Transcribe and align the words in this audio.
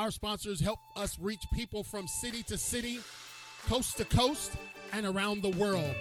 Our 0.00 0.10
sponsors 0.10 0.60
help 0.60 0.78
us 0.96 1.18
reach 1.18 1.44
people 1.52 1.84
from 1.84 2.08
city 2.08 2.42
to 2.44 2.56
city, 2.56 3.00
coast 3.68 3.98
to 3.98 4.06
coast, 4.06 4.52
and 4.94 5.04
around 5.04 5.42
the 5.42 5.50
world. 5.50 5.94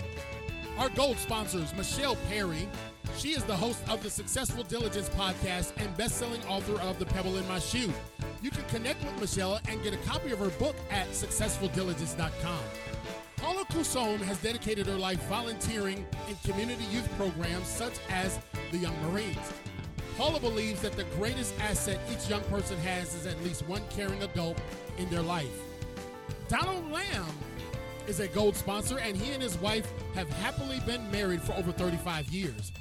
Our 0.78 0.88
gold 0.88 1.18
sponsors, 1.18 1.76
Michelle 1.76 2.16
Perry. 2.30 2.70
She 3.18 3.32
is 3.32 3.44
the 3.44 3.58
host 3.58 3.82
of 3.90 4.02
the 4.02 4.10
Successful 4.10 4.64
Diligence 4.64 5.10
podcast 5.10 5.74
and 5.76 5.98
best-selling 5.98 6.42
author 6.46 6.80
of 6.80 6.98
The 6.98 7.08
Pebble 7.08 7.36
in 7.36 7.48
My 7.50 7.60
Shoe. 7.60 7.92
You 8.42 8.52
can 8.52 8.64
connect 8.70 9.04
with 9.04 9.20
Michelle 9.20 9.60
and 9.68 9.84
get 9.84 9.94
a 9.94 9.98
copy 9.98 10.32
of 10.32 10.40
her 10.40 10.52
book 10.52 10.78
at 10.90 11.10
successfuldiligence.com. 11.10 12.64
Paula 13.36 13.66
Cousson 13.66 14.20
has 14.20 14.38
dedicated 14.38 14.88
her 14.88 14.98
life 14.98 15.22
volunteering 15.24 16.06
in 16.30 16.36
community 16.50 16.86
youth 16.86 17.10
programs 17.18 17.68
such 17.68 18.00
as 18.10 18.40
the 18.72 18.78
Young 18.78 18.96
Marines. 19.12 19.36
Paula 20.20 20.42
believes 20.42 20.82
that 20.82 20.92
the 20.98 21.06
greatest 21.16 21.58
asset 21.62 21.98
each 22.12 22.30
young 22.30 22.42
person 22.50 22.78
has 22.80 23.16
is 23.16 23.26
at 23.26 23.42
least 23.42 23.66
one 23.70 23.82
caring 23.90 24.22
adult 24.22 24.60
in 24.98 25.10
their 25.10 25.22
life. 25.22 25.62
Donald 26.50 26.92
Lamb 26.92 27.32
is 28.06 28.20
a 28.20 28.28
gold 28.28 28.58
sponsor, 28.58 29.00
and 29.00 29.16
he 29.16 29.32
and 29.32 29.42
his 29.42 29.58
wife 29.60 29.90
have 30.16 30.28
happily 30.28 30.82
been 30.82 31.10
married 31.10 31.42
for 31.42 31.54
over 31.54 31.72
35 31.72 32.28
years. 32.28 32.74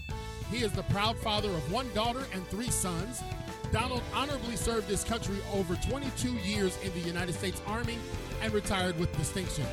He 0.51 0.65
is 0.65 0.73
the 0.73 0.82
proud 0.84 1.16
father 1.19 1.48
of 1.51 1.73
one 1.73 1.88
daughter 1.95 2.27
and 2.34 2.45
three 2.48 2.70
sons. 2.70 3.23
Donald 3.70 4.02
honorably 4.12 4.57
served 4.57 4.91
his 4.91 5.05
country 5.05 5.37
over 5.55 5.77
22 5.77 6.32
years 6.38 6.77
in 6.82 6.93
the 6.93 7.07
United 7.07 7.37
States 7.37 7.62
Army 7.68 7.98
and 8.43 8.52
retired 8.52 8.98
with 8.98 9.16
distinction. 9.16 9.65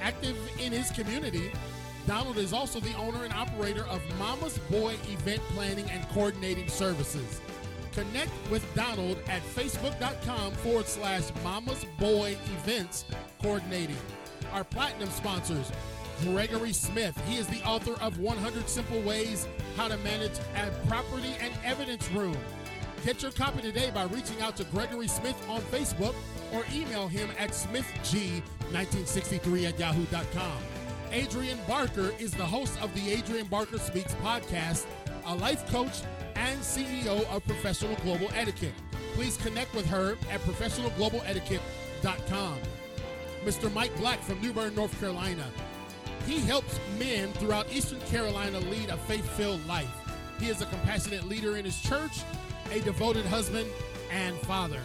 Active 0.00 0.38
in 0.58 0.72
his 0.72 0.90
community, 0.92 1.52
Donald 2.10 2.38
is 2.38 2.52
also 2.52 2.80
the 2.80 2.92
owner 2.94 3.22
and 3.22 3.32
operator 3.32 3.84
of 3.84 4.02
Mama's 4.18 4.58
Boy 4.68 4.96
Event 5.08 5.40
Planning 5.54 5.88
and 5.90 6.08
Coordinating 6.08 6.66
Services. 6.66 7.40
Connect 7.92 8.32
with 8.50 8.66
Donald 8.74 9.16
at 9.28 9.42
facebook.com 9.42 10.50
forward 10.54 10.88
slash 10.88 11.30
Mama's 11.44 11.86
Boy 12.00 12.36
Events 12.46 13.04
Coordinating. 13.40 13.94
Our 14.52 14.64
platinum 14.64 15.08
sponsors, 15.10 15.70
Gregory 16.24 16.72
Smith. 16.72 17.16
He 17.28 17.36
is 17.36 17.46
the 17.46 17.62
author 17.62 17.94
of 18.02 18.18
100 18.18 18.68
Simple 18.68 19.00
Ways 19.02 19.46
How 19.76 19.86
to 19.86 19.96
Manage 19.98 20.36
a 20.56 20.72
Property 20.88 21.36
and 21.40 21.54
Evidence 21.64 22.10
Room. 22.10 22.36
Get 23.04 23.22
your 23.22 23.30
copy 23.30 23.62
today 23.62 23.92
by 23.94 24.06
reaching 24.06 24.40
out 24.40 24.56
to 24.56 24.64
Gregory 24.64 25.06
Smith 25.06 25.36
on 25.48 25.60
Facebook 25.60 26.16
or 26.52 26.64
email 26.74 27.06
him 27.06 27.30
at 27.38 27.50
smithg1963 27.50 29.68
at 29.68 29.78
yahoo.com. 29.78 30.69
Adrian 31.12 31.58
Barker 31.66 32.12
is 32.20 32.30
the 32.32 32.46
host 32.46 32.80
of 32.80 32.94
the 32.94 33.10
Adrian 33.10 33.48
Barker 33.48 33.78
Speaks 33.78 34.14
podcast, 34.16 34.86
a 35.26 35.34
life 35.34 35.68
coach 35.70 36.02
and 36.36 36.60
CEO 36.60 37.26
of 37.34 37.44
Professional 37.46 37.96
Global 37.96 38.28
Etiquette. 38.34 38.74
Please 39.14 39.36
connect 39.36 39.74
with 39.74 39.86
her 39.86 40.12
at 40.30 40.40
professionalglobaletiquette.com. 40.42 42.58
Mr. 43.44 43.72
Mike 43.72 43.96
Black 43.96 44.22
from 44.22 44.40
New 44.40 44.52
Bern, 44.52 44.76
North 44.76 44.96
Carolina. 45.00 45.50
He 46.26 46.38
helps 46.38 46.78
men 46.98 47.32
throughout 47.32 47.72
Eastern 47.72 48.00
Carolina 48.02 48.60
lead 48.60 48.90
a 48.90 48.96
faith 48.96 49.28
filled 49.30 49.66
life. 49.66 49.90
He 50.38 50.48
is 50.48 50.62
a 50.62 50.66
compassionate 50.66 51.26
leader 51.26 51.56
in 51.56 51.64
his 51.64 51.80
church, 51.80 52.20
a 52.70 52.78
devoted 52.80 53.26
husband 53.26 53.68
and 54.12 54.36
father. 54.42 54.80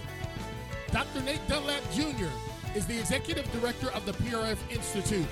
Dr. 0.91 1.21
Nate 1.21 1.47
Dunlap 1.47 1.83
Jr. 1.91 2.31
is 2.73 2.87
the 2.87 2.97
executive 2.97 3.47
director 3.51 3.91
of 3.91 4.07
the 4.07 4.13
PRF 4.13 4.57
Institute. 4.71 5.27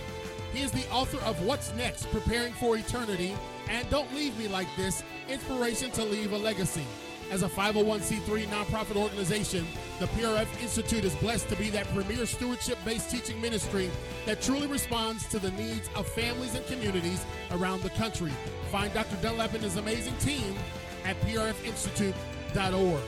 He 0.53 0.61
is 0.61 0.71
the 0.71 0.87
author 0.91 1.17
of 1.25 1.43
What's 1.43 1.73
Next 1.73 2.05
Preparing 2.11 2.53
for 2.53 2.77
Eternity 2.77 3.35
and 3.69 3.89
Don't 3.89 4.13
Leave 4.13 4.37
Me 4.37 4.47
Like 4.47 4.67
This 4.77 5.03
Inspiration 5.27 5.89
to 5.91 6.03
Leave 6.03 6.31
a 6.31 6.37
Legacy. 6.37 6.85
As 7.31 7.41
a 7.41 7.49
501c3 7.49 8.45
nonprofit 8.45 8.95
organization, 8.95 9.65
the 9.99 10.05
PRF 10.07 10.61
Institute 10.61 11.05
is 11.05 11.15
blessed 11.15 11.49
to 11.49 11.55
be 11.55 11.71
that 11.71 11.87
premier 11.87 12.27
stewardship 12.27 12.77
based 12.85 13.09
teaching 13.09 13.41
ministry 13.41 13.89
that 14.27 14.43
truly 14.43 14.67
responds 14.67 15.27
to 15.29 15.39
the 15.39 15.49
needs 15.51 15.89
of 15.95 16.07
families 16.07 16.53
and 16.53 16.63
communities 16.67 17.25
around 17.52 17.81
the 17.81 17.89
country. 17.92 18.31
Find 18.71 18.93
Dr. 18.93 19.15
Dunlap 19.23 19.55
and 19.55 19.63
his 19.63 19.77
amazing 19.77 20.15
team 20.17 20.55
at 21.03 21.19
prfinstitute.org. 21.21 23.02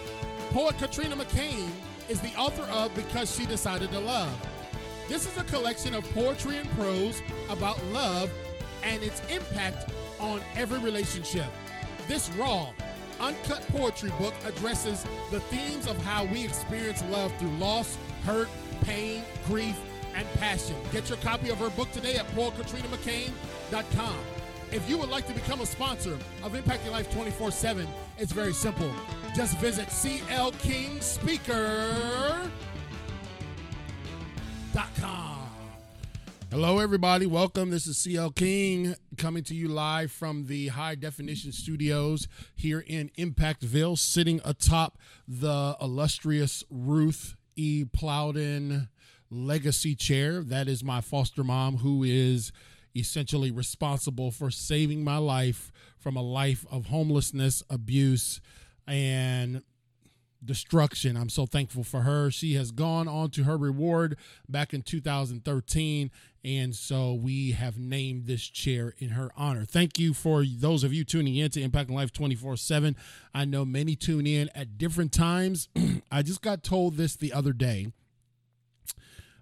Poet 0.50 0.78
Katrina 0.79 1.16
McCain 1.16 1.69
is 2.09 2.19
the 2.22 2.34
author 2.38 2.63
of 2.72 2.95
Because 2.95 3.35
She 3.35 3.45
Decided 3.45 3.91
to 3.91 4.00
Love. 4.00 4.35
This 5.07 5.27
is 5.27 5.38
a 5.38 5.43
collection 5.43 5.93
of 5.93 6.03
poetry 6.13 6.57
and 6.57 6.67
prose 6.71 7.21
about 7.49 7.83
love 7.88 8.31
and 8.83 9.03
its 9.03 9.21
impact 9.29 9.91
on 10.19 10.41
every 10.55 10.79
relationship. 10.79 11.45
This 12.07 12.31
raw, 12.31 12.69
uncut 13.19 13.61
poetry 13.67 14.11
book 14.17 14.33
addresses 14.45 15.05
the 15.29 15.41
themes 15.41 15.85
of 15.88 15.95
how 16.03 16.25
we 16.25 16.43
experience 16.43 17.03
love 17.11 17.31
through 17.38 17.55
loss, 17.57 17.99
hurt, 18.23 18.49
pain, 18.81 19.21
grief, 19.45 19.77
and 20.16 20.27
passion. 20.33 20.75
Get 20.91 21.07
your 21.07 21.19
copy 21.19 21.49
of 21.49 21.59
her 21.59 21.69
book 21.69 21.91
today 21.91 22.16
at 22.16 22.25
poetkatrinamccain.com. 22.29 24.17
If 24.72 24.89
you 24.89 24.97
would 24.97 25.09
like 25.09 25.27
to 25.27 25.33
become 25.33 25.61
a 25.61 25.67
sponsor 25.67 26.17
of 26.43 26.53
Impacting 26.53 26.89
Life 26.91 27.13
24 27.13 27.51
7, 27.51 27.87
it's 28.17 28.31
very 28.31 28.53
simple. 28.53 28.91
Just 29.35 29.59
visit 29.59 29.89
CLKingSpeaker.com. 29.89 32.51
Hello, 36.52 36.80
everybody. 36.80 37.25
Welcome. 37.25 37.69
This 37.69 37.88
is 37.88 37.97
CL 37.97 38.31
King 38.31 38.96
coming 39.18 39.41
to 39.46 39.56
you 39.56 39.69
live 39.69 40.12
from 40.12 40.47
the 40.47 40.68
high 40.68 40.96
definition 40.96 41.53
studios 41.53 42.28
here 42.56 42.84
in 42.85 43.09
Impactville, 43.18 43.97
sitting 43.97 44.41
atop 44.44 44.97
the 45.25 45.78
illustrious 45.80 46.66
Ruth 46.69 47.38
E. 47.56 47.85
Plowden 47.85 48.90
legacy 49.30 49.96
chair. 49.96 50.44
That 50.44 50.68
is 50.68 50.84
my 50.84 51.00
foster 51.00 51.46
mom, 51.46 51.78
who 51.78 52.03
is 52.03 52.52
essentially 52.94 53.52
responsible 53.52 54.30
for 54.30 54.52
saving 54.52 55.06
my 55.06 55.18
life 55.18 55.72
from 55.97 56.18
a 56.18 56.22
life 56.22 56.66
of 56.69 56.88
homelessness, 56.88 57.64
abuse, 57.69 58.41
and 58.85 59.62
destruction. 60.45 61.17
I'm 61.17 61.29
so 61.29 61.45
thankful 61.45 61.83
for 61.83 62.01
her. 62.01 62.31
She 62.31 62.53
has 62.53 62.72
gone 62.72 63.07
on 63.07 63.29
to 63.31 63.44
her 63.44 63.57
reward 63.57 64.17
back 64.47 64.73
in 64.73 64.81
2013. 64.81 66.11
And 66.44 66.75
so 66.75 67.13
we 67.13 67.51
have 67.53 67.79
named 67.79 68.28
this 68.28 68.47
chair 68.47 68.94
in 69.00 69.09
her 69.09 69.31
honor. 69.35 69.66
Thank 69.66 69.97
you 69.97 70.13
for 70.13 70.45
those 70.45 70.84
of 70.84 70.94
you 70.94 71.03
tuning 71.03 71.35
in 71.35 71.50
to 71.51 71.61
Impact 71.61 71.89
Life 71.89 72.13
24 72.13 72.57
7. 72.57 72.95
I 73.34 73.45
know 73.45 73.66
many 73.66 73.95
tune 73.95 74.28
in 74.28 74.50
at 74.53 74.78
different 74.78 75.11
times. 75.11 75.69
I 76.11 76.22
just 76.22 76.41
got 76.41 76.63
told 76.63 76.97
this 76.97 77.16
the 77.16 77.34
other 77.34 77.51
day 77.51 77.88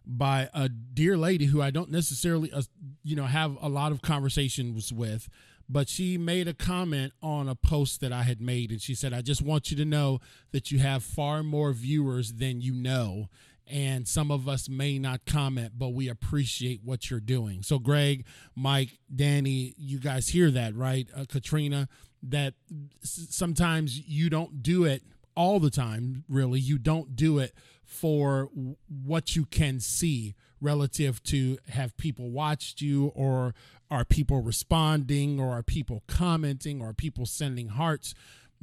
by 0.06 0.50
a 0.54 0.70
dear 0.70 1.18
lady 1.18 1.46
who 1.46 1.62
I 1.62 1.72
don't 1.72 1.92
necessarily, 1.92 2.52
uh, 2.52 2.64
you 3.04 3.16
know, 3.16 3.26
have 3.26 3.58
a 3.62 3.70
lot 3.70 3.92
of 3.92 4.02
conversations 4.02 4.92
with, 4.92 5.30
but 5.70 5.90
she 5.90 6.18
made 6.18 6.48
a 6.48 6.54
comment 6.54 7.14
on 7.22 7.48
a 7.48 7.56
post 7.56 8.02
that 8.02 8.12
I 8.12 8.24
had 8.24 8.42
made, 8.42 8.72
and 8.72 8.82
she 8.82 8.96
said, 8.96 9.14
"I 9.14 9.22
just 9.22 9.42
want 9.42 9.72
you 9.72 9.78
to 9.78 9.86
know 9.86 10.20
that 10.52 10.72
you 10.72 10.80
have 10.80 11.04
far 11.04 11.44
more 11.44 11.74
viewers 11.74 12.34
than 12.34 12.62
you 12.62 12.74
know." 12.74 13.30
And 13.66 14.08
some 14.08 14.30
of 14.30 14.48
us 14.48 14.68
may 14.68 15.00
not 15.00 15.26
comment, 15.26 15.74
but 15.78 15.90
we 15.90 16.10
appreciate 16.10 16.82
what 16.84 17.10
you're 17.10 17.22
doing. 17.22 17.64
So, 17.64 17.80
Greg, 17.80 18.26
Mike, 18.56 19.00
Danny, 19.14 19.74
you 19.78 20.00
guys 20.00 20.28
hear 20.28 20.52
that, 20.52 20.76
right? 20.76 21.08
Uh, 21.16 21.26
Katrina, 21.28 21.88
that 22.22 22.56
sometimes 23.02 24.00
you 24.00 24.30
don't 24.30 24.62
do 24.62 24.84
it 24.84 25.04
all 25.36 25.60
the 25.60 25.70
time, 25.70 26.26
really. 26.28 26.60
You 26.60 26.78
don't 26.78 27.16
do 27.16 27.40
it 27.40 27.54
for 27.86 28.50
what 28.88 29.36
you 29.36 29.46
can 29.46 29.80
see 29.80 30.36
relative 30.60 31.22
to 31.24 31.58
have 31.70 31.96
people 31.98 32.32
watched 32.32 32.82
you 32.82 33.08
or 33.16 33.54
are 33.94 34.06
people 34.06 34.42
responding 34.42 35.40
or 35.40 35.52
are 35.52 35.64
people 35.64 36.04
commenting 36.08 36.82
or 36.82 36.90
are 36.90 36.94
people 36.94 37.26
sending 37.26 37.70
hearts 37.70 38.14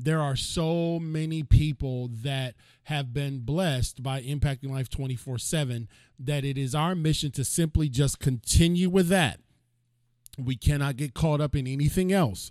there 0.03 0.21
are 0.21 0.37
so 0.37 0.99
many 0.99 1.43
people 1.43 2.09
that 2.09 2.55
have 2.85 3.13
been 3.13 3.41
blessed 3.41 4.03
by 4.03 4.23
impacting 4.23 4.71
life 4.71 4.89
24/7 4.89 5.89
that 6.19 6.45
it 6.45 6.59
is 6.59 6.75
our 6.75 6.95
mission 6.95 7.31
to 7.31 7.45
simply 7.45 7.89
just 7.89 8.19
continue 8.19 8.89
with 8.89 9.09
that 9.09 9.41
we 10.39 10.57
cannot 10.57 10.97
get 10.97 11.15
caught 11.15 11.41
up 11.41 11.55
in 11.55 11.67
anything 11.67 12.13
else 12.13 12.51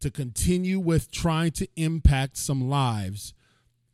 to 0.00 0.10
continue 0.10 0.78
with 0.78 1.10
trying 1.10 1.50
to 1.50 1.68
impact 1.76 2.36
some 2.36 2.68
lives 2.68 3.34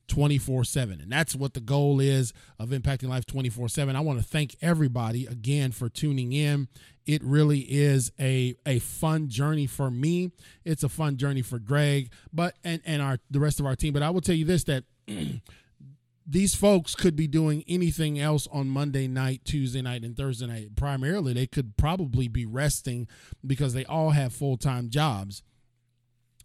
24 0.08 0.64
7. 0.64 1.00
And 1.00 1.10
that's 1.10 1.34
what 1.34 1.54
the 1.54 1.60
goal 1.60 2.00
is 2.00 2.32
of 2.58 2.70
Impacting 2.70 3.08
Life 3.08 3.26
24 3.26 3.68
7. 3.68 3.96
I 3.96 4.00
want 4.00 4.18
to 4.18 4.24
thank 4.24 4.56
everybody 4.62 5.26
again 5.26 5.72
for 5.72 5.88
tuning 5.88 6.32
in. 6.32 6.68
It 7.06 7.22
really 7.22 7.60
is 7.60 8.10
a, 8.18 8.56
a 8.66 8.80
fun 8.80 9.28
journey 9.28 9.66
for 9.66 9.90
me. 9.90 10.32
It's 10.64 10.82
a 10.82 10.88
fun 10.88 11.16
journey 11.16 11.42
for 11.42 11.58
Greg, 11.58 12.10
but 12.32 12.56
and, 12.64 12.82
and 12.84 13.00
our 13.00 13.18
the 13.30 13.40
rest 13.40 13.60
of 13.60 13.66
our 13.66 13.76
team. 13.76 13.92
But 13.92 14.02
I 14.02 14.10
will 14.10 14.20
tell 14.20 14.34
you 14.34 14.44
this 14.44 14.64
that 14.64 14.84
these 16.26 16.56
folks 16.56 16.96
could 16.96 17.14
be 17.14 17.28
doing 17.28 17.62
anything 17.68 18.18
else 18.18 18.48
on 18.50 18.68
Monday 18.68 19.06
night, 19.06 19.42
Tuesday 19.44 19.82
night, 19.82 20.02
and 20.02 20.16
Thursday 20.16 20.46
night. 20.46 20.74
Primarily, 20.74 21.32
they 21.32 21.46
could 21.46 21.76
probably 21.76 22.26
be 22.26 22.44
resting 22.44 23.06
because 23.46 23.72
they 23.72 23.84
all 23.84 24.10
have 24.10 24.34
full 24.34 24.56
time 24.56 24.90
jobs. 24.90 25.42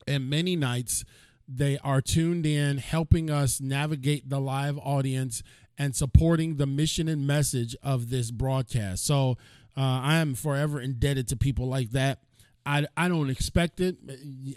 And 0.08 0.30
many 0.30 0.56
nights 0.56 1.04
they 1.48 1.78
are 1.80 2.02
tuned 2.02 2.46
in, 2.46 2.78
helping 2.78 3.30
us 3.30 3.60
navigate 3.60 4.30
the 4.30 4.40
live 4.40 4.78
audience 4.78 5.42
and 5.78 5.96
supporting 5.96 6.58
the 6.58 6.68
mission 6.68 7.08
and 7.08 7.26
message 7.26 7.76
of 7.82 8.10
this 8.10 8.30
broadcast. 8.30 9.06
So 9.06 9.38
uh, 9.78 9.82
I 9.82 10.18
am 10.18 10.36
forever 10.36 10.80
indebted 10.80 11.28
to 11.30 11.36
people 11.36 11.68
like 11.68 11.92
that. 11.92 12.20
I, 12.66 12.86
I 12.96 13.08
don't 13.08 13.30
expect 13.30 13.80
it. 13.80 13.98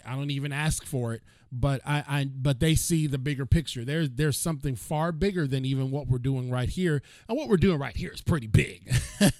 I 0.05 0.15
don't 0.15 0.31
even 0.31 0.51
ask 0.51 0.85
for 0.85 1.13
it. 1.13 1.21
But 1.51 1.79
I, 1.85 2.03
I 2.07 2.25
but 2.25 2.59
they 2.59 2.75
see 2.75 3.07
the 3.07 3.17
bigger 3.17 3.45
picture. 3.45 3.85
There's 3.85 4.09
there's 4.09 4.37
something 4.37 4.75
far 4.75 5.13
bigger 5.13 5.47
than 5.47 5.63
even 5.63 5.89
what 5.89 6.07
we're 6.07 6.17
doing 6.17 6.51
right 6.51 6.67
here. 6.67 7.01
And 7.29 7.37
what 7.37 7.47
we're 7.47 7.55
doing 7.55 7.79
right 7.79 7.95
here 7.95 8.11
is 8.11 8.19
pretty 8.19 8.47
big. 8.47 8.93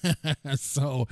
so 0.55 1.07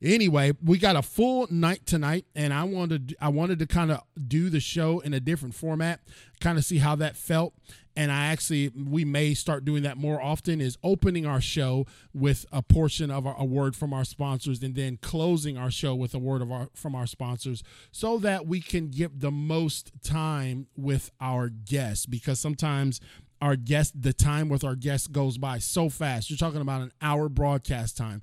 anyway, 0.00 0.52
we 0.64 0.78
got 0.78 0.96
a 0.96 1.02
full 1.02 1.46
night 1.50 1.84
tonight, 1.84 2.24
and 2.34 2.54
I 2.54 2.64
wanted 2.64 3.14
I 3.20 3.28
wanted 3.28 3.58
to 3.58 3.66
kind 3.66 3.90
of 3.90 4.00
do 4.26 4.48
the 4.48 4.60
show 4.60 5.00
in 5.00 5.12
a 5.12 5.20
different 5.20 5.54
format, 5.54 6.00
kind 6.40 6.56
of 6.56 6.64
see 6.64 6.78
how 6.78 6.96
that 6.96 7.16
felt 7.16 7.52
and 7.96 8.12
I 8.12 8.26
actually 8.26 8.68
we 8.68 9.04
may 9.04 9.34
start 9.34 9.64
doing 9.64 9.82
that 9.84 9.96
more 9.96 10.20
often 10.20 10.60
is 10.60 10.76
opening 10.84 11.24
our 11.24 11.40
show 11.40 11.86
with 12.12 12.44
a 12.52 12.62
portion 12.62 13.10
of 13.10 13.26
our, 13.26 13.34
a 13.38 13.44
word 13.44 13.74
from 13.74 13.92
our 13.92 14.04
sponsors 14.04 14.62
and 14.62 14.74
then 14.74 14.98
closing 15.00 15.56
our 15.56 15.70
show 15.70 15.94
with 15.94 16.14
a 16.14 16.18
word 16.18 16.42
of 16.42 16.52
our 16.52 16.68
from 16.74 16.94
our 16.94 17.06
sponsors 17.06 17.62
so 17.90 18.18
that 18.18 18.46
we 18.46 18.60
can 18.60 18.88
get 18.88 19.20
the 19.20 19.30
most 19.30 19.92
time 20.04 20.66
with 20.76 21.10
our 21.20 21.48
guests 21.48 22.06
because 22.06 22.38
sometimes 22.38 23.00
our 23.40 23.56
guest 23.56 24.00
the 24.00 24.12
time 24.12 24.48
with 24.48 24.62
our 24.62 24.74
guests 24.74 25.06
goes 25.06 25.38
by 25.38 25.58
so 25.58 25.88
fast. 25.88 26.30
You're 26.30 26.36
talking 26.36 26.60
about 26.60 26.82
an 26.82 26.92
hour 27.00 27.28
broadcast 27.28 27.96
time. 27.96 28.22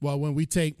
Well 0.00 0.18
when 0.18 0.34
we 0.34 0.46
take 0.46 0.76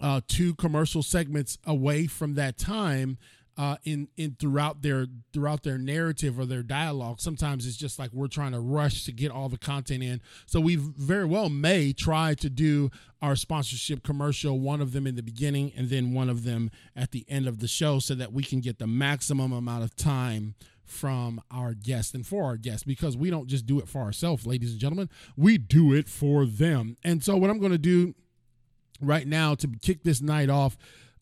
uh, 0.00 0.20
two 0.26 0.54
commercial 0.54 1.02
segments 1.02 1.58
away 1.66 2.06
from 2.06 2.34
that 2.34 2.58
time 2.58 3.18
uh, 3.56 3.76
in 3.84 4.08
in 4.16 4.36
throughout 4.38 4.82
their 4.82 5.06
throughout 5.32 5.62
their 5.62 5.78
narrative 5.78 6.38
or 6.38 6.44
their 6.44 6.62
dialogue. 6.62 7.20
Sometimes 7.20 7.66
it's 7.66 7.76
just 7.76 7.98
like 7.98 8.12
we're 8.12 8.28
trying 8.28 8.52
to 8.52 8.60
rush 8.60 9.04
to 9.04 9.12
get 9.12 9.30
all 9.30 9.48
the 9.48 9.58
content 9.58 10.02
in. 10.02 10.20
So 10.46 10.60
we 10.60 10.76
very 10.76 11.24
well 11.24 11.48
may 11.48 11.92
try 11.92 12.34
to 12.34 12.50
do 12.50 12.90
our 13.22 13.34
sponsorship 13.34 14.02
commercial, 14.02 14.60
one 14.60 14.80
of 14.80 14.92
them 14.92 15.06
in 15.06 15.16
the 15.16 15.22
beginning 15.22 15.72
and 15.76 15.88
then 15.88 16.12
one 16.12 16.28
of 16.28 16.44
them 16.44 16.70
at 16.94 17.12
the 17.12 17.24
end 17.28 17.46
of 17.46 17.60
the 17.60 17.68
show, 17.68 17.98
so 17.98 18.14
that 18.14 18.32
we 18.32 18.42
can 18.42 18.60
get 18.60 18.78
the 18.78 18.86
maximum 18.86 19.52
amount 19.52 19.84
of 19.84 19.96
time 19.96 20.54
from 20.84 21.42
our 21.50 21.74
guests 21.74 22.14
and 22.14 22.26
for 22.26 22.44
our 22.44 22.56
guests 22.56 22.84
because 22.84 23.16
we 23.16 23.28
don't 23.28 23.48
just 23.48 23.66
do 23.66 23.78
it 23.80 23.88
for 23.88 24.02
ourselves, 24.02 24.46
ladies 24.46 24.70
and 24.70 24.80
gentlemen. 24.80 25.08
We 25.36 25.58
do 25.58 25.92
it 25.92 26.08
for 26.08 26.46
them. 26.46 26.96
And 27.02 27.24
so 27.24 27.36
what 27.36 27.50
I'm 27.50 27.58
going 27.58 27.72
to 27.72 27.78
do 27.78 28.14
right 29.00 29.26
now 29.26 29.54
to 29.56 29.68
kick 29.82 30.04
this 30.04 30.20
night 30.20 30.48
off 30.48 30.76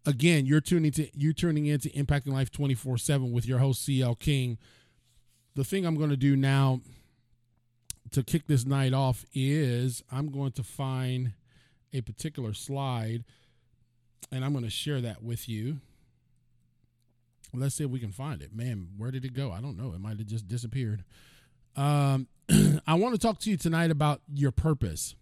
again, 0.07 0.47
you're 0.47 0.61
tuning 0.61 0.93
to 0.93 1.09
you're 1.15 1.33
tuning 1.33 1.67
into 1.67 1.89
Impacting 1.91 2.33
Life 2.33 2.51
24/7 2.51 3.33
with 3.33 3.47
your 3.47 3.59
host 3.59 3.85
CL 3.85 4.15
King. 4.17 4.59
The 5.55 5.65
thing 5.65 5.87
I'm 5.87 5.97
going 5.97 6.11
to 6.11 6.17
do 6.17 6.37
now 6.37 6.81
to 8.11 8.23
kick 8.23 8.47
this 8.47 8.65
night 8.65 8.93
off 8.93 9.25
is 9.35 10.03
I'm 10.11 10.31
going 10.31 10.53
to 10.53 10.63
find 10.63 11.33
a 11.93 12.01
particular 12.01 12.53
slide 12.53 13.25
and 14.33 14.45
I'm 14.45 14.53
going 14.53 14.65
to 14.65 14.71
share 14.71 15.01
that 15.01 15.23
with 15.23 15.49
you. 15.49 15.81
Let's 17.53 17.77
see 17.77 17.85
if 17.85 17.91
we 17.91 18.01
can 18.01 18.11
find 18.11 18.43
it. 18.43 18.55
Man, 18.55 18.89
where 18.97 19.13
did 19.13 19.25
it 19.25 19.33
go? 19.33 19.53
I 19.53 19.61
don't 19.61 19.77
know. 19.77 19.93
It 19.93 20.01
might 20.01 20.19
have 20.19 20.27
just 20.27 20.49
disappeared. 20.49 21.05
Um, 21.77 22.27
I 22.87 22.95
want 22.95 23.15
to 23.15 23.21
talk 23.21 23.39
to 23.41 23.51
you 23.51 23.57
tonight 23.57 23.93
about 23.93 24.23
your 24.33 24.51
purpose. 24.51 25.15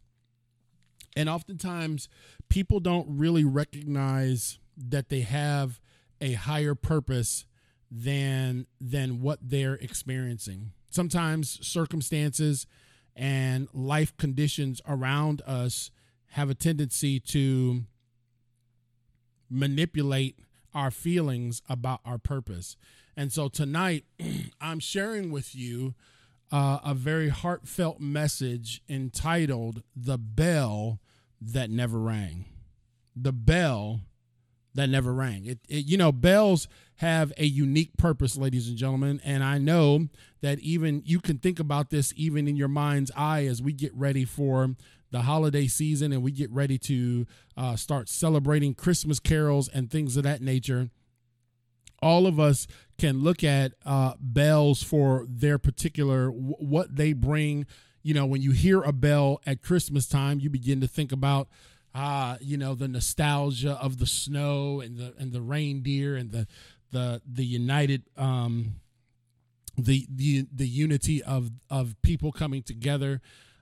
And 1.14 1.28
oftentimes, 1.28 2.08
people 2.48 2.80
don't 2.80 3.06
really 3.18 3.44
recognize 3.44 4.58
that 4.76 5.08
they 5.08 5.20
have 5.20 5.80
a 6.20 6.34
higher 6.34 6.74
purpose 6.74 7.46
than 7.90 8.66
than 8.80 9.20
what 9.20 9.38
they're 9.42 9.74
experiencing. 9.74 10.72
Sometimes 10.90 11.64
circumstances 11.66 12.66
and 13.14 13.68
life 13.72 14.16
conditions 14.16 14.80
around 14.88 15.42
us 15.46 15.90
have 16.28 16.48
a 16.48 16.54
tendency 16.54 17.20
to 17.20 17.82
manipulate 19.50 20.38
our 20.74 20.90
feelings 20.90 21.60
about 21.68 22.00
our 22.04 22.16
purpose. 22.18 22.76
And 23.16 23.30
so 23.30 23.48
tonight, 23.48 24.04
I'm 24.60 24.80
sharing 24.80 25.30
with 25.30 25.54
you 25.54 25.94
uh, 26.50 26.78
a 26.84 26.94
very 26.94 27.28
heartfelt 27.28 28.00
message 28.00 28.82
entitled 28.88 29.82
The 29.94 30.18
Bell 30.18 31.00
That 31.40 31.70
Never 31.70 31.98
Rang. 31.98 32.46
The 33.14 33.32
Bell 33.32 34.00
that 34.74 34.88
never 34.88 35.12
rang. 35.12 35.46
It, 35.46 35.58
it, 35.68 35.86
you 35.86 35.96
know, 35.96 36.12
bells 36.12 36.68
have 36.96 37.32
a 37.36 37.44
unique 37.44 37.96
purpose, 37.96 38.36
ladies 38.36 38.68
and 38.68 38.76
gentlemen, 38.76 39.20
and 39.24 39.42
I 39.42 39.58
know 39.58 40.08
that 40.40 40.58
even 40.60 41.02
you 41.04 41.20
can 41.20 41.38
think 41.38 41.58
about 41.58 41.90
this 41.90 42.12
even 42.16 42.48
in 42.48 42.56
your 42.56 42.68
mind's 42.68 43.10
eye 43.16 43.46
as 43.46 43.60
we 43.62 43.72
get 43.72 43.94
ready 43.94 44.24
for 44.24 44.74
the 45.10 45.22
holiday 45.22 45.66
season 45.66 46.12
and 46.12 46.22
we 46.22 46.32
get 46.32 46.50
ready 46.50 46.78
to 46.78 47.26
uh, 47.56 47.76
start 47.76 48.08
celebrating 48.08 48.74
Christmas 48.74 49.20
carols 49.20 49.68
and 49.68 49.90
things 49.90 50.16
of 50.16 50.24
that 50.24 50.40
nature. 50.40 50.90
All 52.00 52.26
of 52.26 52.40
us 52.40 52.66
can 52.98 53.22
look 53.22 53.44
at 53.44 53.74
uh, 53.84 54.14
bells 54.18 54.82
for 54.82 55.26
their 55.28 55.58
particular 55.58 56.28
what 56.28 56.96
they 56.96 57.12
bring. 57.12 57.66
You 58.02 58.14
know, 58.14 58.26
when 58.26 58.42
you 58.42 58.50
hear 58.50 58.82
a 58.82 58.92
bell 58.92 59.40
at 59.46 59.62
Christmas 59.62 60.08
time, 60.08 60.40
you 60.40 60.50
begin 60.50 60.80
to 60.80 60.88
think 60.88 61.12
about 61.12 61.48
uh, 61.94 62.36
you 62.40 62.56
know, 62.56 62.74
the 62.74 62.88
nostalgia 62.88 63.72
of 63.72 63.98
the 63.98 64.06
snow 64.06 64.80
and 64.80 64.96
the 64.96 65.14
and 65.18 65.32
the 65.32 65.42
reindeer 65.42 66.16
and 66.16 66.30
the 66.30 66.46
the 66.90 67.22
the 67.26 67.44
united 67.44 68.02
um 68.16 68.74
the 69.76 70.06
the 70.10 70.46
the 70.52 70.68
unity 70.68 71.22
of 71.22 71.50
of 71.70 72.00
people 72.02 72.32
coming 72.32 72.62
together. 72.62 73.20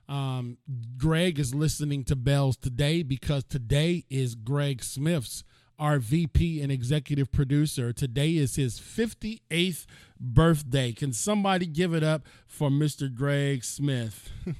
Um, 0.09 0.57
Greg 0.97 1.39
is 1.39 1.55
listening 1.55 2.03
to 2.05 2.17
bells 2.17 2.57
today 2.57 3.01
because 3.01 3.45
today 3.45 4.03
is 4.09 4.35
Greg 4.35 4.83
Smith's 4.83 5.43
our 5.79 5.97
VP 5.97 6.61
and 6.61 6.71
executive 6.71 7.31
producer. 7.31 7.91
Today 7.91 8.35
is 8.35 8.55
his 8.55 8.79
58th 8.79 9.87
birthday. 10.19 10.91
Can 10.91 11.11
somebody 11.11 11.65
give 11.65 11.95
it 11.95 12.03
up 12.03 12.27
for 12.45 12.69
Mr. 12.69 13.11
Greg 13.13 13.63
Smith? 13.63 14.29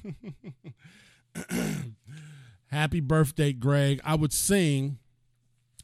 Happy 2.72 3.00
birthday, 3.00 3.52
Greg. 3.52 4.00
I 4.02 4.14
would 4.14 4.32
sing, 4.32 4.98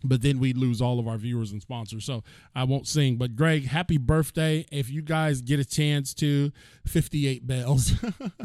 but 0.02 0.22
then 0.22 0.38
we'd 0.38 0.56
lose 0.56 0.80
all 0.80 0.98
of 0.98 1.06
our 1.06 1.18
viewers 1.18 1.52
and 1.52 1.60
sponsors. 1.60 2.06
So 2.06 2.24
I 2.54 2.64
won't 2.64 2.88
sing. 2.88 3.16
But 3.16 3.36
Greg, 3.36 3.66
happy 3.66 3.98
birthday. 3.98 4.64
If 4.72 4.90
you 4.90 5.02
guys 5.02 5.42
get 5.42 5.60
a 5.60 5.66
chance 5.66 6.14
to, 6.14 6.50
58 6.86 7.46
bells. 7.46 7.92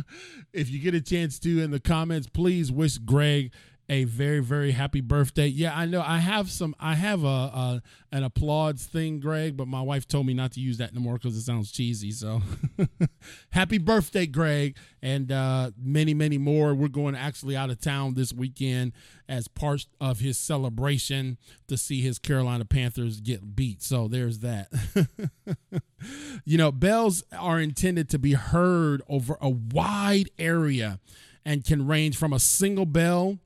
if 0.53 0.69
you 0.69 0.79
get 0.79 0.93
a 0.93 0.99
chance 0.99 1.39
to 1.39 1.61
in 1.61 1.71
the 1.71 1.79
comments, 1.79 2.27
please 2.27 2.69
wish 2.69 2.97
Greg 2.97 3.53
a 3.89 4.05
very 4.05 4.39
very 4.39 4.71
happy 4.71 5.01
birthday. 5.01 5.47
Yeah, 5.47 5.77
I 5.77 5.85
know 5.85 6.01
I 6.01 6.19
have 6.19 6.49
some 6.49 6.75
I 6.79 6.95
have 6.95 7.23
a, 7.23 7.27
a 7.27 7.81
an 8.11 8.23
applause 8.23 8.83
thing, 8.85 9.19
Greg, 9.19 9.57
but 9.57 9.67
my 9.67 9.81
wife 9.81 10.07
told 10.07 10.25
me 10.25 10.33
not 10.33 10.53
to 10.53 10.61
use 10.61 10.77
that 10.77 10.91
anymore 10.91 11.15
because 11.15 11.35
it 11.35 11.41
sounds 11.41 11.71
cheesy. 11.71 12.11
So 12.11 12.41
happy 13.49 13.77
birthday, 13.77 14.25
Greg, 14.25 14.77
and 15.01 15.31
uh, 15.31 15.71
many 15.77 16.13
many 16.13 16.37
more. 16.37 16.73
We're 16.73 16.87
going 16.87 17.15
actually 17.15 17.57
out 17.57 17.69
of 17.69 17.81
town 17.81 18.13
this 18.13 18.31
weekend 18.31 18.93
as 19.27 19.47
part 19.47 19.85
of 19.99 20.19
his 20.19 20.37
celebration 20.37 21.37
to 21.67 21.77
see 21.77 22.01
his 22.01 22.19
Carolina 22.19 22.65
Panthers 22.65 23.19
get 23.19 23.55
beat. 23.55 23.81
So 23.83 24.07
there's 24.07 24.39
that. 24.39 24.69
you 26.45 26.57
know, 26.57 26.71
bells 26.71 27.23
are 27.37 27.59
intended 27.59 28.09
to 28.09 28.19
be 28.19 28.33
heard 28.33 29.01
over 29.09 29.37
a 29.41 29.49
wide 29.49 30.29
area 30.39 30.99
and 31.45 31.65
can 31.65 31.85
range 31.85 32.17
from 32.17 32.31
a 32.31 32.39
single 32.39 32.85
bell 32.85 33.39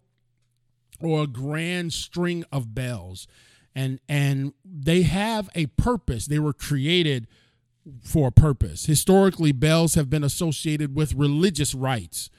or 1.00 1.24
a 1.24 1.28
grand 1.28 1.94
string 1.94 2.44
of 2.52 2.74
bells. 2.74 3.28
And 3.76 4.00
and 4.10 4.54
they 4.66 5.04
have 5.04 5.50
a 5.54 5.68
purpose. 5.68 6.26
They 6.26 6.40
were 6.40 6.54
created 6.54 7.28
for 8.04 8.30
a 8.30 8.32
purpose. 8.32 8.86
Historically 8.86 9.52
bells 9.52 9.96
have 9.96 10.10
been 10.10 10.24
associated 10.24 10.96
with 10.96 11.14
religious 11.14 11.74
rites 11.74 12.30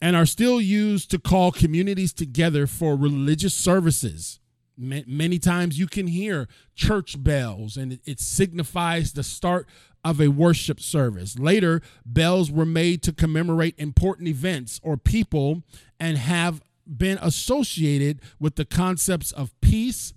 and 0.00 0.16
are 0.16 0.26
still 0.26 0.60
used 0.60 1.10
to 1.10 1.18
call 1.18 1.52
communities 1.52 2.12
together 2.12 2.66
for 2.66 2.96
religious 2.96 3.54
services. 3.54 4.40
Many 4.76 5.38
times 5.38 5.78
you 5.78 5.86
can 5.86 6.06
hear 6.06 6.48
church 6.74 7.22
bells 7.22 7.76
and 7.76 8.00
it 8.06 8.18
signifies 8.18 9.12
the 9.12 9.22
start 9.22 9.68
of 10.02 10.20
a 10.20 10.28
worship 10.28 10.80
service. 10.80 11.38
Later, 11.38 11.82
bells 12.06 12.50
were 12.50 12.64
made 12.64 13.02
to 13.02 13.12
commemorate 13.12 13.74
important 13.76 14.28
events 14.28 14.80
or 14.82 14.96
people 14.96 15.62
and 15.98 16.16
have 16.16 16.62
been 16.96 17.18
associated 17.20 18.20
with 18.38 18.56
the 18.56 18.64
concepts 18.64 19.32
of 19.32 19.58
peace 19.60 20.12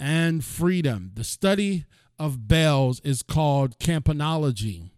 and 0.00 0.44
freedom. 0.44 1.12
The 1.14 1.24
study 1.24 1.84
of 2.18 2.48
bells 2.48 3.00
is 3.00 3.22
called 3.22 3.78
campanology. 3.78 4.90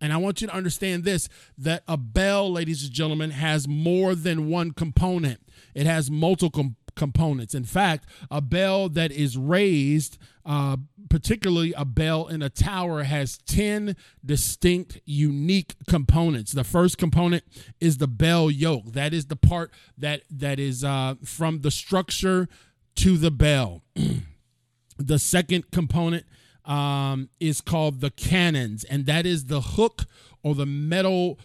And 0.00 0.12
I 0.12 0.16
want 0.16 0.40
you 0.40 0.46
to 0.46 0.54
understand 0.54 1.04
this 1.04 1.28
that 1.56 1.82
a 1.88 1.96
bell, 1.96 2.52
ladies 2.52 2.84
and 2.84 2.92
gentlemen, 2.92 3.30
has 3.30 3.66
more 3.66 4.14
than 4.14 4.48
one 4.48 4.70
component. 4.70 5.40
It 5.74 5.86
has 5.86 6.10
multiple 6.10 6.74
components. 6.98 7.54
In 7.54 7.64
fact, 7.64 8.04
a 8.30 8.42
bell 8.42 8.90
that 8.90 9.10
is 9.10 9.38
raised, 9.38 10.18
uh, 10.44 10.76
particularly 11.08 11.72
a 11.74 11.86
bell 11.86 12.26
in 12.26 12.42
a 12.42 12.50
tower, 12.50 13.04
has 13.04 13.38
10 13.46 13.96
distinct, 14.22 15.00
unique 15.06 15.76
components. 15.88 16.52
The 16.52 16.64
first 16.64 16.98
component 16.98 17.44
is 17.80 17.96
the 17.96 18.08
bell 18.08 18.50
yoke. 18.50 18.92
That 18.92 19.14
is 19.14 19.26
the 19.26 19.36
part 19.36 19.70
that 19.96 20.22
that 20.30 20.58
is 20.58 20.84
uh, 20.84 21.14
from 21.24 21.60
the 21.60 21.70
structure 21.70 22.48
to 22.96 23.16
the 23.16 23.30
bell. 23.30 23.82
the 24.98 25.18
second 25.18 25.70
component 25.70 26.26
um, 26.64 27.30
is 27.40 27.62
called 27.62 28.00
the 28.00 28.10
canons, 28.10 28.84
and 28.84 29.06
that 29.06 29.24
is 29.24 29.46
the 29.46 29.60
hook 29.60 30.04
or 30.42 30.54
the 30.54 30.66
metal 30.66 31.38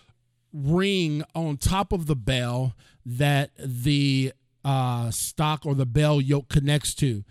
ring 0.52 1.24
on 1.34 1.58
top 1.58 1.92
of 1.92 2.06
the 2.08 2.16
bell 2.16 2.76
that 3.06 3.52
the 3.58 4.34
uh, 4.63 5.12
stock 5.12 5.65
or 5.65 5.75
the 5.75 5.86
bell 5.86 6.22
yoke 6.22 6.50
connects 6.50 6.93
to. 6.96 7.24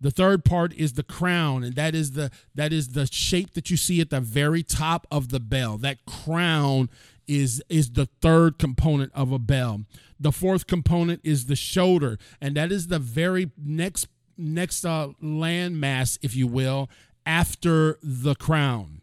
The 0.00 0.10
third 0.10 0.44
part 0.44 0.72
is 0.74 0.92
the 0.92 1.02
crown, 1.02 1.64
and 1.64 1.74
that 1.74 1.94
is 1.94 2.12
the 2.12 2.30
that 2.54 2.72
is 2.72 2.90
the 2.90 3.06
shape 3.06 3.54
that 3.54 3.68
you 3.70 3.76
see 3.76 4.00
at 4.00 4.10
the 4.10 4.20
very 4.20 4.62
top 4.62 5.06
of 5.10 5.30
the 5.30 5.40
bell. 5.40 5.76
That 5.76 6.04
crown 6.06 6.88
is 7.26 7.62
is 7.68 7.90
the 7.92 8.06
third 8.20 8.58
component 8.58 9.12
of 9.14 9.32
a 9.32 9.38
bell. 9.38 9.84
The 10.20 10.32
fourth 10.32 10.66
component 10.66 11.20
is 11.24 11.46
the 11.46 11.56
shoulder, 11.56 12.18
and 12.40 12.56
that 12.56 12.70
is 12.70 12.86
the 12.86 13.00
very 13.00 13.50
next 13.56 14.06
next 14.36 14.84
uh, 14.84 15.08
land 15.20 15.80
mass, 15.80 16.16
if 16.22 16.36
you 16.36 16.46
will, 16.46 16.88
after 17.26 17.98
the 18.02 18.36
crown. 18.36 19.02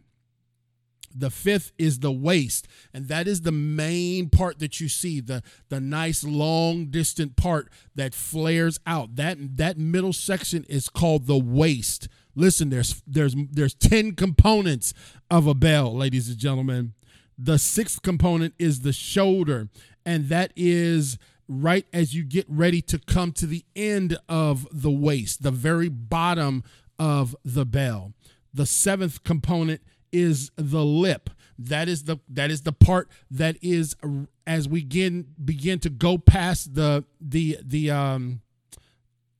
The 1.17 1.29
fifth 1.29 1.71
is 1.77 1.99
the 1.99 2.11
waist, 2.11 2.67
and 2.93 3.07
that 3.07 3.27
is 3.27 3.41
the 3.41 3.51
main 3.51 4.29
part 4.29 4.59
that 4.59 4.81
you 4.81 4.89
see, 4.89 5.21
the 5.21 5.41
the 5.69 5.79
nice 5.79 6.23
long 6.23 6.87
distant 6.87 7.37
part 7.37 7.69
that 7.95 8.13
flares 8.13 8.79
out. 8.85 9.15
That 9.15 9.57
that 9.57 9.77
middle 9.77 10.13
section 10.13 10.65
is 10.67 10.89
called 10.89 11.25
the 11.25 11.37
waist. 11.37 12.09
Listen, 12.35 12.69
there's 12.69 13.01
there's 13.07 13.35
there's 13.51 13.73
10 13.73 14.15
components 14.15 14.93
of 15.31 15.47
a 15.47 15.53
bell, 15.53 15.95
ladies 15.95 16.27
and 16.27 16.37
gentlemen. 16.37 16.93
The 17.37 17.57
sixth 17.57 18.01
component 18.01 18.53
is 18.59 18.81
the 18.81 18.93
shoulder, 18.93 19.69
and 20.05 20.29
that 20.29 20.51
is 20.55 21.17
right 21.47 21.85
as 21.93 22.13
you 22.13 22.23
get 22.23 22.45
ready 22.49 22.81
to 22.81 22.99
come 22.99 23.31
to 23.33 23.45
the 23.45 23.63
end 23.75 24.17
of 24.27 24.67
the 24.71 24.91
waist, 24.91 25.43
the 25.43 25.51
very 25.51 25.89
bottom 25.89 26.63
of 26.99 27.35
the 27.43 27.65
bell. 27.65 28.13
The 28.53 28.65
seventh 28.65 29.23
component 29.23 29.81
is 30.15 30.51
the 30.55 30.83
lip. 30.83 31.29
That 31.57 31.87
is 31.87 32.03
the 32.03 32.17
that 32.29 32.51
is 32.51 32.61
the 32.61 32.73
part 32.73 33.09
that 33.31 33.57
is 33.61 33.95
as 34.45 34.67
we 34.67 34.81
begin 34.81 35.27
begin 35.43 35.79
to 35.79 35.89
go 35.89 36.17
past 36.17 36.75
the 36.75 37.05
the 37.21 37.57
the 37.63 37.91
um 37.91 38.41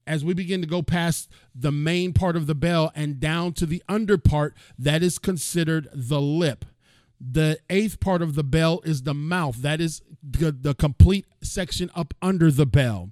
as 0.06 0.24
we 0.24 0.34
begin 0.34 0.60
to 0.60 0.66
go 0.66 0.82
past 0.82 1.28
the 1.54 1.72
main 1.72 2.12
part 2.12 2.36
of 2.36 2.46
the 2.46 2.54
bell 2.54 2.92
and 2.94 3.18
down 3.18 3.52
to 3.54 3.66
the 3.66 3.82
under 3.88 4.16
part 4.16 4.54
that 4.78 5.02
is 5.02 5.18
considered 5.18 5.88
the 5.92 6.20
lip. 6.20 6.64
The 7.20 7.58
eighth 7.70 7.98
part 7.98 8.22
of 8.22 8.34
the 8.34 8.44
bell 8.44 8.80
is 8.84 9.02
the 9.02 9.14
mouth. 9.14 9.56
That 9.56 9.80
is 9.80 10.02
the, 10.22 10.52
the 10.52 10.74
complete 10.74 11.26
section 11.42 11.90
up 11.94 12.14
under 12.22 12.50
the 12.50 12.66
bell. 12.66 13.10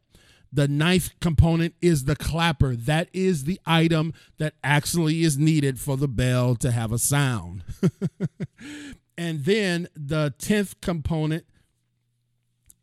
The 0.55 0.69
ninth 0.69 1.11
component 1.21 1.75
is 1.83 2.05
the 2.05 2.15
clapper. 2.15 2.77
That 2.77 3.09
is 3.13 3.43
the 3.43 3.61
item 3.67 4.13
that 4.39 4.55
actually 4.63 5.23
is 5.23 5.37
needed 5.37 5.81
for 5.81 5.97
the 5.97 6.07
bell 6.07 6.55
to 6.57 6.71
have 6.71 6.93
a 6.93 6.99
sound. 6.99 7.65
and 9.19 9.45
then 9.45 9.89
the 9.97 10.33
10th 10.39 10.77
component 10.81 11.45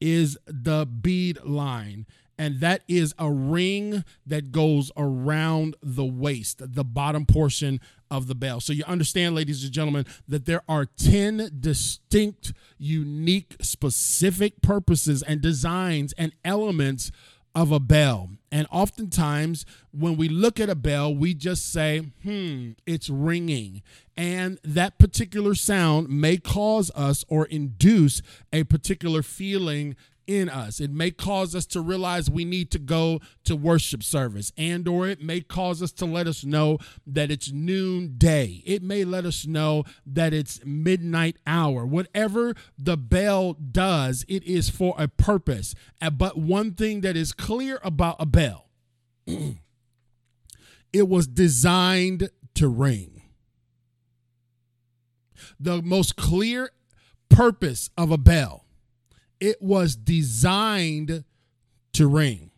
is 0.02 0.38
the 0.46 0.86
bead 0.86 1.42
line. 1.46 2.08
And 2.38 2.60
that 2.60 2.82
is 2.90 3.14
a 3.18 3.32
ring 3.32 4.04
that 4.26 4.52
goes 4.52 4.92
around 4.98 5.78
the 5.82 6.04
waist, 6.04 6.74
the 6.74 6.84
bottom 6.84 7.26
portion 7.26 7.80
of 8.10 8.28
the 8.28 8.36
bell. 8.36 8.60
So 8.60 8.74
you 8.74 8.84
understand, 8.86 9.34
ladies 9.34 9.64
and 9.64 9.72
gentlemen, 9.72 10.06
that 10.28 10.46
there 10.46 10.64
are 10.68 10.86
10 10.86 11.60
distinct, 11.62 12.52
unique, 12.78 13.56
specific 13.62 14.62
purposes 14.62 15.24
and 15.24 15.40
designs 15.40 16.14
and 16.18 16.34
elements 16.44 17.12
of 17.56 17.72
a 17.72 17.80
bell. 17.80 18.30
And 18.52 18.68
oftentimes, 18.70 19.66
when 19.92 20.18
we 20.18 20.28
look 20.28 20.60
at 20.60 20.70
a 20.70 20.76
bell, 20.76 21.14
we 21.14 21.34
just 21.34 21.72
say, 21.72 22.12
hmm, 22.24 22.72
it's 22.86 23.10
ringing. 23.10 23.82
And 24.18 24.60
that 24.64 24.98
particular 24.98 25.56
sound 25.56 26.10
may 26.10 26.38
cause 26.38 26.92
us 26.96 27.24
or 27.30 27.46
induce 27.46 28.22
a 28.52 28.66
particular 28.66 29.24
feeling 29.24 29.96
in 30.28 30.50
us. 30.50 30.80
It 30.80 30.92
may 30.92 31.12
cause 31.12 31.56
us 31.56 31.66
to 31.68 31.82
realize 31.82 32.30
we 32.30 32.46
need 32.46 32.72
to 32.72 32.80
go 32.80 33.20
to 33.44 33.56
worship 33.56 34.04
service 34.04 34.52
and 34.58 34.88
or 34.88 35.08
it 35.08 35.22
may 35.22 35.42
cause 35.42 35.82
us 35.82 35.92
to 35.94 36.06
let 36.06 36.28
us 36.28 36.44
know 36.44 36.78
that 37.06 37.32
it's 37.32 37.52
noonday. 37.52 38.64
It 38.66 38.84
may 38.84 39.04
let 39.04 39.26
us 39.26 39.46
know 39.46 39.84
that 40.06 40.34
it's 40.34 40.60
midnight 40.66 41.38
hour. 41.46 41.86
Whatever 41.86 42.56
the 42.78 42.98
bell 42.98 43.54
does, 43.54 44.26
it 44.28 44.44
is 44.44 44.70
for 44.70 44.96
a 44.98 45.08
purpose. 45.08 45.76
Uh, 46.02 46.10
but 46.10 46.38
one 46.38 46.74
thing 46.74 47.02
that 47.02 47.16
is 47.16 47.34
clear 47.34 47.80
about 47.84 48.16
a 48.20 48.26
bell, 48.26 48.70
it 49.26 51.08
was 51.08 51.28
designed 51.28 52.30
to 52.56 52.68
ring. 52.68 53.22
The 55.60 55.82
most 55.82 56.16
clear 56.16 56.72
purpose 57.30 57.90
of 57.98 58.12
a 58.12 58.18
bell 58.18 58.66
it 59.42 59.62
was 59.62 59.96
designed 59.98 61.26
to 61.94 62.08
ring. 62.08 62.52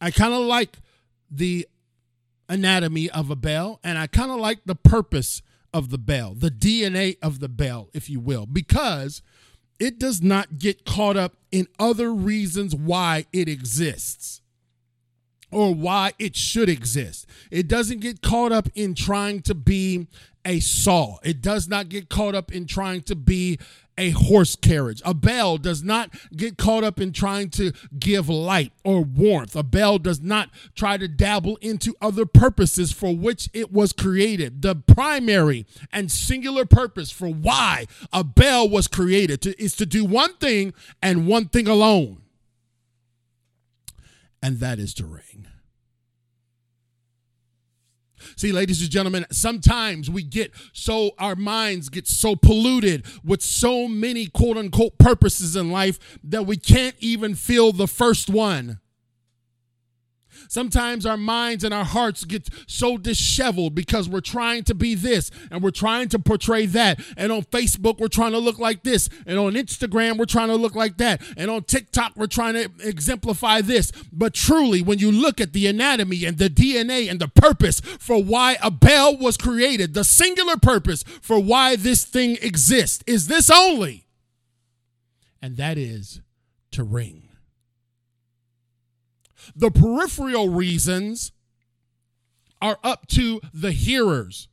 I 0.00 0.10
kind 0.10 0.34
of 0.34 0.40
like 0.40 0.76
the 1.30 1.66
anatomy 2.48 3.08
of 3.08 3.30
a 3.30 3.36
bell, 3.36 3.80
and 3.82 3.96
I 3.96 4.06
kind 4.06 4.30
of 4.30 4.38
like 4.38 4.60
the 4.66 4.74
purpose 4.74 5.40
of 5.72 5.90
the 5.90 5.98
bell, 5.98 6.34
the 6.34 6.50
DNA 6.50 7.16
of 7.22 7.40
the 7.40 7.48
bell, 7.48 7.88
if 7.94 8.10
you 8.10 8.20
will, 8.20 8.44
because 8.44 9.22
it 9.78 9.98
does 9.98 10.20
not 10.20 10.58
get 10.58 10.84
caught 10.84 11.16
up 11.16 11.36
in 11.50 11.66
other 11.78 12.12
reasons 12.12 12.74
why 12.74 13.26
it 13.32 13.48
exists 13.48 14.42
or 15.50 15.74
why 15.74 16.12
it 16.18 16.36
should 16.36 16.68
exist. 16.68 17.26
It 17.50 17.68
doesn't 17.68 18.00
get 18.00 18.22
caught 18.22 18.52
up 18.52 18.68
in 18.74 18.94
trying 18.94 19.42
to 19.42 19.54
be 19.54 20.06
a 20.44 20.60
saw. 20.60 21.18
It 21.24 21.42
does 21.42 21.68
not 21.68 21.88
get 21.88 22.08
caught 22.08 22.34
up 22.34 22.52
in 22.52 22.66
trying 22.66 23.02
to 23.02 23.16
be 23.16 23.58
a 23.98 24.10
horse 24.10 24.56
carriage. 24.56 25.00
A 25.04 25.14
bell 25.14 25.56
does 25.58 25.82
not 25.82 26.10
get 26.36 26.58
caught 26.58 26.84
up 26.84 27.00
in 27.00 27.12
trying 27.12 27.50
to 27.50 27.72
give 27.98 28.28
light 28.28 28.72
or 28.84 29.02
warmth. 29.02 29.56
A 29.56 29.62
bell 29.62 29.98
does 29.98 30.20
not 30.20 30.50
try 30.74 30.96
to 30.96 31.08
dabble 31.08 31.56
into 31.56 31.94
other 32.00 32.26
purposes 32.26 32.92
for 32.92 33.14
which 33.16 33.48
it 33.52 33.72
was 33.72 33.92
created. 33.92 34.62
The 34.62 34.76
primary 34.76 35.66
and 35.92 36.12
singular 36.12 36.66
purpose 36.66 37.10
for 37.10 37.28
why 37.28 37.86
a 38.12 38.22
bell 38.22 38.68
was 38.68 38.86
created 38.86 39.40
to, 39.42 39.62
is 39.62 39.74
to 39.76 39.86
do 39.86 40.04
one 40.04 40.34
thing 40.34 40.74
and 41.02 41.26
one 41.26 41.48
thing 41.48 41.66
alone, 41.66 42.22
and 44.46 44.60
that 44.60 44.78
is 44.78 44.94
to 44.94 45.04
ring. 45.04 45.48
See, 48.36 48.52
ladies 48.52 48.80
and 48.80 48.88
gentlemen, 48.88 49.26
sometimes 49.32 50.08
we 50.08 50.22
get 50.22 50.52
so, 50.72 51.10
our 51.18 51.34
minds 51.34 51.88
get 51.88 52.06
so 52.06 52.36
polluted 52.36 53.04
with 53.24 53.42
so 53.42 53.88
many 53.88 54.26
quote 54.26 54.56
unquote 54.56 54.98
purposes 54.98 55.56
in 55.56 55.72
life 55.72 55.98
that 56.22 56.46
we 56.46 56.56
can't 56.56 56.94
even 57.00 57.34
feel 57.34 57.72
the 57.72 57.88
first 57.88 58.30
one. 58.30 58.78
Sometimes 60.48 61.06
our 61.06 61.16
minds 61.16 61.64
and 61.64 61.72
our 61.72 61.84
hearts 61.84 62.24
get 62.24 62.48
so 62.66 62.96
disheveled 62.96 63.74
because 63.74 64.08
we're 64.08 64.20
trying 64.20 64.64
to 64.64 64.74
be 64.74 64.94
this 64.94 65.30
and 65.50 65.62
we're 65.62 65.70
trying 65.70 66.08
to 66.10 66.18
portray 66.18 66.66
that. 66.66 67.00
And 67.16 67.32
on 67.32 67.42
Facebook, 67.42 67.98
we're 67.98 68.08
trying 68.08 68.32
to 68.32 68.38
look 68.38 68.58
like 68.58 68.82
this. 68.82 69.08
And 69.26 69.38
on 69.38 69.54
Instagram, 69.54 70.18
we're 70.18 70.24
trying 70.26 70.48
to 70.48 70.56
look 70.56 70.74
like 70.74 70.96
that. 70.98 71.22
And 71.36 71.50
on 71.50 71.64
TikTok, 71.64 72.12
we're 72.16 72.26
trying 72.26 72.54
to 72.54 72.70
exemplify 72.80 73.60
this. 73.60 73.92
But 74.12 74.34
truly, 74.34 74.82
when 74.82 74.98
you 74.98 75.10
look 75.12 75.40
at 75.40 75.52
the 75.52 75.66
anatomy 75.66 76.24
and 76.24 76.38
the 76.38 76.50
DNA 76.50 77.10
and 77.10 77.20
the 77.20 77.28
purpose 77.28 77.80
for 77.80 78.22
why 78.22 78.56
a 78.62 78.70
bell 78.70 79.16
was 79.16 79.36
created, 79.36 79.94
the 79.94 80.04
singular 80.04 80.56
purpose 80.56 81.02
for 81.20 81.38
why 81.38 81.76
this 81.76 82.04
thing 82.04 82.38
exists 82.42 83.02
is 83.06 83.28
this 83.28 83.50
only. 83.50 84.06
And 85.42 85.56
that 85.56 85.78
is 85.78 86.20
to 86.72 86.82
ring. 86.82 87.25
The 89.54 89.70
peripheral 89.70 90.48
reasons 90.48 91.32
are 92.60 92.78
up 92.82 93.06
to 93.08 93.40
the 93.52 93.72
hearers. 93.72 94.48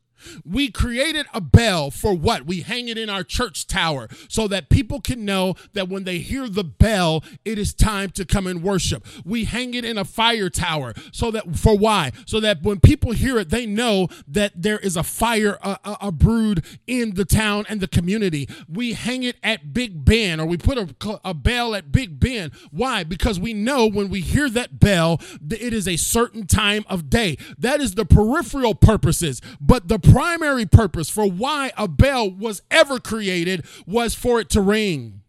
We 0.45 0.71
created 0.71 1.25
a 1.33 1.41
bell 1.41 1.91
for 1.91 2.13
what? 2.13 2.45
We 2.45 2.61
hang 2.61 2.87
it 2.87 2.97
in 2.97 3.09
our 3.09 3.23
church 3.23 3.67
tower 3.67 4.07
so 4.27 4.47
that 4.47 4.69
people 4.69 5.01
can 5.01 5.25
know 5.25 5.55
that 5.73 5.89
when 5.89 6.03
they 6.03 6.19
hear 6.19 6.47
the 6.47 6.63
bell, 6.63 7.23
it 7.45 7.57
is 7.57 7.73
time 7.73 8.09
to 8.11 8.25
come 8.25 8.47
and 8.47 8.63
worship. 8.63 9.05
We 9.25 9.45
hang 9.45 9.73
it 9.73 9.85
in 9.85 9.97
a 9.97 10.05
fire 10.05 10.49
tower 10.49 10.93
so 11.11 11.31
that 11.31 11.55
for 11.55 11.77
why? 11.77 12.11
So 12.25 12.39
that 12.39 12.63
when 12.63 12.79
people 12.79 13.11
hear 13.11 13.37
it, 13.37 13.49
they 13.49 13.65
know 13.65 14.07
that 14.27 14.53
there 14.55 14.79
is 14.79 14.97
a 14.97 15.03
fire 15.03 15.57
a, 15.61 15.79
a, 15.83 15.97
a 16.01 16.11
brood 16.11 16.65
in 16.87 17.15
the 17.15 17.25
town 17.25 17.65
and 17.69 17.81
the 17.81 17.87
community. 17.87 18.47
We 18.67 18.93
hang 18.93 19.23
it 19.23 19.37
at 19.43 19.73
Big 19.73 20.05
Ben 20.05 20.39
or 20.39 20.45
we 20.45 20.57
put 20.57 20.77
a, 20.77 21.19
a 21.23 21.33
bell 21.33 21.75
at 21.75 21.91
Big 21.91 22.19
Ben. 22.19 22.51
Why? 22.71 23.03
Because 23.03 23.39
we 23.39 23.53
know 23.53 23.87
when 23.87 24.09
we 24.09 24.21
hear 24.21 24.49
that 24.49 24.79
bell, 24.79 25.19
it 25.49 25.73
is 25.73 25.87
a 25.87 25.97
certain 25.97 26.45
time 26.45 26.85
of 26.87 27.09
day. 27.09 27.37
That 27.57 27.81
is 27.81 27.95
the 27.95 28.05
peripheral 28.05 28.75
purposes, 28.75 29.41
but 29.59 29.87
the 29.87 29.99
primary 30.13 30.65
purpose 30.67 31.09
for 31.09 31.25
why 31.25 31.71
a 31.75 31.87
bell 31.87 32.29
was 32.29 32.61
ever 32.69 32.99
created 32.99 33.65
was 33.87 34.13
for 34.13 34.39
it 34.39 34.49
to 34.51 34.61
ring. 34.61 35.21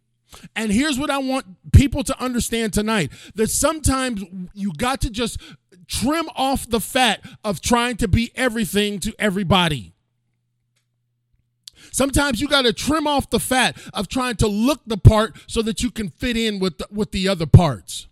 And 0.54 0.70
here's 0.70 0.98
what 0.98 1.10
I 1.10 1.18
want 1.18 1.46
people 1.72 2.04
to 2.04 2.22
understand 2.22 2.74
tonight 2.74 3.10
that 3.34 3.48
sometimes 3.48 4.22
you 4.52 4.72
got 4.76 5.00
to 5.00 5.10
just 5.10 5.40
trim 5.86 6.28
off 6.36 6.68
the 6.68 6.80
fat 6.80 7.24
of 7.42 7.62
trying 7.62 7.96
to 7.96 8.08
be 8.08 8.30
everything 8.34 8.98
to 9.00 9.14
everybody. 9.18 9.94
Sometimes 11.90 12.40
you 12.40 12.48
got 12.48 12.62
to 12.62 12.72
trim 12.72 13.06
off 13.06 13.30
the 13.30 13.40
fat 13.40 13.78
of 13.94 14.08
trying 14.08 14.36
to 14.36 14.48
look 14.48 14.80
the 14.86 14.98
part 14.98 15.36
so 15.46 15.62
that 15.62 15.82
you 15.82 15.90
can 15.90 16.10
fit 16.10 16.36
in 16.36 16.58
with 16.58 16.78
the, 16.78 16.88
with 16.90 17.12
the 17.12 17.28
other 17.28 17.46
parts. 17.46 18.08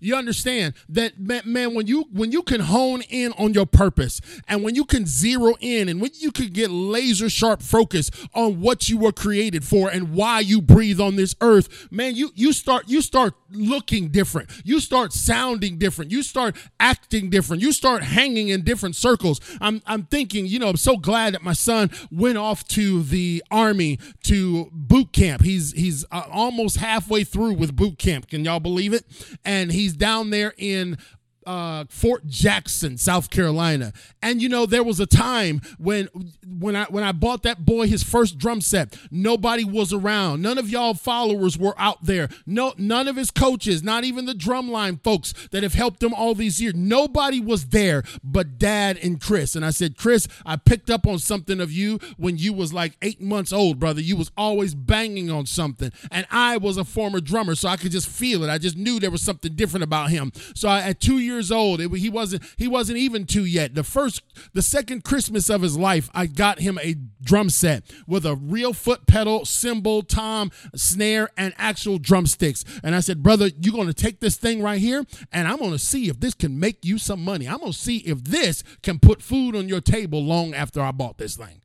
You 0.00 0.16
understand 0.16 0.74
that 0.88 1.18
man 1.18 1.74
when 1.74 1.86
you 1.86 2.06
when 2.12 2.32
you 2.32 2.42
can 2.42 2.60
hone 2.60 3.02
in 3.02 3.32
on 3.32 3.54
your 3.54 3.66
purpose 3.66 4.20
and 4.48 4.62
when 4.62 4.74
you 4.74 4.84
can 4.84 5.06
zero 5.06 5.54
in 5.60 5.88
and 5.88 6.00
when 6.00 6.10
you 6.14 6.32
can 6.32 6.48
get 6.48 6.70
laser 6.70 7.28
sharp 7.28 7.62
focus 7.62 8.10
on 8.34 8.60
what 8.60 8.88
you 8.88 8.98
were 8.98 9.12
created 9.12 9.64
for 9.64 9.90
and 9.90 10.14
why 10.14 10.40
you 10.40 10.60
breathe 10.60 11.00
on 11.00 11.16
this 11.16 11.34
earth, 11.40 11.88
man, 11.90 12.14
you 12.14 12.30
you 12.34 12.52
start 12.52 12.88
you 12.88 13.02
start 13.02 13.34
looking 13.52 14.08
different. 14.08 14.50
You 14.64 14.80
start 14.80 15.12
sounding 15.12 15.78
different. 15.78 16.10
You 16.10 16.22
start 16.22 16.56
acting 16.78 17.30
different. 17.30 17.62
You 17.62 17.72
start 17.72 18.02
hanging 18.02 18.48
in 18.48 18.62
different 18.62 18.96
circles. 18.96 19.40
I'm 19.60 19.82
I'm 19.86 20.04
thinking, 20.04 20.46
you 20.46 20.58
know, 20.58 20.68
I'm 20.68 20.76
so 20.76 20.96
glad 20.96 21.34
that 21.34 21.42
my 21.42 21.52
son 21.52 21.90
went 22.10 22.38
off 22.38 22.66
to 22.68 23.02
the 23.02 23.42
army 23.50 23.98
to 24.24 24.70
boot 24.72 25.12
camp. 25.12 25.42
He's 25.42 25.72
he's 25.72 26.04
uh, 26.10 26.22
almost 26.30 26.78
halfway 26.78 27.24
through 27.24 27.54
with 27.54 27.76
boot 27.76 27.98
camp. 27.98 28.28
Can 28.28 28.44
y'all 28.44 28.60
believe 28.60 28.92
it? 28.92 29.04
And 29.44 29.72
he's 29.72 29.89
down 29.94 30.30
there 30.30 30.54
in 30.56 30.98
uh, 31.46 31.84
Fort 31.88 32.26
Jackson, 32.26 32.96
South 32.98 33.30
Carolina. 33.30 33.92
And 34.22 34.42
you 34.42 34.48
know, 34.48 34.66
there 34.66 34.84
was 34.84 35.00
a 35.00 35.06
time 35.06 35.60
when 35.78 36.08
when 36.46 36.76
I 36.76 36.84
when 36.84 37.04
I 37.04 37.12
bought 37.12 37.42
that 37.44 37.64
boy 37.64 37.86
his 37.86 38.02
first 38.02 38.38
drum 38.38 38.60
set, 38.60 38.96
nobody 39.10 39.64
was 39.64 39.92
around. 39.92 40.42
None 40.42 40.58
of 40.58 40.68
y'all 40.68 40.94
followers 40.94 41.58
were 41.58 41.74
out 41.78 42.04
there. 42.04 42.28
No, 42.46 42.74
none 42.76 43.08
of 43.08 43.16
his 43.16 43.30
coaches, 43.30 43.82
not 43.82 44.04
even 44.04 44.26
the 44.26 44.34
drumline 44.34 45.02
folks 45.02 45.32
that 45.50 45.62
have 45.62 45.74
helped 45.74 46.02
him 46.02 46.12
all 46.12 46.34
these 46.34 46.60
years. 46.60 46.74
Nobody 46.74 47.40
was 47.40 47.66
there 47.66 48.02
but 48.22 48.58
dad 48.58 48.98
and 49.02 49.20
Chris. 49.20 49.54
And 49.56 49.64
I 49.64 49.70
said, 49.70 49.96
Chris, 49.96 50.28
I 50.44 50.56
picked 50.56 50.90
up 50.90 51.06
on 51.06 51.18
something 51.18 51.60
of 51.60 51.72
you 51.72 51.98
when 52.16 52.36
you 52.36 52.52
was 52.52 52.72
like 52.72 52.96
eight 53.02 53.20
months 53.20 53.52
old, 53.52 53.78
brother. 53.78 54.00
You 54.00 54.16
was 54.16 54.30
always 54.36 54.74
banging 54.74 55.30
on 55.30 55.46
something. 55.46 55.92
And 56.10 56.26
I 56.30 56.56
was 56.58 56.76
a 56.76 56.84
former 56.84 57.20
drummer, 57.20 57.54
so 57.54 57.68
I 57.68 57.76
could 57.76 57.92
just 57.92 58.08
feel 58.08 58.44
it. 58.44 58.50
I 58.50 58.58
just 58.58 58.76
knew 58.76 59.00
there 59.00 59.10
was 59.10 59.22
something 59.22 59.54
different 59.54 59.84
about 59.84 60.10
him. 60.10 60.32
So 60.54 60.68
I, 60.68 60.80
at 60.80 61.00
two 61.00 61.18
years 61.18 61.29
years 61.30 61.50
old. 61.50 61.80
It, 61.80 61.90
he 61.94 62.08
wasn't 62.08 62.42
he 62.56 62.68
wasn't 62.68 62.98
even 62.98 63.24
two 63.24 63.44
yet. 63.44 63.74
The 63.74 63.84
first 63.84 64.22
the 64.52 64.62
second 64.62 65.04
Christmas 65.04 65.48
of 65.48 65.62
his 65.62 65.76
life, 65.76 66.10
I 66.14 66.26
got 66.26 66.60
him 66.60 66.78
a 66.82 66.96
drum 67.22 67.50
set 67.50 67.84
with 68.06 68.26
a 68.26 68.36
real 68.36 68.72
foot 68.72 69.06
pedal, 69.06 69.44
cymbal, 69.44 70.02
tom, 70.02 70.50
snare, 70.74 71.30
and 71.36 71.54
actual 71.56 71.98
drumsticks. 71.98 72.64
And 72.82 72.94
I 72.94 73.00
said, 73.00 73.22
brother, 73.22 73.50
you're 73.60 73.74
gonna 73.74 73.92
take 73.92 74.20
this 74.20 74.36
thing 74.36 74.62
right 74.62 74.80
here, 74.80 75.04
and 75.32 75.48
I'm 75.48 75.58
gonna 75.58 75.78
see 75.78 76.08
if 76.08 76.20
this 76.20 76.34
can 76.34 76.58
make 76.58 76.84
you 76.84 76.98
some 76.98 77.24
money. 77.24 77.48
I'm 77.48 77.58
gonna 77.58 77.72
see 77.72 77.98
if 77.98 78.24
this 78.24 78.62
can 78.82 78.98
put 78.98 79.22
food 79.22 79.54
on 79.56 79.68
your 79.68 79.80
table 79.80 80.22
long 80.22 80.54
after 80.54 80.80
I 80.80 80.90
bought 80.92 81.18
this 81.18 81.36
thing. 81.36 81.59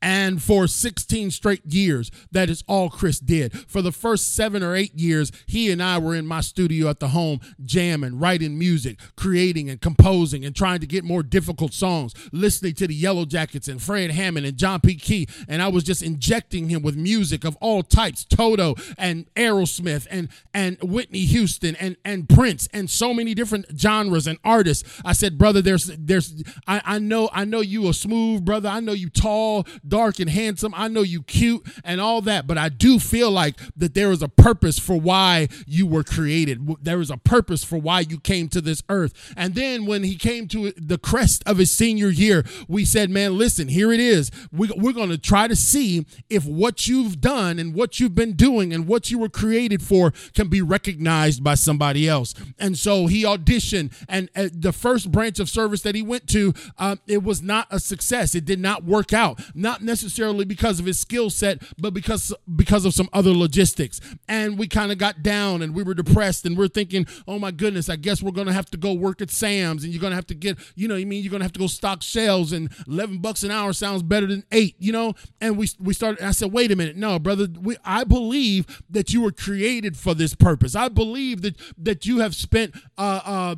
And 0.00 0.42
for 0.42 0.66
16 0.66 1.30
straight 1.30 1.64
years, 1.66 2.10
that 2.30 2.48
is 2.48 2.62
all 2.68 2.88
Chris 2.88 3.18
did. 3.18 3.52
For 3.68 3.82
the 3.82 3.92
first 3.92 4.34
seven 4.34 4.62
or 4.62 4.74
eight 4.74 4.94
years, 4.94 5.32
he 5.46 5.70
and 5.70 5.82
I 5.82 5.98
were 5.98 6.14
in 6.14 6.26
my 6.26 6.40
studio 6.40 6.88
at 6.88 7.00
the 7.00 7.08
home, 7.08 7.40
jamming, 7.64 8.18
writing 8.18 8.58
music, 8.58 8.98
creating 9.16 9.68
and 9.68 9.80
composing, 9.80 10.44
and 10.44 10.54
trying 10.54 10.80
to 10.80 10.86
get 10.86 11.04
more 11.04 11.22
difficult 11.22 11.72
songs, 11.72 12.14
listening 12.32 12.74
to 12.74 12.86
the 12.86 12.94
Yellow 12.94 13.24
Jackets 13.24 13.68
and 13.68 13.82
Fred 13.82 14.10
Hammond 14.10 14.46
and 14.46 14.56
John 14.56 14.80
P. 14.80 14.94
Kee. 14.94 15.28
And 15.48 15.62
I 15.62 15.68
was 15.68 15.84
just 15.84 16.02
injecting 16.02 16.68
him 16.68 16.82
with 16.82 16.96
music 16.96 17.44
of 17.44 17.56
all 17.60 17.82
types 17.82 18.24
Toto 18.24 18.74
and 18.96 19.32
Aerosmith 19.34 20.06
and, 20.10 20.28
and 20.54 20.78
Whitney 20.82 21.24
Houston 21.26 21.76
and, 21.76 21.96
and 22.04 22.28
Prince 22.28 22.68
and 22.72 22.88
so 22.88 23.12
many 23.12 23.34
different 23.34 23.66
genres 23.78 24.26
and 24.26 24.38
artists. 24.44 25.00
I 25.04 25.12
said, 25.12 25.38
brother, 25.38 25.62
there's, 25.62 25.86
there's, 25.98 26.42
I, 26.66 26.82
I 26.84 26.98
know, 26.98 27.28
I 27.32 27.44
know 27.44 27.60
you 27.60 27.88
a 27.88 27.94
smooth 27.94 28.44
brother. 28.44 28.68
I 28.68 28.80
know 28.80 28.92
you 28.92 29.08
tall, 29.08 29.66
dark 29.88 30.20
and 30.20 30.30
handsome. 30.30 30.74
I 30.76 30.88
know 30.88 31.02
you 31.02 31.22
cute 31.22 31.66
and 31.84 32.00
all 32.00 32.20
that, 32.22 32.46
but 32.46 32.58
I 32.58 32.68
do 32.68 32.98
feel 32.98 33.30
like 33.30 33.58
that 33.76 33.94
there 33.94 34.10
is 34.10 34.22
a 34.22 34.28
purpose 34.28 34.78
for 34.78 34.98
why 34.98 35.48
you 35.66 35.86
were 35.86 36.04
created. 36.04 36.66
There 36.82 37.00
is 37.00 37.10
a 37.10 37.16
purpose 37.16 37.64
for 37.64 37.78
why 37.78 38.00
you 38.00 38.20
came 38.20 38.48
to 38.48 38.60
this 38.60 38.82
earth. 38.88 39.34
And 39.36 39.54
then 39.54 39.86
when 39.86 40.04
he 40.04 40.16
came 40.16 40.48
to 40.48 40.72
the 40.76 40.98
crest 40.98 41.42
of 41.46 41.58
his 41.58 41.70
senior 41.70 42.08
year, 42.08 42.44
we 42.68 42.84
said, 42.84 43.10
man, 43.10 43.36
listen, 43.38 43.68
here 43.68 43.92
it 43.92 44.00
is. 44.00 44.30
We, 44.52 44.70
we're 44.76 44.92
going 44.92 45.10
to 45.10 45.18
try 45.18 45.48
to 45.48 45.56
see 45.56 46.06
if 46.28 46.44
what 46.44 46.86
you've 46.86 47.20
done 47.20 47.58
and 47.58 47.74
what 47.74 48.00
you've 48.00 48.14
been 48.14 48.34
doing 48.34 48.72
and 48.72 48.86
what 48.86 49.10
you 49.10 49.18
were 49.18 49.28
created 49.28 49.82
for 49.82 50.12
can 50.34 50.48
be 50.48 50.62
recognized 50.62 51.42
by 51.42 51.54
somebody 51.54 52.08
else. 52.08 52.34
And 52.58 52.78
so 52.78 53.06
he 53.06 53.24
auditioned, 53.24 53.92
and 54.08 54.28
uh, 54.36 54.48
the 54.52 54.72
first 54.72 55.10
branch 55.10 55.38
of 55.38 55.48
service 55.48 55.82
that 55.82 55.94
he 55.94 56.02
went 56.02 56.28
to, 56.28 56.54
uh, 56.78 56.96
it 57.06 57.22
was 57.22 57.42
not 57.42 57.66
a 57.70 57.80
success. 57.80 58.34
It 58.34 58.44
did 58.44 58.60
not 58.60 58.84
work 58.84 59.12
out. 59.12 59.40
Not 59.54 59.77
not 59.78 59.86
necessarily 59.86 60.44
because 60.44 60.80
of 60.80 60.86
his 60.86 60.98
skill 60.98 61.30
set, 61.30 61.62
but 61.78 61.94
because 61.94 62.34
because 62.56 62.84
of 62.84 62.94
some 62.94 63.08
other 63.12 63.30
logistics. 63.32 64.00
And 64.28 64.58
we 64.58 64.66
kind 64.68 64.92
of 64.92 64.98
got 64.98 65.22
down 65.22 65.62
and 65.62 65.74
we 65.74 65.82
were 65.82 65.94
depressed 65.94 66.44
and 66.44 66.56
we're 66.56 66.68
thinking, 66.68 67.06
oh 67.26 67.38
my 67.38 67.50
goodness, 67.50 67.88
I 67.88 67.96
guess 67.96 68.22
we're 68.22 68.32
gonna 68.32 68.52
have 68.52 68.70
to 68.70 68.76
go 68.78 68.92
work 68.92 69.20
at 69.20 69.30
Sam's 69.30 69.84
and 69.84 69.92
you're 69.92 70.02
gonna 70.02 70.14
have 70.14 70.26
to 70.28 70.34
get, 70.34 70.58
you 70.74 70.88
know, 70.88 70.96
I 70.96 71.04
mean, 71.04 71.22
you're 71.22 71.30
gonna 71.32 71.44
have 71.44 71.52
to 71.52 71.60
go 71.60 71.66
stock 71.66 72.02
shelves 72.02 72.52
and 72.52 72.70
11 72.86 73.18
bucks 73.18 73.42
an 73.42 73.50
hour 73.50 73.72
sounds 73.72 74.02
better 74.02 74.26
than 74.26 74.44
eight, 74.52 74.76
you 74.78 74.92
know. 74.92 75.14
And 75.40 75.56
we 75.56 75.68
we 75.78 75.94
started. 75.94 76.24
I 76.24 76.32
said, 76.32 76.52
wait 76.52 76.70
a 76.72 76.76
minute, 76.76 76.96
no, 76.96 77.18
brother, 77.18 77.46
we, 77.60 77.76
I 77.84 78.04
believe 78.04 78.82
that 78.90 79.12
you 79.12 79.22
were 79.22 79.32
created 79.32 79.96
for 79.96 80.14
this 80.14 80.34
purpose. 80.34 80.74
I 80.74 80.88
believe 80.88 81.42
that 81.42 81.56
that 81.76 82.06
you 82.06 82.18
have 82.18 82.34
spent 82.34 82.74
uh, 82.96 83.20
uh, 83.24 83.54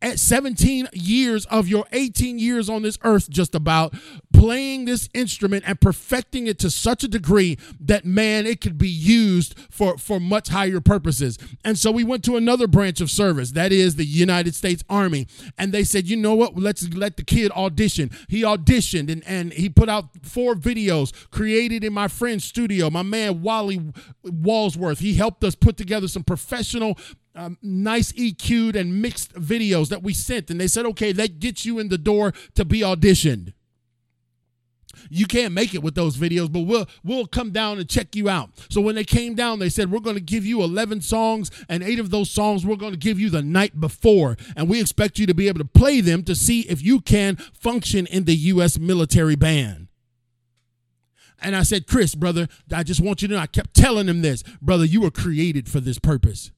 at 0.00 0.18
17 0.18 0.88
years 0.92 1.46
of 1.46 1.68
your 1.68 1.84
18 1.92 2.38
years 2.38 2.68
on 2.68 2.82
this 2.82 2.98
earth, 3.02 3.28
just 3.28 3.54
about 3.54 3.94
playing 4.32 4.84
this 4.84 5.08
instrument 5.14 5.64
and 5.66 5.80
perfecting 5.80 6.46
it 6.46 6.58
to 6.60 6.70
such 6.70 7.02
a 7.02 7.08
degree 7.08 7.58
that 7.80 8.04
man, 8.04 8.46
it 8.46 8.60
could 8.60 8.78
be 8.78 8.88
used 8.88 9.58
for, 9.70 9.98
for 9.98 10.20
much 10.20 10.48
higher 10.48 10.80
purposes. 10.80 11.38
And 11.64 11.76
so 11.76 11.90
we 11.90 12.04
went 12.04 12.24
to 12.24 12.36
another 12.36 12.68
branch 12.68 13.00
of 13.00 13.10
service, 13.10 13.52
that 13.52 13.72
is 13.72 13.96
the 13.96 14.04
United 14.04 14.54
States 14.54 14.84
Army. 14.88 15.26
And 15.56 15.72
they 15.72 15.84
said, 15.84 16.06
you 16.06 16.16
know 16.16 16.34
what? 16.34 16.56
Let's 16.56 16.88
let 16.94 17.16
the 17.16 17.24
kid 17.24 17.50
audition. 17.52 18.10
He 18.28 18.42
auditioned 18.42 19.10
and, 19.10 19.22
and 19.26 19.52
he 19.52 19.68
put 19.68 19.88
out 19.88 20.10
four 20.22 20.54
videos 20.54 21.12
created 21.30 21.82
in 21.82 21.92
my 21.92 22.08
friend's 22.08 22.44
studio. 22.44 22.90
My 22.90 23.02
man, 23.02 23.42
Wally 23.42 23.80
Walsworth, 24.24 25.00
he 25.00 25.14
helped 25.14 25.42
us 25.42 25.54
put 25.54 25.76
together 25.76 26.06
some 26.06 26.22
professional 26.22 26.96
um, 27.38 27.56
nice 27.62 28.12
EQ'd 28.12 28.74
and 28.74 29.00
mixed 29.00 29.32
videos 29.34 29.88
that 29.88 30.02
we 30.02 30.12
sent, 30.12 30.50
and 30.50 30.60
they 30.60 30.66
said, 30.66 30.84
okay, 30.86 31.12
that 31.12 31.38
gets 31.38 31.64
you 31.64 31.78
in 31.78 31.88
the 31.88 31.96
door 31.96 32.32
to 32.56 32.64
be 32.64 32.80
auditioned. 32.80 33.52
You 35.08 35.26
can't 35.26 35.54
make 35.54 35.74
it 35.74 35.82
with 35.82 35.94
those 35.94 36.16
videos, 36.16 36.52
but 36.52 36.62
we'll 36.62 36.86
we'll 37.04 37.26
come 37.26 37.52
down 37.52 37.78
and 37.78 37.88
check 37.88 38.16
you 38.16 38.28
out. 38.28 38.50
So 38.68 38.80
when 38.80 38.96
they 38.96 39.04
came 39.04 39.36
down, 39.36 39.60
they 39.60 39.68
said 39.68 39.92
we're 39.92 40.00
going 40.00 40.16
to 40.16 40.22
give 40.22 40.44
you 40.44 40.62
11 40.62 41.02
songs, 41.02 41.52
and 41.68 41.84
eight 41.84 42.00
of 42.00 42.10
those 42.10 42.30
songs 42.30 42.66
we're 42.66 42.74
going 42.76 42.92
to 42.92 42.98
give 42.98 43.20
you 43.20 43.30
the 43.30 43.40
night 43.40 43.78
before, 43.80 44.36
and 44.56 44.68
we 44.68 44.80
expect 44.80 45.18
you 45.20 45.26
to 45.26 45.34
be 45.34 45.46
able 45.46 45.60
to 45.60 45.64
play 45.64 46.00
them 46.00 46.24
to 46.24 46.34
see 46.34 46.62
if 46.62 46.82
you 46.82 47.00
can 47.00 47.36
function 47.36 48.06
in 48.06 48.24
the 48.24 48.34
U.S. 48.34 48.78
military 48.78 49.36
band. 49.36 49.86
And 51.40 51.54
I 51.54 51.62
said, 51.62 51.86
Chris, 51.86 52.16
brother, 52.16 52.48
I 52.74 52.82
just 52.82 53.00
want 53.00 53.22
you 53.22 53.28
to 53.28 53.34
know. 53.34 53.40
I 53.40 53.46
kept 53.46 53.72
telling 53.72 54.08
him 54.08 54.22
this, 54.22 54.42
brother. 54.60 54.84
You 54.84 55.02
were 55.02 55.12
created 55.12 55.68
for 55.68 55.78
this 55.78 56.00
purpose. 56.00 56.50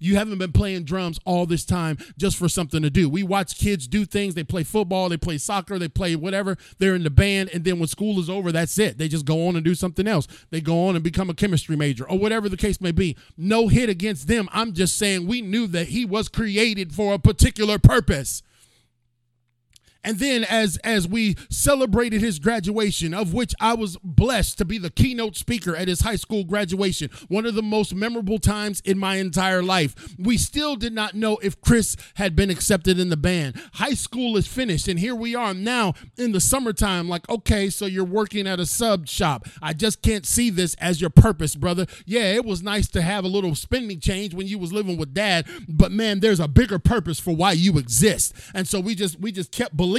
You 0.00 0.16
haven't 0.16 0.38
been 0.38 0.52
playing 0.52 0.84
drums 0.84 1.20
all 1.24 1.46
this 1.46 1.64
time 1.64 1.98
just 2.18 2.36
for 2.36 2.48
something 2.48 2.82
to 2.82 2.90
do. 2.90 3.08
We 3.08 3.22
watch 3.22 3.58
kids 3.58 3.86
do 3.86 4.04
things. 4.04 4.34
They 4.34 4.42
play 4.42 4.64
football, 4.64 5.08
they 5.08 5.16
play 5.16 5.38
soccer, 5.38 5.78
they 5.78 5.88
play 5.88 6.16
whatever. 6.16 6.56
They're 6.78 6.94
in 6.94 7.04
the 7.04 7.10
band. 7.10 7.50
And 7.54 7.64
then 7.64 7.78
when 7.78 7.88
school 7.88 8.18
is 8.18 8.28
over, 8.28 8.50
that's 8.50 8.78
it. 8.78 8.98
They 8.98 9.06
just 9.06 9.26
go 9.26 9.46
on 9.46 9.56
and 9.56 9.64
do 9.64 9.74
something 9.74 10.08
else. 10.08 10.26
They 10.50 10.60
go 10.60 10.88
on 10.88 10.96
and 10.96 11.04
become 11.04 11.30
a 11.30 11.34
chemistry 11.34 11.76
major 11.76 12.08
or 12.08 12.18
whatever 12.18 12.48
the 12.48 12.56
case 12.56 12.80
may 12.80 12.92
be. 12.92 13.16
No 13.36 13.68
hit 13.68 13.88
against 13.88 14.26
them. 14.26 14.48
I'm 14.52 14.72
just 14.72 14.96
saying 14.96 15.26
we 15.26 15.42
knew 15.42 15.66
that 15.68 15.88
he 15.88 16.04
was 16.04 16.28
created 16.28 16.94
for 16.94 17.14
a 17.14 17.18
particular 17.18 17.78
purpose. 17.78 18.42
And 20.02 20.18
then 20.18 20.44
as 20.44 20.78
as 20.78 21.06
we 21.06 21.36
celebrated 21.50 22.22
his 22.22 22.38
graduation, 22.38 23.12
of 23.12 23.34
which 23.34 23.54
I 23.60 23.74
was 23.74 23.98
blessed 24.02 24.56
to 24.58 24.64
be 24.64 24.78
the 24.78 24.90
keynote 24.90 25.36
speaker 25.36 25.76
at 25.76 25.88
his 25.88 26.00
high 26.00 26.16
school 26.16 26.44
graduation, 26.44 27.10
one 27.28 27.44
of 27.44 27.54
the 27.54 27.62
most 27.62 27.94
memorable 27.94 28.38
times 28.38 28.80
in 28.80 28.98
my 28.98 29.16
entire 29.16 29.62
life. 29.62 30.14
We 30.18 30.38
still 30.38 30.76
did 30.76 30.94
not 30.94 31.14
know 31.14 31.36
if 31.42 31.60
Chris 31.60 31.96
had 32.14 32.34
been 32.34 32.50
accepted 32.50 32.98
in 32.98 33.10
the 33.10 33.16
band. 33.16 33.60
High 33.74 33.94
school 33.94 34.36
is 34.36 34.46
finished 34.46 34.88
and 34.88 34.98
here 34.98 35.14
we 35.14 35.34
are 35.34 35.52
now 35.52 35.94
in 36.16 36.32
the 36.32 36.40
summertime 36.40 37.08
like 37.08 37.28
okay, 37.28 37.68
so 37.68 37.84
you're 37.84 38.04
working 38.04 38.46
at 38.46 38.58
a 38.58 38.66
sub 38.66 39.06
shop. 39.06 39.46
I 39.60 39.74
just 39.74 40.00
can't 40.00 40.24
see 40.24 40.48
this 40.48 40.74
as 40.76 41.00
your 41.00 41.10
purpose, 41.10 41.54
brother. 41.56 41.86
Yeah, 42.06 42.32
it 42.32 42.46
was 42.46 42.62
nice 42.62 42.88
to 42.88 43.02
have 43.02 43.24
a 43.24 43.28
little 43.28 43.54
spending 43.54 44.00
change 44.00 44.32
when 44.32 44.46
you 44.46 44.58
was 44.58 44.72
living 44.72 44.96
with 44.96 45.12
dad, 45.12 45.46
but 45.68 45.92
man, 45.92 46.20
there's 46.20 46.40
a 46.40 46.48
bigger 46.48 46.78
purpose 46.78 47.20
for 47.20 47.36
why 47.36 47.52
you 47.52 47.76
exist. 47.76 48.32
And 48.54 48.66
so 48.66 48.80
we 48.80 48.94
just 48.94 49.20
we 49.20 49.30
just 49.30 49.52
kept 49.52 49.76
believing. 49.76 49.89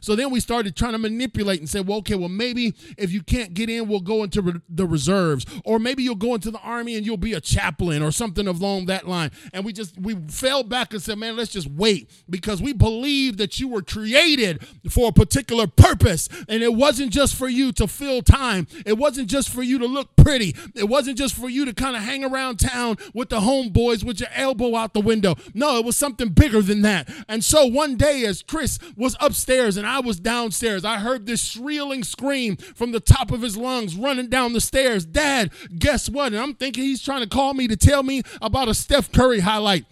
So 0.00 0.14
then 0.14 0.30
we 0.30 0.40
started 0.40 0.76
trying 0.76 0.92
to 0.92 0.98
manipulate 0.98 1.60
and 1.60 1.68
say, 1.68 1.80
well, 1.80 1.98
okay, 1.98 2.14
well, 2.14 2.28
maybe 2.28 2.74
if 2.96 3.12
you 3.12 3.22
can't 3.22 3.54
get 3.54 3.68
in, 3.70 3.88
we'll 3.88 4.00
go 4.00 4.22
into 4.22 4.42
re- 4.42 4.60
the 4.68 4.86
reserves. 4.86 5.46
Or 5.64 5.78
maybe 5.78 6.02
you'll 6.02 6.14
go 6.14 6.34
into 6.34 6.50
the 6.50 6.60
army 6.60 6.96
and 6.96 7.04
you'll 7.04 7.16
be 7.16 7.32
a 7.32 7.40
chaplain 7.40 8.02
or 8.02 8.10
something 8.10 8.46
along 8.46 8.86
that 8.86 9.08
line. 9.08 9.30
And 9.52 9.64
we 9.64 9.72
just, 9.72 9.98
we 9.98 10.16
fell 10.28 10.62
back 10.62 10.92
and 10.92 11.02
said, 11.02 11.18
man, 11.18 11.36
let's 11.36 11.52
just 11.52 11.68
wait 11.68 12.10
because 12.28 12.62
we 12.62 12.72
believe 12.72 13.36
that 13.38 13.58
you 13.58 13.68
were 13.68 13.82
created 13.82 14.66
for 14.90 15.08
a 15.08 15.12
particular 15.12 15.66
purpose. 15.66 16.28
And 16.48 16.62
it 16.62 16.74
wasn't 16.74 17.12
just 17.12 17.34
for 17.34 17.48
you 17.48 17.72
to 17.72 17.86
fill 17.86 18.22
time, 18.22 18.66
it 18.86 18.98
wasn't 18.98 19.28
just 19.28 19.48
for 19.48 19.62
you 19.62 19.78
to 19.78 19.86
look 19.86 20.16
pretty, 20.16 20.54
it 20.74 20.88
wasn't 20.88 21.18
just 21.18 21.34
for 21.34 21.48
you 21.48 21.64
to 21.64 21.72
kind 21.72 21.96
of 21.96 22.02
hang 22.02 22.24
around 22.24 22.58
town 22.58 22.96
with 23.14 23.28
the 23.28 23.40
homeboys 23.40 24.04
with 24.04 24.20
your 24.20 24.28
elbow 24.34 24.76
out 24.76 24.94
the 24.94 25.00
window. 25.00 25.36
No, 25.54 25.78
it 25.78 25.84
was 25.84 25.96
something 25.96 26.28
bigger 26.28 26.62
than 26.62 26.82
that. 26.82 27.08
And 27.28 27.42
so 27.44 27.66
one 27.66 27.96
day, 27.96 28.24
as 28.24 28.42
Chris 28.42 28.78
was 28.96 29.16
upstairs 29.38 29.76
and 29.76 29.86
I 29.86 30.00
was 30.00 30.18
downstairs. 30.18 30.84
I 30.84 30.98
heard 30.98 31.24
this 31.24 31.44
shrilling 31.44 32.02
scream 32.02 32.56
from 32.56 32.90
the 32.90 32.98
top 32.98 33.30
of 33.30 33.42
his 33.42 33.56
lungs 33.56 33.94
running 33.94 34.28
down 34.28 34.52
the 34.52 34.60
stairs. 34.60 35.06
Dad, 35.06 35.52
guess 35.78 36.08
what? 36.08 36.32
And 36.32 36.42
I'm 36.42 36.54
thinking 36.54 36.82
he's 36.82 37.02
trying 37.02 37.22
to 37.22 37.28
call 37.28 37.54
me 37.54 37.68
to 37.68 37.76
tell 37.76 38.02
me 38.02 38.22
about 38.42 38.68
a 38.68 38.74
Steph 38.74 39.12
Curry 39.12 39.38
highlight. 39.40 39.84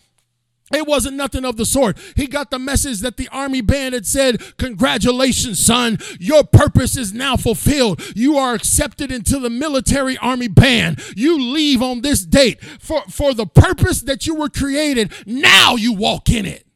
It 0.75 0.85
wasn't 0.85 1.15
nothing 1.15 1.45
of 1.45 1.57
the 1.57 1.65
sort. 1.65 1.97
He 2.17 2.27
got 2.27 2.51
the 2.51 2.59
message 2.59 2.99
that 3.03 3.19
the 3.19 3.29
army 3.29 3.61
band 3.61 3.95
had 3.95 4.05
said, 4.05 4.43
Congratulations, 4.57 5.65
son. 5.65 5.99
Your 6.19 6.43
purpose 6.43 6.97
is 6.97 7.15
now 7.15 7.37
fulfilled. 7.37 8.03
You 8.17 8.37
are 8.37 8.53
accepted 8.53 9.13
into 9.13 9.39
the 9.39 9.49
military 9.49 10.19
army 10.19 10.49
band. 10.49 11.01
You 11.17 11.41
leave 11.41 11.83
on 11.83 12.01
this 12.01 12.27
date 12.27 12.61
for, 12.65 13.03
for 13.03 13.33
the 13.33 13.47
purpose 13.47 14.03
that 14.03 14.27
you 14.27 14.35
were 14.35 14.49
created. 14.49 15.13
Now 15.25 15.77
you 15.77 15.93
walk 15.93 16.29
in 16.31 16.47
it. 16.47 16.67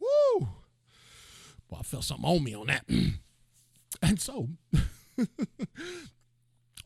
Woo. 0.00 0.48
Well, 1.71 1.71
I 1.82 1.84
felt 1.84 2.04
something 2.04 2.24
on 2.24 2.44
me 2.44 2.54
on 2.54 2.68
that. 2.68 2.84
and 4.02 4.20
so 4.20 4.50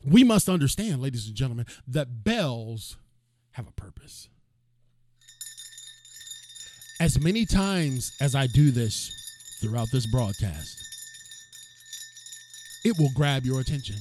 we 0.03 0.23
must 0.23 0.49
understand, 0.49 1.03
ladies 1.03 1.27
and 1.27 1.35
gentlemen, 1.35 1.67
that 1.87 2.23
bells 2.23 2.97
have 3.51 3.67
a 3.67 3.71
purpose. 3.73 4.27
As 6.99 7.21
many 7.21 7.45
times 7.45 8.11
as 8.19 8.33
I 8.33 8.47
do 8.47 8.71
this 8.71 9.11
throughout 9.61 9.89
this 9.91 10.07
broadcast, 10.07 10.83
it 12.83 12.97
will 12.97 13.11
grab 13.13 13.45
your 13.45 13.59
attention. 13.59 13.97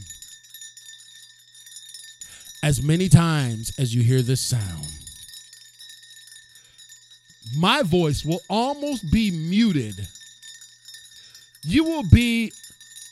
As 2.62 2.82
many 2.82 3.10
times 3.10 3.70
as 3.78 3.94
you 3.94 4.02
hear 4.02 4.22
this 4.22 4.40
sound, 4.40 4.86
my 7.54 7.82
voice 7.82 8.24
will 8.24 8.40
almost 8.48 9.12
be 9.12 9.30
muted 9.30 10.08
you 11.66 11.82
will 11.82 12.04
be 12.08 12.52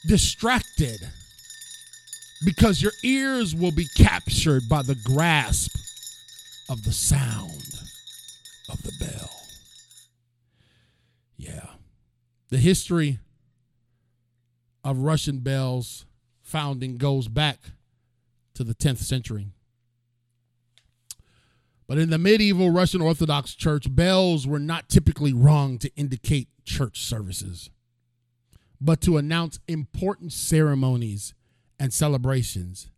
distracted 0.07 1.01
because 2.45 2.81
your 2.81 2.93
ears 3.03 3.53
will 3.53 3.73
be 3.73 3.87
captured 3.97 4.69
by 4.69 4.81
the 4.83 4.95
grasp 4.95 5.77
of 6.69 6.85
the 6.85 6.93
sound 6.93 7.81
of 8.71 8.81
the 8.85 8.93
bell. 9.01 9.31
Yeah. 11.37 11.67
The 12.51 12.59
history 12.59 13.19
of 14.85 14.99
Russian 14.99 15.41
bells 15.41 16.07
founding 16.43 16.97
goes 16.97 17.27
back 17.27 17.59
to 18.55 18.63
the 18.63 18.75
10th 18.75 18.99
century. 18.99 19.49
But 21.89 21.99
in 21.99 22.11
the 22.11 22.19
medieval 22.19 22.71
Russian 22.71 23.01
Orthodox 23.01 23.55
Church, 23.57 23.93
bells 23.93 24.47
were 24.47 24.61
not 24.61 24.89
typically 24.89 25.33
rung 25.33 25.77
to 25.79 25.91
indicate 25.97 26.49
church 26.65 27.03
services 27.03 27.71
but 28.85 29.01
to 29.01 29.17
announce 29.17 29.59
important 29.67 30.31
ceremonies 30.31 31.33
and 31.81 31.93
celebrations, 31.93 32.91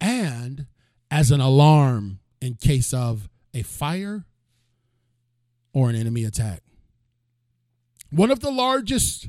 and 0.00 0.66
as 1.08 1.30
an 1.30 1.40
alarm 1.40 2.18
in 2.40 2.54
case 2.54 2.92
of 2.92 3.28
a 3.54 3.62
fire 3.62 4.24
or 5.72 5.88
an 5.88 5.94
enemy 5.94 6.24
attack. 6.24 6.62
One 8.10 8.32
of 8.32 8.40
the 8.40 8.50
largest 8.50 9.28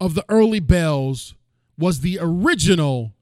of 0.00 0.14
the 0.14 0.24
early 0.28 0.58
bells 0.58 1.34
was 1.78 2.00
the 2.00 2.18
original 2.20 3.12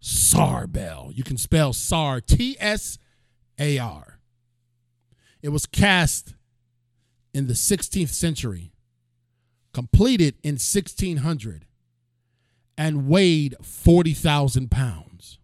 Tsar 0.00 0.66
bell. 0.66 1.10
You 1.12 1.22
can 1.22 1.36
spell 1.36 1.74
Tsar, 1.74 2.22
T 2.22 2.56
S 2.58 2.98
A 3.58 3.78
R. 3.78 4.20
It 5.42 5.50
was 5.50 5.66
cast 5.66 6.34
in 7.34 7.46
the 7.46 7.52
16th 7.52 8.08
century 8.08 8.72
completed 9.72 10.34
in 10.42 10.54
1600 10.54 11.66
and 12.76 13.08
weighed 13.08 13.56
40,000 13.62 14.70
pounds. 14.70 15.38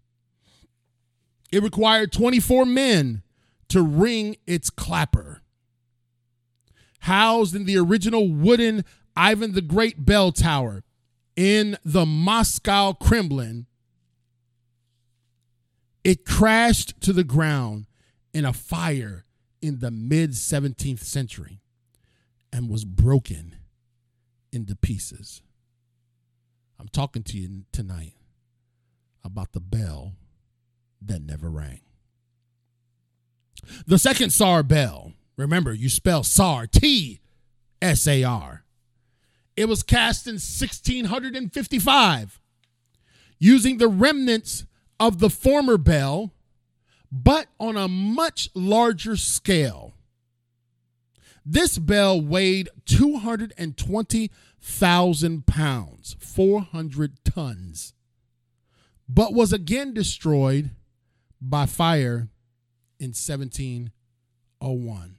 It 1.51 1.63
required 1.63 2.13
24 2.13 2.65
men 2.65 3.23
to 3.69 3.83
ring 3.83 4.37
its 4.47 4.71
clapper. 4.71 5.43
Housed 7.01 7.55
in 7.55 7.65
the 7.65 7.77
original 7.77 8.29
wooden 8.29 8.85
Ivan 9.17 9.53
the 9.53 9.61
Great 9.61 10.05
bell 10.05 10.33
tower 10.33 10.83
in 11.37 11.77
the 11.85 12.07
Moscow 12.07 12.93
Kremlin, 12.93 13.67
it 16.03 16.25
crashed 16.25 17.01
to 17.01 17.13
the 17.13 17.25
ground 17.25 17.87
in 18.33 18.45
a 18.45 18.53
fire 18.53 19.25
in 19.61 19.79
the 19.79 19.91
mid 19.91 20.33
17th 20.33 21.01
century 21.01 21.61
and 22.53 22.69
was 22.69 22.85
broken 22.85 23.57
into 24.55 24.77
pieces. 24.77 25.43
I'm 26.79 26.89
talking 26.89 27.23
to 27.25 27.39
you 27.39 27.65
tonight 27.73 28.15
about 29.23 29.53
the 29.53 29.61
bell 29.61 30.15
that 31.03 31.23
never 31.23 31.51
rang. 31.51 31.81
The 33.87 33.99
second 33.99 34.31
Tsar 34.31 34.63
bell, 34.63 35.13
remember, 35.37 35.73
you 35.73 35.89
spell 35.89 36.23
Tsar, 36.23 36.67
T 36.67 37.21
S 37.81 38.07
A 38.07 38.25
R. 38.25 38.65
It 39.57 39.69
was 39.69 39.83
cast 39.83 40.27
in 40.27 40.35
1655 40.35 42.41
using 43.39 43.79
the 43.79 43.89
remnants 43.89 44.67
of 44.99 45.21
the 45.21 45.31
former 45.31 45.79
bell, 45.79 46.33
but 47.11 47.47
on 47.61 47.77
a 47.77 47.89
much 47.89 48.51
larger 48.55 49.17
scale. 49.17 49.94
This 51.45 51.77
bell 51.79 52.21
weighed 52.21 52.69
220,000 52.87 55.47
pounds, 55.47 56.17
400 56.19 57.25
tons, 57.25 57.93
but 59.09 59.35
was 59.35 59.53
again 59.53 59.93
destroyed 59.93 60.71
by 61.41 61.67
fire 61.67 62.29
in 62.99 63.11
1701. 63.11 65.17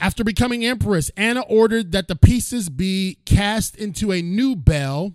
After 0.00 0.22
becoming 0.24 0.64
empress, 0.64 1.10
Anna 1.16 1.40
ordered 1.40 1.92
that 1.92 2.08
the 2.08 2.16
pieces 2.16 2.70
be 2.70 3.18
cast 3.26 3.76
into 3.76 4.10
a 4.12 4.22
new 4.22 4.56
bell 4.56 5.14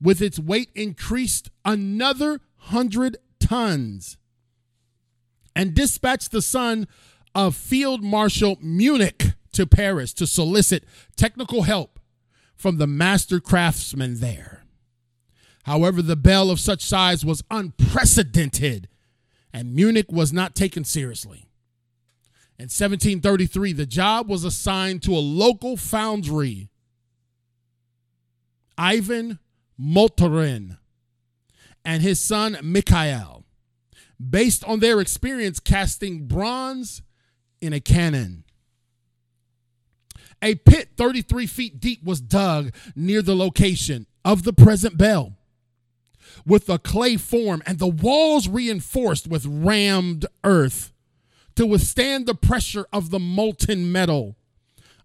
with 0.00 0.20
its 0.20 0.40
weight 0.40 0.70
increased 0.74 1.50
another 1.64 2.40
100 2.70 3.18
tons 3.38 4.16
and 5.54 5.74
dispatched 5.74 6.32
the 6.32 6.42
son 6.42 6.88
of 7.34 7.56
Field 7.56 8.02
Marshal 8.02 8.56
Münnich 8.56 9.34
to 9.52 9.66
Paris 9.66 10.12
to 10.14 10.26
solicit 10.26 10.84
technical 11.16 11.62
help 11.62 11.98
from 12.56 12.78
the 12.78 12.86
master 12.86 13.40
craftsmen 13.40 14.20
there. 14.20 14.64
However, 15.64 16.02
the 16.02 16.16
bell 16.16 16.50
of 16.50 16.60
such 16.60 16.84
size 16.84 17.24
was 17.24 17.44
unprecedented, 17.50 18.88
and 19.52 19.76
Münnich 19.76 20.12
was 20.12 20.32
not 20.32 20.54
taken 20.54 20.84
seriously. 20.84 21.46
In 22.58 22.64
1733, 22.64 23.72
the 23.72 23.86
job 23.86 24.28
was 24.28 24.44
assigned 24.44 25.02
to 25.02 25.12
a 25.12 25.18
local 25.18 25.76
foundry, 25.76 26.68
Ivan 28.76 29.38
Motorin, 29.80 30.78
and 31.84 32.02
his 32.02 32.20
son 32.20 32.58
Mikhail, 32.62 33.44
based 34.18 34.64
on 34.64 34.80
their 34.80 35.00
experience 35.00 35.58
casting 35.60 36.26
bronze 36.26 37.02
in 37.62 37.72
a 37.72 37.80
cannon. 37.80 38.44
A 40.42 40.56
pit 40.56 40.90
33 40.96 41.46
feet 41.46 41.80
deep 41.80 42.04
was 42.04 42.20
dug 42.20 42.74
near 42.96 43.22
the 43.22 43.36
location 43.36 44.06
of 44.24 44.42
the 44.42 44.52
present 44.52 44.98
bell 44.98 45.34
with 46.44 46.68
a 46.68 46.78
clay 46.78 47.16
form 47.16 47.62
and 47.66 47.78
the 47.78 47.86
walls 47.86 48.48
reinforced 48.48 49.28
with 49.28 49.46
rammed 49.46 50.26
earth 50.44 50.92
to 51.54 51.66
withstand 51.66 52.26
the 52.26 52.34
pressure 52.34 52.86
of 52.92 53.10
the 53.10 53.18
molten 53.18 53.92
metal. 53.92 54.36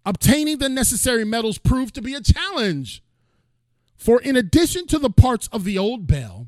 Obtaining 0.06 0.58
the 0.58 0.70
necessary 0.70 1.26
metals 1.26 1.58
proved 1.58 1.94
to 1.96 2.02
be 2.02 2.14
a 2.14 2.22
challenge. 2.22 3.04
For 3.98 4.22
in 4.22 4.36
addition 4.36 4.88
to 4.88 5.00
the 5.00 5.10
parts 5.10 5.50
of 5.52 5.66
the 5.66 5.78
old 5.78 6.08
bell, 6.08 6.48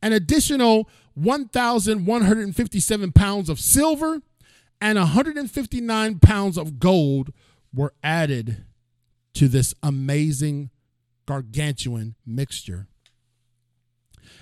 an 0.00 0.12
additional 0.12 0.88
1,157 1.14 3.12
pounds 3.12 3.48
of 3.48 3.58
silver 3.58 4.22
and 4.80 4.98
159 4.98 6.18
pounds 6.18 6.58
of 6.58 6.78
gold 6.78 7.32
were 7.72 7.94
added 8.02 8.64
to 9.34 9.48
this 9.48 9.74
amazing 9.82 10.70
gargantuan 11.26 12.14
mixture. 12.26 12.86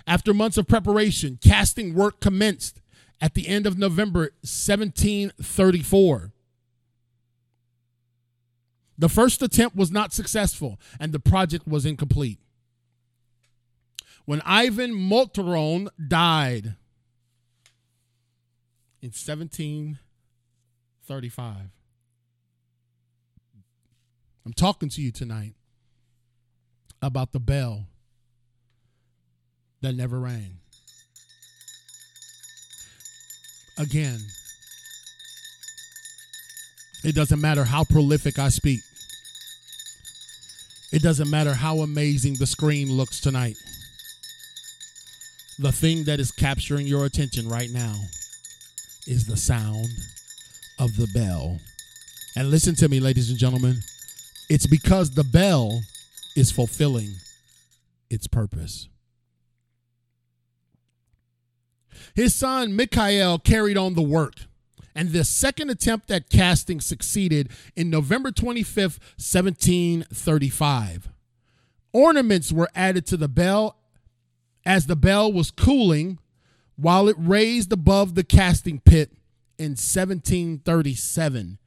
After 0.06 0.34
months 0.34 0.56
of 0.56 0.66
preparation, 0.66 1.38
casting 1.42 1.94
work 1.94 2.20
commenced 2.20 2.80
at 3.20 3.34
the 3.34 3.48
end 3.48 3.66
of 3.66 3.78
November 3.78 4.32
1734. 4.42 6.32
The 8.98 9.08
first 9.08 9.42
attempt 9.42 9.76
was 9.76 9.90
not 9.90 10.12
successful 10.12 10.78
and 11.00 11.12
the 11.12 11.20
project 11.20 11.66
was 11.66 11.86
incomplete. 11.86 12.38
When 14.24 14.42
Ivan 14.44 14.92
Motorin 14.92 15.88
died 16.08 16.76
in 19.00 19.12
1735, 21.06 21.70
I'm 24.46 24.52
talking 24.52 24.88
to 24.90 25.02
you 25.02 25.10
tonight 25.10 25.54
about 27.00 27.32
the 27.32 27.40
bell 27.40 27.88
that 29.80 29.96
never 29.96 30.20
rang. 30.20 30.58
Again, 33.78 34.20
it 37.02 37.16
doesn't 37.16 37.40
matter 37.40 37.64
how 37.64 37.82
prolific 37.82 38.38
I 38.38 38.48
speak. 38.48 38.80
It 40.92 41.02
doesn't 41.02 41.30
matter 41.30 41.54
how 41.54 41.78
amazing 41.78 42.34
the 42.34 42.46
screen 42.46 42.92
looks 42.92 43.18
tonight. 43.18 43.56
The 45.58 45.72
thing 45.72 46.04
that 46.04 46.20
is 46.20 46.30
capturing 46.30 46.86
your 46.86 47.04
attention 47.06 47.48
right 47.48 47.70
now 47.70 47.96
is 49.08 49.26
the 49.26 49.36
sound 49.36 49.88
of 50.82 50.96
the 50.96 51.06
bell. 51.14 51.60
And 52.36 52.50
listen 52.50 52.74
to 52.76 52.88
me, 52.88 52.98
ladies 52.98 53.30
and 53.30 53.38
gentlemen. 53.38 53.76
It's 54.50 54.66
because 54.66 55.12
the 55.12 55.22
bell 55.22 55.80
is 56.34 56.50
fulfilling 56.50 57.14
its 58.10 58.26
purpose. 58.26 58.88
His 62.16 62.34
son 62.34 62.74
Mikhail 62.74 63.38
carried 63.38 63.78
on 63.78 63.94
the 63.94 64.02
work, 64.02 64.34
and 64.92 65.10
the 65.10 65.22
second 65.22 65.70
attempt 65.70 66.10
at 66.10 66.28
casting 66.28 66.80
succeeded 66.80 67.50
in 67.76 67.88
November 67.88 68.32
25th, 68.32 68.98
1735. 69.16 71.10
Ornaments 71.92 72.50
were 72.50 72.68
added 72.74 73.06
to 73.06 73.16
the 73.16 73.28
bell 73.28 73.76
as 74.66 74.86
the 74.86 74.96
bell 74.96 75.32
was 75.32 75.52
cooling 75.52 76.18
while 76.74 77.08
it 77.08 77.16
raised 77.18 77.72
above 77.72 78.16
the 78.16 78.24
casting 78.24 78.80
pit 78.80 79.12
in 79.62 79.72
1737. 79.72 81.58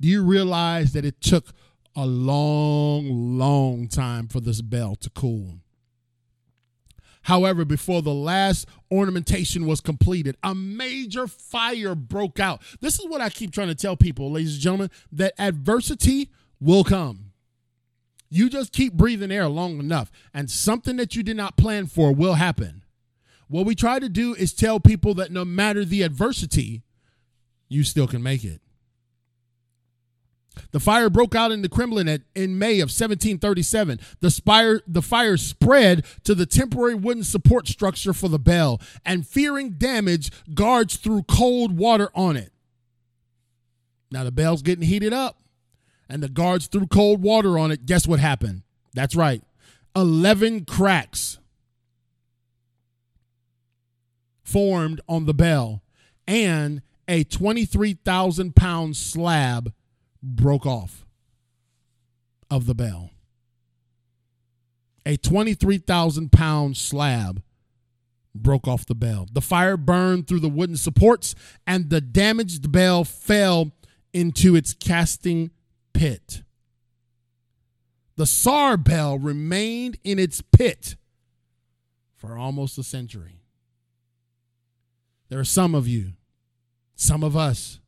Do 0.00 0.08
you 0.08 0.22
realize 0.22 0.92
that 0.92 1.04
it 1.04 1.20
took 1.20 1.52
a 1.96 2.06
long, 2.06 3.38
long 3.38 3.88
time 3.88 4.28
for 4.28 4.40
this 4.40 4.62
bell 4.62 4.94
to 4.94 5.10
cool? 5.10 5.58
However, 7.22 7.64
before 7.64 8.02
the 8.02 8.14
last 8.14 8.68
ornamentation 8.90 9.66
was 9.66 9.80
completed, 9.80 10.36
a 10.44 10.54
major 10.54 11.26
fire 11.26 11.96
broke 11.96 12.38
out. 12.38 12.62
This 12.80 12.98
is 13.00 13.06
what 13.06 13.20
I 13.20 13.28
keep 13.28 13.50
trying 13.52 13.68
to 13.68 13.74
tell 13.74 13.96
people, 13.96 14.30
ladies 14.30 14.54
and 14.54 14.62
gentlemen, 14.62 14.90
that 15.12 15.34
adversity 15.36 16.30
will 16.60 16.84
come. 16.84 17.32
You 18.30 18.48
just 18.48 18.72
keep 18.72 18.94
breathing 18.94 19.32
air 19.32 19.48
long 19.48 19.80
enough, 19.80 20.12
and 20.32 20.48
something 20.48 20.96
that 20.96 21.16
you 21.16 21.24
did 21.24 21.36
not 21.36 21.56
plan 21.56 21.88
for 21.88 22.14
will 22.14 22.34
happen. 22.34 22.84
What 23.48 23.66
we 23.66 23.74
try 23.74 23.98
to 23.98 24.08
do 24.08 24.34
is 24.34 24.54
tell 24.54 24.78
people 24.78 25.14
that 25.14 25.32
no 25.32 25.44
matter 25.44 25.84
the 25.84 26.02
adversity, 26.02 26.84
you 27.70 27.82
still 27.82 28.06
can 28.06 28.22
make 28.22 28.44
it. 28.44 28.60
The 30.72 30.80
fire 30.80 31.08
broke 31.08 31.34
out 31.34 31.52
in 31.52 31.62
the 31.62 31.70
Kremlin 31.70 32.06
at, 32.06 32.20
in 32.34 32.58
May 32.58 32.80
of 32.80 32.90
1737. 32.90 33.98
The, 34.20 34.30
spire, 34.30 34.82
the 34.86 35.00
fire 35.00 35.38
spread 35.38 36.04
to 36.24 36.34
the 36.34 36.44
temporary 36.44 36.94
wooden 36.94 37.24
support 37.24 37.66
structure 37.66 38.12
for 38.12 38.28
the 38.28 38.38
bell, 38.38 38.78
and 39.06 39.26
fearing 39.26 39.70
damage, 39.70 40.30
guards 40.52 40.96
threw 40.96 41.22
cold 41.22 41.78
water 41.78 42.10
on 42.14 42.36
it. 42.36 42.52
Now 44.10 44.24
the 44.24 44.32
bell's 44.32 44.60
getting 44.60 44.84
heated 44.84 45.14
up 45.14 45.40
and 46.10 46.22
the 46.22 46.28
guards 46.28 46.66
threw 46.66 46.86
cold 46.88 47.22
water 47.22 47.56
on 47.56 47.70
it, 47.70 47.86
guess 47.86 48.06
what 48.06 48.18
happened? 48.18 48.62
That's 48.92 49.14
right. 49.14 49.42
11 49.94 50.64
cracks 50.64 51.38
formed 54.42 55.00
on 55.08 55.26
the 55.26 55.34
bell, 55.34 55.82
and 56.26 56.82
a 57.10 57.24
23,000 57.24 58.54
pound 58.54 58.96
slab 58.96 59.74
broke 60.22 60.64
off 60.64 61.04
of 62.48 62.66
the 62.66 62.74
bell. 62.74 63.10
A 65.04 65.16
23,000 65.16 66.30
pound 66.30 66.76
slab 66.76 67.42
broke 68.32 68.68
off 68.68 68.86
the 68.86 68.94
bell. 68.94 69.26
The 69.32 69.40
fire 69.40 69.76
burned 69.76 70.28
through 70.28 70.38
the 70.38 70.48
wooden 70.48 70.76
supports, 70.76 71.34
and 71.66 71.90
the 71.90 72.00
damaged 72.00 72.70
bell 72.70 73.02
fell 73.02 73.72
into 74.12 74.54
its 74.54 74.72
casting 74.72 75.50
pit. 75.92 76.44
The 78.14 78.26
Tsar 78.26 78.76
bell 78.76 79.18
remained 79.18 79.98
in 80.04 80.20
its 80.20 80.42
pit 80.42 80.94
for 82.14 82.38
almost 82.38 82.78
a 82.78 82.84
century. 82.84 83.42
There 85.28 85.40
are 85.40 85.44
some 85.44 85.74
of 85.74 85.88
you, 85.88 86.12
some 87.00 87.24
of 87.24 87.34
us, 87.34 87.80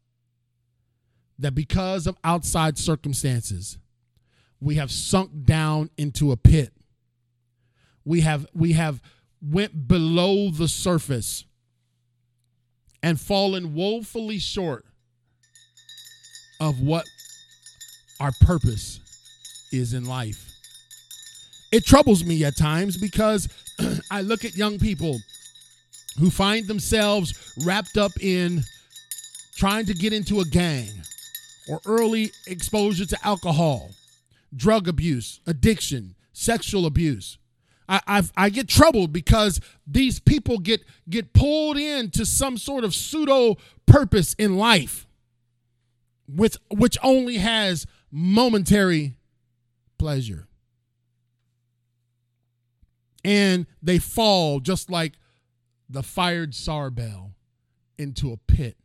that 1.39 1.55
because 1.55 2.07
of 2.07 2.17
outside 2.25 2.79
circumstances, 2.79 3.77
we 4.59 4.77
have 4.77 4.91
sunk 4.91 5.45
down 5.45 5.91
into 5.99 6.33
a 6.33 6.37
pit. 6.37 6.73
We 8.07 8.23
have 8.23 8.47
we 8.55 8.73
have 8.73 9.03
went 9.43 9.87
below 9.87 10.51
the 10.51 10.67
surface 10.67 11.45
and 13.03 13.21
fallen 13.21 13.75
woefully 13.75 14.39
short 14.39 14.87
of 16.59 16.81
what 16.81 17.05
our 18.19 18.33
purpose 18.41 18.99
is 19.73 19.93
in 19.93 20.07
life. 20.07 20.51
It 21.71 21.85
troubles 21.85 22.25
me 22.25 22.45
at 22.45 22.57
times 22.57 22.97
because 22.97 23.47
I 24.11 24.23
look 24.23 24.47
at 24.47 24.57
young 24.57 24.79
people 24.79 25.21
who 26.19 26.31
find 26.31 26.67
themselves 26.67 27.35
wrapped 27.67 27.99
up 27.99 28.13
in 28.19 28.63
trying 29.55 29.87
to 29.87 29.95
get 29.95 30.13
into 30.13 30.41
a 30.41 30.45
gang 30.45 30.89
or 31.69 31.81
early 31.87 32.33
exposure 32.47 33.07
to 33.07 33.19
alcohol, 33.27 33.91
drug 34.55 34.89
abuse, 34.89 35.41
addiction, 35.47 36.15
sexual 36.33 36.87
abuse. 36.87 37.39
I, 37.89 38.01
I've, 38.07 38.33
i 38.37 38.49
get 38.49 38.69
troubled 38.69 39.13
because 39.13 39.61
these 39.87 40.19
people 40.21 40.59
get 40.59 40.83
get 41.09 41.33
pulled 41.33 41.77
into 41.77 42.25
some 42.25 42.57
sort 42.57 42.85
of 42.85 42.95
pseudo 42.95 43.57
purpose 43.87 44.35
in 44.35 44.57
life, 44.57 45.07
with 46.29 46.59
which 46.71 46.97
only 47.03 47.39
has 47.39 47.87
momentary 48.11 49.15
pleasure. 49.99 50.47
And 53.25 53.67
they 53.83 53.99
fall 53.99 54.61
just 54.61 54.91
like 54.91 55.15
the 55.89 56.03
fired 56.03 56.55
Tsar 56.55 56.91
bell 56.91 57.35
into 57.99 58.33
a 58.33 58.37
pit. 58.37 58.77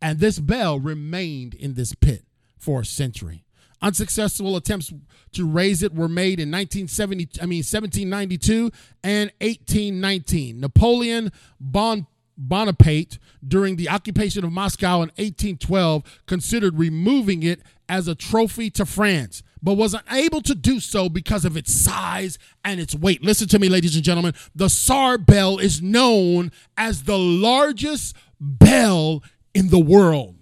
And 0.00 0.18
this 0.18 0.38
bell 0.38 0.78
remained 0.78 1.54
in 1.54 1.74
this 1.74 1.94
pit 1.94 2.24
for 2.56 2.80
a 2.80 2.84
century. 2.84 3.44
Unsuccessful 3.80 4.56
attempts 4.56 4.92
to 5.32 5.48
raise 5.48 5.82
it 5.82 5.94
were 5.94 6.08
made 6.08 6.40
in 6.40 6.50
1970, 6.50 7.40
I 7.40 7.46
mean 7.46 7.58
1792 7.58 8.72
and 9.04 9.30
1819. 9.40 10.60
Napoleon 10.60 11.30
Bon 11.60 12.06
Bonaparte, 12.36 13.18
during 13.46 13.76
the 13.76 13.88
occupation 13.88 14.44
of 14.44 14.52
Moscow 14.52 14.96
in 14.96 15.10
1812, 15.16 16.22
considered 16.26 16.78
removing 16.78 17.42
it 17.42 17.60
as 17.88 18.06
a 18.06 18.14
trophy 18.14 18.70
to 18.70 18.86
France, 18.86 19.42
but 19.60 19.74
was 19.74 19.94
unable 19.94 20.40
to 20.42 20.54
do 20.54 20.78
so 20.78 21.08
because 21.08 21.44
of 21.44 21.56
its 21.56 21.72
size 21.72 22.38
and 22.64 22.78
its 22.78 22.94
weight. 22.94 23.24
Listen 23.24 23.48
to 23.48 23.58
me, 23.58 23.68
ladies 23.68 23.96
and 23.96 24.04
gentlemen. 24.04 24.34
The 24.54 24.68
Tsar 24.68 25.18
bell 25.18 25.58
is 25.58 25.82
known 25.82 26.52
as 26.76 27.04
the 27.04 27.18
largest 27.18 28.14
bell 28.40 29.22
in 29.54 29.68
the 29.68 29.78
world. 29.78 30.36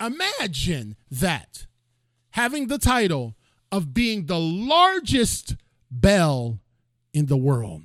Imagine 0.00 0.96
that 1.10 1.66
having 2.30 2.66
the 2.66 2.78
title 2.78 3.36
of 3.70 3.94
being 3.94 4.26
the 4.26 4.38
largest 4.38 5.56
bell 5.90 6.60
in 7.12 7.26
the 7.26 7.36
world. 7.36 7.82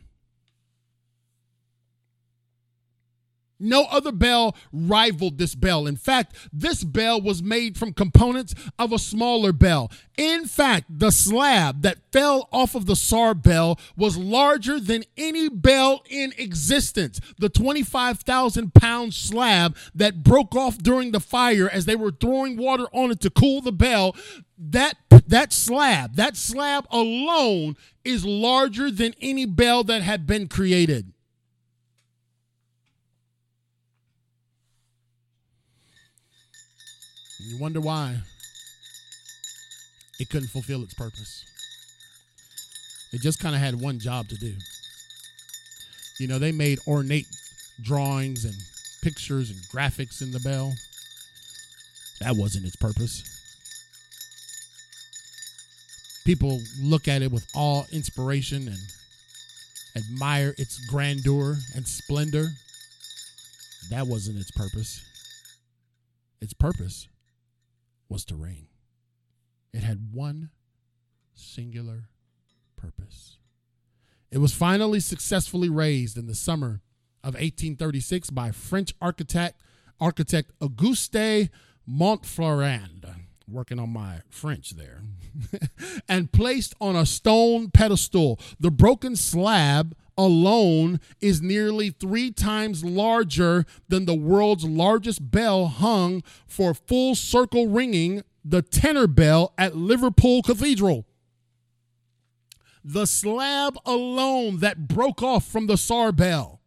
No 3.59 3.83
other 3.85 4.11
bell 4.11 4.55
rivaled 4.71 5.37
this 5.37 5.55
bell. 5.55 5.85
In 5.85 5.97
fact, 5.97 6.35
this 6.53 6.83
bell 6.83 7.21
was 7.21 7.43
made 7.43 7.77
from 7.77 7.93
components 7.93 8.55
of 8.77 8.93
a 8.93 8.99
smaller 8.99 9.51
bell. 9.51 9.91
In 10.17 10.45
fact, 10.45 10.85
the 10.89 11.11
slab 11.11 11.81
that 11.81 11.97
fell 12.11 12.47
off 12.51 12.75
of 12.75 12.85
the 12.85 12.95
Tsar 12.95 13.33
bell 13.33 13.79
was 13.97 14.17
larger 14.17 14.79
than 14.79 15.03
any 15.17 15.49
bell 15.49 16.03
in 16.09 16.33
existence. 16.37 17.19
The 17.37 17.49
25,000 17.49 18.73
pound 18.73 19.13
slab 19.13 19.75
that 19.93 20.23
broke 20.23 20.55
off 20.55 20.77
during 20.77 21.11
the 21.11 21.19
fire 21.19 21.69
as 21.69 21.85
they 21.85 21.95
were 21.95 22.11
throwing 22.11 22.57
water 22.57 22.85
on 22.93 23.11
it 23.11 23.19
to 23.21 23.29
cool 23.29 23.61
the 23.61 23.71
bell, 23.71 24.15
that 24.57 24.95
that 25.27 25.53
slab, 25.53 26.15
that 26.15 26.35
slab 26.35 26.87
alone 26.89 27.75
is 28.03 28.25
larger 28.25 28.89
than 28.89 29.13
any 29.21 29.45
bell 29.45 29.83
that 29.83 30.01
had 30.01 30.25
been 30.25 30.47
created. 30.47 31.13
You 37.49 37.57
wonder 37.57 37.81
why 37.81 38.15
it 40.19 40.29
couldn't 40.29 40.49
fulfill 40.49 40.83
its 40.83 40.93
purpose. 40.93 41.43
It 43.11 43.21
just 43.21 43.39
kind 43.39 43.55
of 43.55 43.61
had 43.61 43.81
one 43.81 43.97
job 43.97 44.27
to 44.27 44.35
do. 44.35 44.53
You 46.19 46.27
know, 46.27 46.37
they 46.37 46.51
made 46.51 46.77
ornate 46.87 47.25
drawings 47.81 48.45
and 48.45 48.53
pictures 49.01 49.49
and 49.49 49.59
graphics 49.61 50.21
in 50.21 50.31
the 50.31 50.39
bell. 50.41 50.75
That 52.19 52.35
wasn't 52.35 52.67
its 52.67 52.75
purpose. 52.75 53.23
People 56.25 56.61
look 56.79 57.07
at 57.07 57.23
it 57.23 57.31
with 57.31 57.49
awe, 57.55 57.85
inspiration, 57.91 58.67
and 58.67 58.79
admire 59.95 60.53
its 60.59 60.77
grandeur 60.85 61.57
and 61.75 61.87
splendor. 61.87 62.49
That 63.89 64.05
wasn't 64.05 64.37
its 64.37 64.51
purpose. 64.51 65.03
Its 66.41 66.53
purpose 66.53 67.07
was 68.09 68.25
to 68.25 68.35
reign. 68.35 68.67
It 69.71 69.83
had 69.83 70.11
one 70.11 70.49
singular 71.33 72.09
purpose. 72.75 73.37
It 74.31 74.39
was 74.39 74.53
finally 74.53 74.99
successfully 74.99 75.69
raised 75.69 76.17
in 76.17 76.27
the 76.27 76.35
summer 76.35 76.81
of 77.23 77.33
1836 77.35 78.29
by 78.31 78.51
French 78.51 78.93
architect 79.01 79.61
architect 79.99 80.51
Auguste 80.61 81.49
Montflorand, 81.87 83.05
working 83.47 83.79
on 83.79 83.89
my 83.89 84.21
French 84.29 84.71
there, 84.71 85.01
and 86.09 86.31
placed 86.31 86.75
on 86.79 86.95
a 86.95 87.05
stone 87.05 87.69
pedestal. 87.71 88.39
The 88.59 88.71
broken 88.71 89.15
slab 89.15 89.95
alone 90.19 90.99
is 91.21 91.41
nearly 91.41 91.89
three 91.89 92.29
times 92.29 92.83
larger 92.83 93.65
than 93.87 94.05
the 94.05 94.13
world's 94.13 94.65
largest 94.65 95.31
bell 95.31 95.67
hung 95.67 96.21
for 96.45 96.73
full 96.73 97.15
circle 97.15 97.67
ringing, 97.67 98.23
the 98.43 98.61
tenor 98.61 99.07
bell 99.07 99.53
at 99.57 99.77
Liverpool 99.77 100.43
Cathedral. 100.43 101.05
The 102.83 103.07
slab 103.07 103.77
alone 103.85 104.59
that 104.59 104.89
broke 104.89 105.23
off 105.23 105.47
from 105.47 105.67
the 105.67 105.77
Tsar 105.77 106.11
bell, 106.11 106.58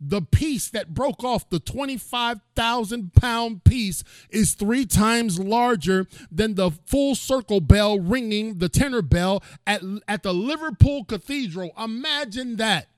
the 0.00 0.22
piece 0.22 0.68
that 0.70 0.94
broke 0.94 1.24
off 1.24 1.48
the 1.50 1.60
25,000 1.60 3.12
pound 3.14 3.64
piece, 3.64 4.04
is 4.30 4.54
three 4.54 4.86
times 4.86 5.38
larger 5.38 6.06
than 6.30 6.54
the 6.54 6.70
full 6.86 7.14
circle 7.14 7.60
bell 7.60 7.98
ringing, 7.98 8.58
the 8.58 8.68
tenor 8.68 9.02
bell 9.02 9.42
at, 9.66 9.82
at 10.06 10.22
the 10.22 10.34
Liverpool 10.34 11.04
Cathedral. 11.04 11.72
Imagine 11.78 12.56
that. 12.56 12.88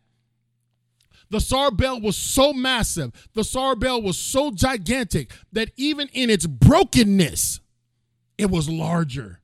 The 1.31 1.41
Tsar 1.41 1.71
bell 1.71 2.01
was 2.01 2.17
so 2.17 2.53
massive, 2.53 3.29
the 3.35 3.45
Tsar 3.45 3.77
bell 3.77 4.03
was 4.03 4.19
so 4.19 4.51
gigantic 4.51 5.31
that 5.53 5.71
even 5.77 6.09
in 6.09 6.29
its 6.29 6.45
brokenness, 6.45 7.61
it 8.37 8.51
was 8.51 8.69
larger 8.69 9.41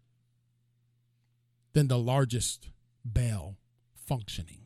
than 1.74 1.86
the 1.86 1.98
largest 1.98 2.70
bell 3.04 3.56
functioning. 3.94 4.65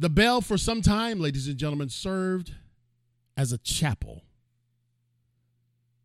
The 0.00 0.08
bell, 0.08 0.40
for 0.40 0.56
some 0.56 0.80
time, 0.80 1.20
ladies 1.20 1.46
and 1.46 1.58
gentlemen, 1.58 1.90
served 1.90 2.54
as 3.36 3.52
a 3.52 3.58
chapel 3.58 4.24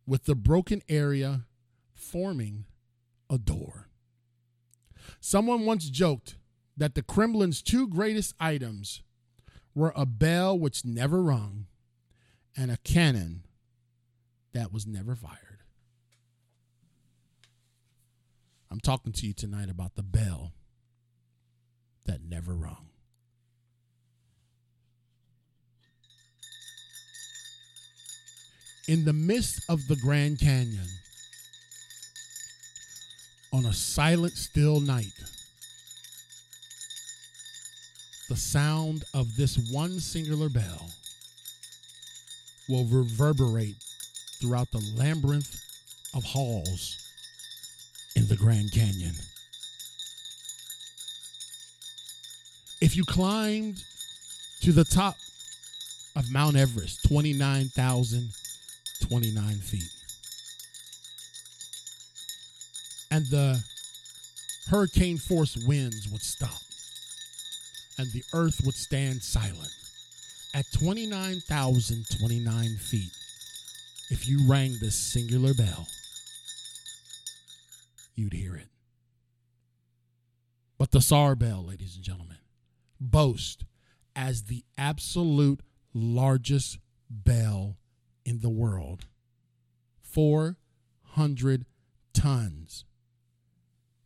with 0.06 0.24
the 0.24 0.34
broken 0.34 0.82
area 0.86 1.46
forming 1.94 2.66
a 3.30 3.38
door. 3.38 3.88
Someone 5.18 5.64
once 5.64 5.88
joked 5.88 6.36
that 6.76 6.94
the 6.94 7.00
Kremlin's 7.00 7.62
two 7.62 7.88
greatest 7.88 8.34
items 8.38 9.02
were 9.74 9.94
a 9.96 10.04
bell 10.04 10.58
which 10.58 10.84
never 10.84 11.22
rung 11.22 11.64
and 12.54 12.70
a 12.70 12.76
cannon 12.76 13.44
that 14.52 14.74
was 14.74 14.86
never 14.86 15.14
fired. 15.14 15.62
I'm 18.70 18.80
talking 18.80 19.14
to 19.14 19.26
you 19.26 19.32
tonight 19.32 19.70
about 19.70 19.94
the 19.94 20.02
bell 20.02 20.52
that 22.04 22.20
never 22.22 22.54
rung. 22.54 22.90
In 28.88 29.04
the 29.04 29.12
midst 29.12 29.68
of 29.68 29.88
the 29.88 29.96
Grand 29.96 30.38
Canyon, 30.38 30.86
on 33.52 33.64
a 33.66 33.72
silent, 33.72 34.34
still 34.34 34.78
night, 34.78 35.12
the 38.28 38.36
sound 38.36 39.04
of 39.12 39.36
this 39.36 39.58
one 39.72 39.98
singular 39.98 40.48
bell 40.48 40.90
will 42.68 42.84
reverberate 42.84 43.74
throughout 44.40 44.70
the 44.70 44.84
labyrinth 44.94 45.60
of 46.14 46.22
halls 46.22 46.96
in 48.14 48.28
the 48.28 48.36
Grand 48.36 48.70
Canyon. 48.70 49.14
If 52.80 52.96
you 52.96 53.04
climbed 53.04 53.82
to 54.60 54.70
the 54.70 54.84
top 54.84 55.16
of 56.14 56.30
Mount 56.30 56.54
Everest, 56.56 57.02
29,029 59.08 59.60
feet, 59.60 59.90
and 63.10 63.26
the 63.26 63.62
hurricane 64.68 65.18
force 65.18 65.56
winds 65.66 66.08
would 66.10 66.22
stop, 66.22 66.60
and 67.98 68.10
the 68.12 68.24
earth 68.32 68.62
would 68.64 68.74
stand 68.74 69.22
silent. 69.22 69.70
At 70.54 70.64
29,029 70.72 72.76
feet, 72.78 73.12
if 74.10 74.28
you 74.28 74.48
rang 74.48 74.76
this 74.80 74.96
singular 74.96 75.54
bell, 75.54 75.86
you'd 78.14 78.32
hear 78.32 78.56
it. 78.56 78.68
But 80.78 80.90
the 80.90 81.00
Tsar 81.00 81.36
bell, 81.36 81.64
ladies 81.64 81.94
and 81.94 82.04
gentlemen, 82.04 82.38
boasts 83.00 83.64
as 84.16 84.44
the 84.44 84.64
absolute 84.78 85.60
largest 85.92 86.78
bell 87.10 87.76
in 88.26 88.40
the 88.40 88.50
world 88.50 89.06
400 90.02 91.64
tons. 92.12 92.84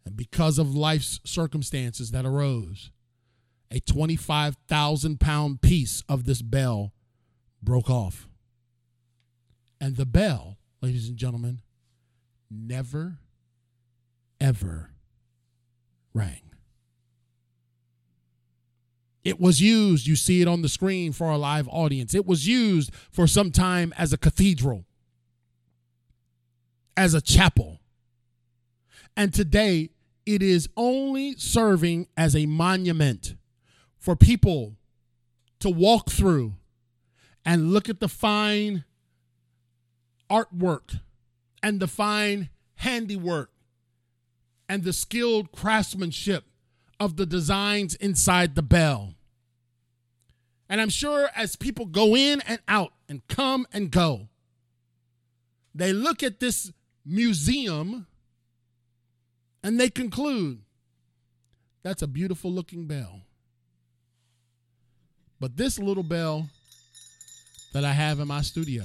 And 0.04 0.16
because 0.16 0.58
of 0.58 0.74
life's 0.74 1.20
circumstances 1.24 2.10
that 2.10 2.26
arose, 2.26 2.90
a 3.70 3.80
25,000 3.80 5.18
pound 5.18 5.62
piece 5.62 6.02
of 6.08 6.24
this 6.24 6.42
bell 6.42 6.92
broke 7.62 7.88
off. 7.88 8.28
And 9.80 9.96
the 9.96 10.06
bell, 10.06 10.58
ladies 10.82 11.08
and 11.08 11.16
gentlemen, 11.16 11.60
never, 12.50 13.18
ever 14.40 14.90
rang. 16.12 16.49
It 19.22 19.38
was 19.38 19.60
used, 19.60 20.06
you 20.06 20.16
see 20.16 20.40
it 20.40 20.48
on 20.48 20.62
the 20.62 20.68
screen 20.68 21.12
for 21.12 21.26
our 21.26 21.38
live 21.38 21.68
audience. 21.68 22.14
It 22.14 22.26
was 22.26 22.46
used 22.46 22.94
for 23.10 23.26
some 23.26 23.50
time 23.50 23.92
as 23.98 24.12
a 24.12 24.18
cathedral, 24.18 24.84
as 26.96 27.12
a 27.12 27.20
chapel. 27.20 27.80
And 29.16 29.34
today, 29.34 29.90
it 30.24 30.42
is 30.42 30.68
only 30.76 31.34
serving 31.36 32.08
as 32.16 32.34
a 32.34 32.46
monument 32.46 33.34
for 33.98 34.16
people 34.16 34.76
to 35.58 35.68
walk 35.68 36.10
through 36.10 36.54
and 37.44 37.72
look 37.72 37.88
at 37.88 38.00
the 38.00 38.08
fine 38.08 38.84
artwork 40.30 41.00
and 41.62 41.80
the 41.80 41.86
fine 41.86 42.48
handiwork 42.76 43.50
and 44.68 44.84
the 44.84 44.92
skilled 44.92 45.52
craftsmanship 45.52 46.44
of 47.00 47.16
the 47.16 47.26
designs 47.26 47.94
inside 47.96 48.54
the 48.54 48.62
bell. 48.62 49.14
And 50.68 50.80
I'm 50.80 50.90
sure 50.90 51.30
as 51.34 51.56
people 51.56 51.86
go 51.86 52.14
in 52.14 52.40
and 52.42 52.60
out 52.68 52.92
and 53.08 53.26
come 53.26 53.66
and 53.72 53.90
go, 53.90 54.28
they 55.74 55.92
look 55.92 56.22
at 56.22 56.38
this 56.38 56.70
museum 57.04 58.06
and 59.64 59.80
they 59.80 59.88
conclude 59.88 60.60
that's 61.82 62.02
a 62.02 62.06
beautiful 62.06 62.52
looking 62.52 62.86
bell. 62.86 63.22
But 65.40 65.56
this 65.56 65.78
little 65.78 66.02
bell 66.02 66.48
that 67.72 67.84
I 67.84 67.92
have 67.92 68.20
in 68.20 68.28
my 68.28 68.42
studio 68.42 68.84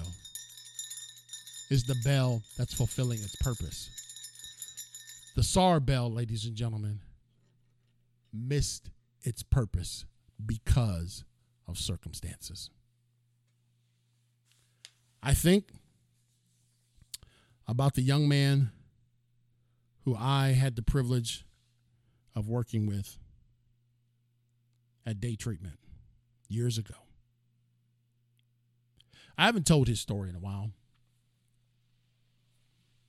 is 1.70 1.84
the 1.84 1.96
bell 2.04 2.42
that's 2.58 2.74
fulfilling 2.74 3.20
its 3.20 3.36
purpose. 3.36 3.90
The 5.36 5.44
Tsar 5.44 5.82
bell, 5.82 6.10
ladies 6.10 6.46
and 6.46 6.56
gentlemen, 6.56 7.00
missed 8.36 8.90
its 9.22 9.44
purpose 9.44 10.06
because 10.44 11.24
of 11.68 11.78
circumstances. 11.78 12.70
I 15.24 15.34
think 15.34 15.72
about 17.68 17.96
the 17.96 18.02
young 18.02 18.28
man 18.28 18.72
who 20.04 20.16
I 20.16 20.50
had 20.50 20.76
the 20.76 20.84
privilege 20.84 21.46
of 22.36 22.48
working 22.48 22.86
with 22.86 23.18
at 25.06 25.20
day 25.20 25.36
treatment 25.36 25.80
years 26.48 26.78
ago. 26.78 26.96
I 29.38 29.46
haven't 29.46 29.66
told 29.66 29.88
his 29.88 30.00
story 30.00 30.30
in 30.30 30.36
a 30.36 30.40
while. 30.40 30.72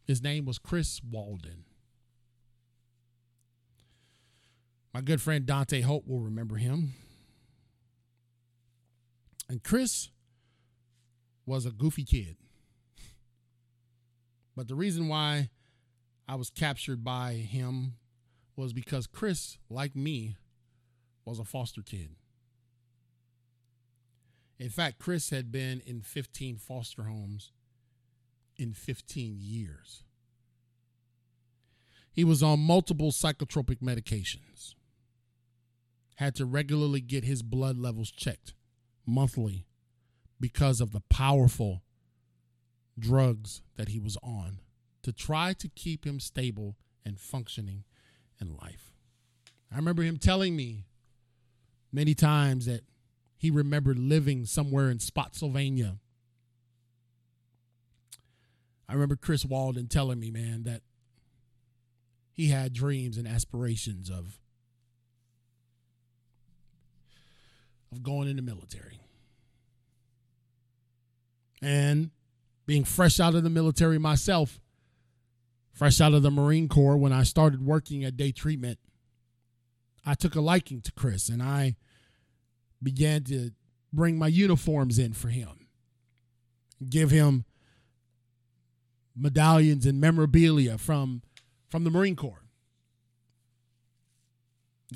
His 0.06 0.22
name 0.22 0.44
was 0.44 0.58
Chris 0.58 1.00
Walden. 1.02 1.64
My 4.96 5.02
good 5.02 5.20
friend 5.20 5.44
Dante 5.44 5.82
Hope 5.82 6.08
will 6.08 6.20
remember 6.20 6.56
him. 6.56 6.94
And 9.46 9.62
Chris 9.62 10.08
was 11.44 11.66
a 11.66 11.70
goofy 11.70 12.02
kid. 12.02 12.38
But 14.56 14.68
the 14.68 14.74
reason 14.74 15.08
why 15.08 15.50
I 16.26 16.36
was 16.36 16.48
captured 16.48 17.04
by 17.04 17.34
him 17.34 17.96
was 18.56 18.72
because 18.72 19.06
Chris, 19.06 19.58
like 19.68 19.94
me, 19.94 20.38
was 21.26 21.38
a 21.38 21.44
foster 21.44 21.82
kid. 21.82 22.16
In 24.58 24.70
fact, 24.70 24.98
Chris 24.98 25.28
had 25.28 25.52
been 25.52 25.82
in 25.84 26.00
15 26.00 26.56
foster 26.56 27.02
homes 27.02 27.52
in 28.56 28.72
15 28.72 29.36
years. 29.38 30.04
He 32.10 32.24
was 32.24 32.42
on 32.42 32.60
multiple 32.60 33.10
psychotropic 33.10 33.82
medications, 33.82 34.72
had 36.16 36.34
to 36.34 36.44
regularly 36.44 37.00
get 37.00 37.24
his 37.24 37.42
blood 37.42 37.78
levels 37.78 38.10
checked 38.10 38.54
monthly 39.06 39.66
because 40.40 40.80
of 40.80 40.92
the 40.92 41.02
powerful 41.08 41.82
drugs 42.98 43.62
that 43.76 43.88
he 43.88 43.98
was 43.98 44.16
on 44.22 44.60
to 45.02 45.12
try 45.12 45.52
to 45.52 45.68
keep 45.68 46.04
him 46.04 46.18
stable 46.18 46.76
and 47.04 47.20
functioning 47.20 47.84
in 48.40 48.56
life. 48.56 48.92
I 49.72 49.76
remember 49.76 50.02
him 50.02 50.18
telling 50.18 50.56
me 50.56 50.86
many 51.92 52.14
times 52.14 52.66
that 52.66 52.82
he 53.36 53.50
remembered 53.50 53.98
living 53.98 54.46
somewhere 54.46 54.90
in 54.90 54.98
Spotsylvania. 54.98 55.98
I 58.88 58.94
remember 58.94 59.16
Chris 59.16 59.44
Walden 59.44 59.88
telling 59.88 60.18
me, 60.18 60.30
man, 60.30 60.62
that 60.62 60.82
he 62.32 62.48
had 62.48 62.72
dreams 62.72 63.16
and 63.18 63.26
aspirations 63.26 64.08
of 64.10 64.38
of 67.92 68.02
going 68.02 68.28
in 68.28 68.36
the 68.36 68.42
military. 68.42 69.00
And 71.62 72.10
being 72.66 72.84
fresh 72.84 73.20
out 73.20 73.34
of 73.34 73.42
the 73.42 73.50
military 73.50 73.98
myself, 73.98 74.60
fresh 75.72 76.00
out 76.00 76.14
of 76.14 76.22
the 76.22 76.30
Marine 76.30 76.68
Corps 76.68 76.96
when 76.96 77.12
I 77.12 77.22
started 77.22 77.64
working 77.64 78.04
at 78.04 78.16
day 78.16 78.32
treatment, 78.32 78.78
I 80.04 80.14
took 80.14 80.34
a 80.34 80.40
liking 80.40 80.80
to 80.82 80.92
Chris 80.92 81.28
and 81.28 81.42
I 81.42 81.76
began 82.82 83.24
to 83.24 83.50
bring 83.92 84.18
my 84.18 84.28
uniforms 84.28 84.98
in 84.98 85.12
for 85.12 85.28
him, 85.28 85.68
give 86.88 87.10
him 87.10 87.44
medallions 89.16 89.86
and 89.86 90.00
memorabilia 90.00 90.78
from 90.78 91.22
from 91.68 91.84
the 91.84 91.90
Marine 91.90 92.16
Corps. 92.16 92.44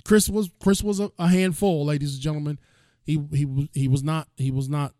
Chris 0.04 0.28
was 0.28 0.50
Chris 0.62 0.82
was 0.82 1.00
a, 1.00 1.10
a 1.18 1.28
handful, 1.28 1.84
ladies 1.84 2.14
and 2.14 2.22
gentlemen. 2.22 2.58
He 3.10 3.20
he 3.32 3.70
he 3.72 3.88
was 3.88 4.02
not 4.02 4.28
he 4.36 4.50
was 4.50 4.68
not 4.68 4.94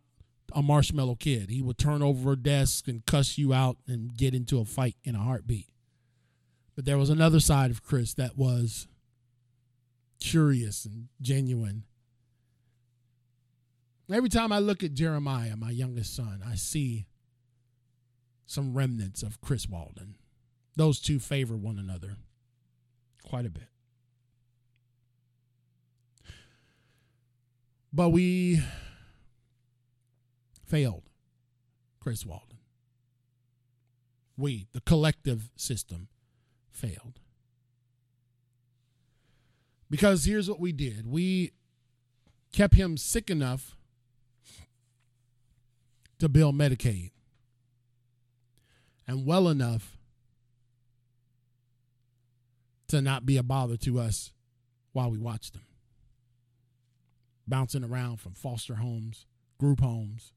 a 0.52 0.62
marshmallow 0.62 1.14
kid. 1.16 1.50
He 1.50 1.62
would 1.62 1.78
turn 1.78 2.02
over 2.02 2.32
a 2.32 2.36
desk 2.36 2.88
and 2.88 3.06
cuss 3.06 3.38
you 3.38 3.52
out 3.54 3.76
and 3.86 4.16
get 4.16 4.34
into 4.34 4.58
a 4.58 4.64
fight 4.64 4.96
in 5.04 5.14
a 5.14 5.20
heartbeat. 5.20 5.68
But 6.74 6.84
there 6.84 6.98
was 6.98 7.11
another 7.11 7.40
side 7.40 7.70
of 7.70 7.82
Chris 7.82 8.14
that 8.14 8.36
was 8.36 8.88
curious 10.18 10.84
and 10.84 11.08
genuine 11.20 11.84
Every 14.12 14.28
time 14.28 14.50
I 14.50 14.58
look 14.58 14.82
at 14.82 14.94
Jeremiah, 14.94 15.56
my 15.56 15.70
youngest 15.70 16.16
son, 16.16 16.42
I 16.44 16.56
see 16.56 17.06
some 18.44 18.74
remnants 18.74 19.22
of 19.22 19.40
Chris 19.40 19.68
Walden. 19.68 20.16
Those 20.74 20.98
two 20.98 21.20
favor 21.20 21.56
one 21.56 21.78
another 21.78 22.16
quite 23.22 23.46
a 23.46 23.50
bit. 23.50 23.69
But 27.93 28.11
we 28.11 28.62
failed 30.66 31.03
Chris 31.99 32.24
Walden. 32.24 32.59
We, 34.36 34.68
the 34.72 34.80
collective 34.80 35.51
system, 35.57 36.09
failed. 36.70 37.18
Because 39.91 40.24
here's 40.24 40.49
what 40.49 40.61
we 40.61 40.72
did 40.72 41.07
we 41.07 41.53
kept 42.53 42.74
him 42.74 42.97
sick 42.97 43.28
enough 43.28 43.76
to 46.20 46.28
bill 46.28 46.53
Medicaid 46.53 47.11
and 49.07 49.26
well 49.26 49.49
enough 49.49 49.99
to 52.88 53.01
not 53.01 53.26
be 53.26 53.36
a 53.36 53.43
bother 53.43 53.76
to 53.76 53.99
us 53.99 54.32
while 54.93 55.11
we 55.11 55.18
watched 55.18 55.53
them. 55.55 55.62
Bouncing 57.51 57.82
around 57.82 58.18
from 58.18 58.34
foster 58.34 58.76
homes, 58.76 59.26
group 59.59 59.80
homes, 59.80 60.32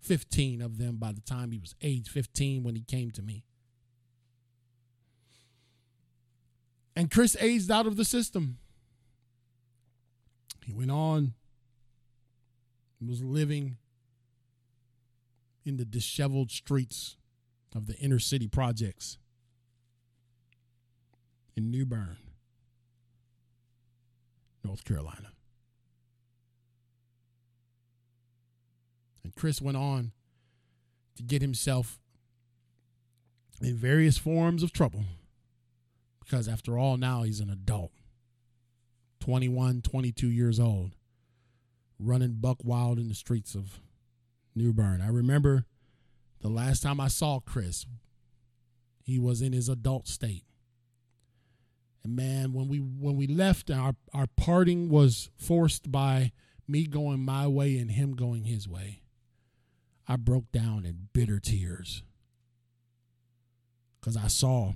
15 0.00 0.60
of 0.60 0.78
them 0.78 0.96
by 0.96 1.12
the 1.12 1.20
time 1.20 1.52
he 1.52 1.58
was 1.58 1.76
age 1.80 2.08
15 2.08 2.64
when 2.64 2.74
he 2.74 2.82
came 2.82 3.12
to 3.12 3.22
me. 3.22 3.44
And 6.96 7.08
Chris 7.08 7.36
aged 7.38 7.70
out 7.70 7.86
of 7.86 7.96
the 7.96 8.04
system. 8.04 8.58
He 10.64 10.72
went 10.72 10.90
on, 10.90 11.34
was 13.00 13.22
living 13.22 13.76
in 15.64 15.76
the 15.76 15.84
disheveled 15.84 16.50
streets 16.50 17.16
of 17.76 17.86
the 17.86 17.94
inner 17.98 18.18
city 18.18 18.48
projects 18.48 19.18
in 21.54 21.70
New 21.70 21.86
Bern, 21.86 22.16
North 24.64 24.84
Carolina. 24.84 25.35
And 29.26 29.34
Chris 29.34 29.60
went 29.60 29.76
on 29.76 30.12
to 31.16 31.24
get 31.24 31.42
himself 31.42 31.98
in 33.60 33.74
various 33.74 34.18
forms 34.18 34.62
of 34.62 34.70
trouble 34.70 35.02
because, 36.20 36.46
after 36.46 36.78
all, 36.78 36.96
now 36.96 37.24
he's 37.24 37.40
an 37.40 37.50
adult 37.50 37.90
21, 39.18 39.82
22 39.82 40.28
years 40.28 40.60
old, 40.60 40.92
running 41.98 42.34
buck 42.34 42.58
wild 42.62 43.00
in 43.00 43.08
the 43.08 43.16
streets 43.16 43.56
of 43.56 43.80
New 44.54 44.72
Bern. 44.72 45.00
I 45.00 45.08
remember 45.08 45.64
the 46.40 46.48
last 46.48 46.84
time 46.84 47.00
I 47.00 47.08
saw 47.08 47.40
Chris, 47.40 47.84
he 49.02 49.18
was 49.18 49.42
in 49.42 49.52
his 49.52 49.68
adult 49.68 50.06
state. 50.06 50.44
And 52.04 52.14
man, 52.14 52.52
when 52.52 52.68
we 52.68 52.78
when 52.78 53.16
we 53.16 53.26
left, 53.26 53.72
our 53.72 53.96
our 54.14 54.28
parting 54.36 54.88
was 54.88 55.30
forced 55.36 55.90
by 55.90 56.30
me 56.68 56.86
going 56.86 57.24
my 57.24 57.48
way 57.48 57.76
and 57.76 57.90
him 57.90 58.14
going 58.14 58.44
his 58.44 58.68
way. 58.68 59.02
I 60.08 60.16
broke 60.16 60.52
down 60.52 60.84
in 60.84 61.08
bitter 61.12 61.40
tears 61.40 62.02
because 64.00 64.16
I 64.16 64.28
saw 64.28 64.72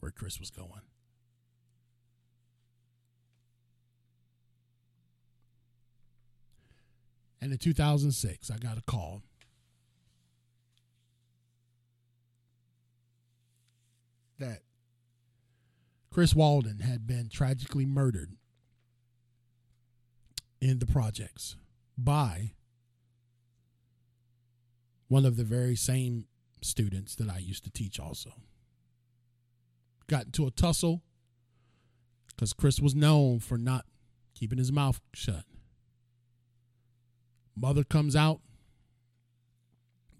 where 0.00 0.12
Chris 0.12 0.38
was 0.38 0.50
going. 0.50 0.82
And 7.40 7.52
in 7.52 7.58
2006, 7.58 8.50
I 8.50 8.58
got 8.58 8.76
a 8.76 8.82
call. 8.82 9.22
That 14.38 14.60
Chris 16.12 16.34
Walden 16.34 16.80
had 16.80 17.06
been 17.06 17.30
tragically 17.30 17.86
murdered 17.86 18.32
in 20.60 20.78
the 20.78 20.86
projects 20.86 21.56
by 21.96 22.52
one 25.08 25.24
of 25.24 25.36
the 25.36 25.44
very 25.44 25.76
same 25.76 26.26
students 26.62 27.14
that 27.16 27.30
I 27.30 27.38
used 27.38 27.64
to 27.64 27.70
teach 27.70 28.00
also. 28.00 28.32
Got 30.08 30.26
into 30.26 30.46
a 30.46 30.50
tussle 30.50 31.02
because 32.28 32.52
Chris 32.52 32.80
was 32.80 32.94
known 32.94 33.40
for 33.40 33.56
not 33.56 33.86
keeping 34.34 34.58
his 34.58 34.72
mouth 34.72 35.00
shut. 35.14 35.44
Mother 37.56 37.84
comes 37.84 38.14
out. 38.14 38.40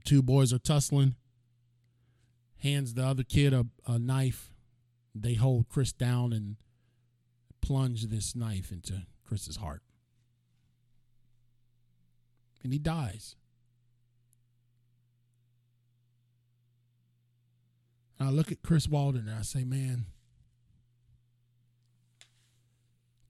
Two 0.05 0.23
boys 0.23 0.53
are 0.53 0.59
tussling. 0.59 1.17
Hands 2.59 2.95
the 2.95 3.05
other 3.05 3.25
kid 3.25 3.53
a, 3.53 3.67
a 3.87 3.99
knife. 3.99 4.53
They 5.15 5.35
hold 5.35 5.69
Chris 5.69 5.93
down 5.93 6.33
and 6.33 6.57
plunge 7.61 8.07
this 8.07 8.35
knife 8.35 8.73
into 8.73 9.03
Chris's 9.25 9.57
heart. 9.57 9.83
And 12.63 12.73
he 12.73 12.79
dies. 12.79 13.37
And 18.19 18.29
I 18.29 18.33
look 18.33 18.51
at 18.51 18.63
Chris 18.63 18.89
Walden 18.89 19.29
and 19.29 19.39
I 19.39 19.43
say, 19.43 19.65
man, 19.65 20.07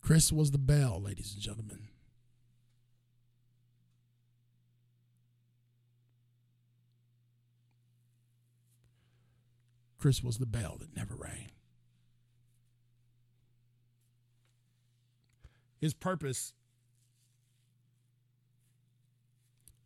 Chris 0.01 0.33
was 0.33 0.53
the 0.53 0.59
bell, 0.59 1.03
ladies 1.03 1.33
and 1.35 1.43
gentlemen. 1.43 1.89
Chris 9.99 10.22
was 10.22 10.39
the 10.39 10.47
bell 10.47 10.77
that 10.79 10.95
never 10.95 11.16
rang. 11.16 11.51
His 15.81 15.95
purpose 15.95 16.53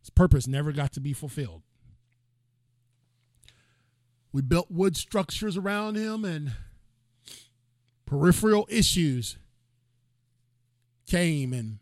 purpose 0.15 0.47
never 0.47 0.71
got 0.71 0.91
to 0.93 0.99
be 0.99 1.13
fulfilled. 1.13 1.63
We 4.33 4.41
built 4.41 4.71
wood 4.71 4.95
structures 4.95 5.57
around 5.57 5.95
him 5.95 6.23
and 6.23 6.53
peripheral 8.05 8.67
issues 8.69 9.37
came 11.05 11.51
and 11.53 11.79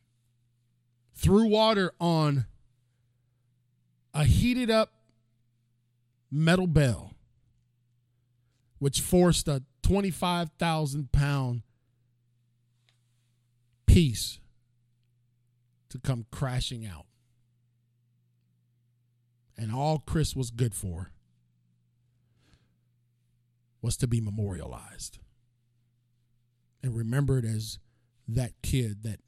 threw 1.15 1.45
water 1.47 1.91
on 1.99 2.45
a 4.13 4.23
heated 4.23 4.71
up 4.71 4.91
metal 6.31 6.67
bell, 6.67 7.13
which 8.79 9.01
forced 9.01 9.47
a 9.47 9.63
25,000 9.83 11.11
pound 11.11 11.61
piece 13.85 14.39
to 15.89 15.99
come 15.99 16.25
crashing 16.31 16.85
out. 16.85 17.05
And 19.59 19.73
all 19.73 20.01
Chris 20.05 20.37
was 20.37 20.51
good 20.51 20.73
for 20.73 21.11
was 23.81 23.97
to 23.97 24.07
be 24.07 24.21
memorialized 24.21 25.19
and 26.81 26.95
remembered 26.95 27.43
as 27.43 27.77
that 28.25 28.53
kid 28.63 29.03
that 29.03 29.19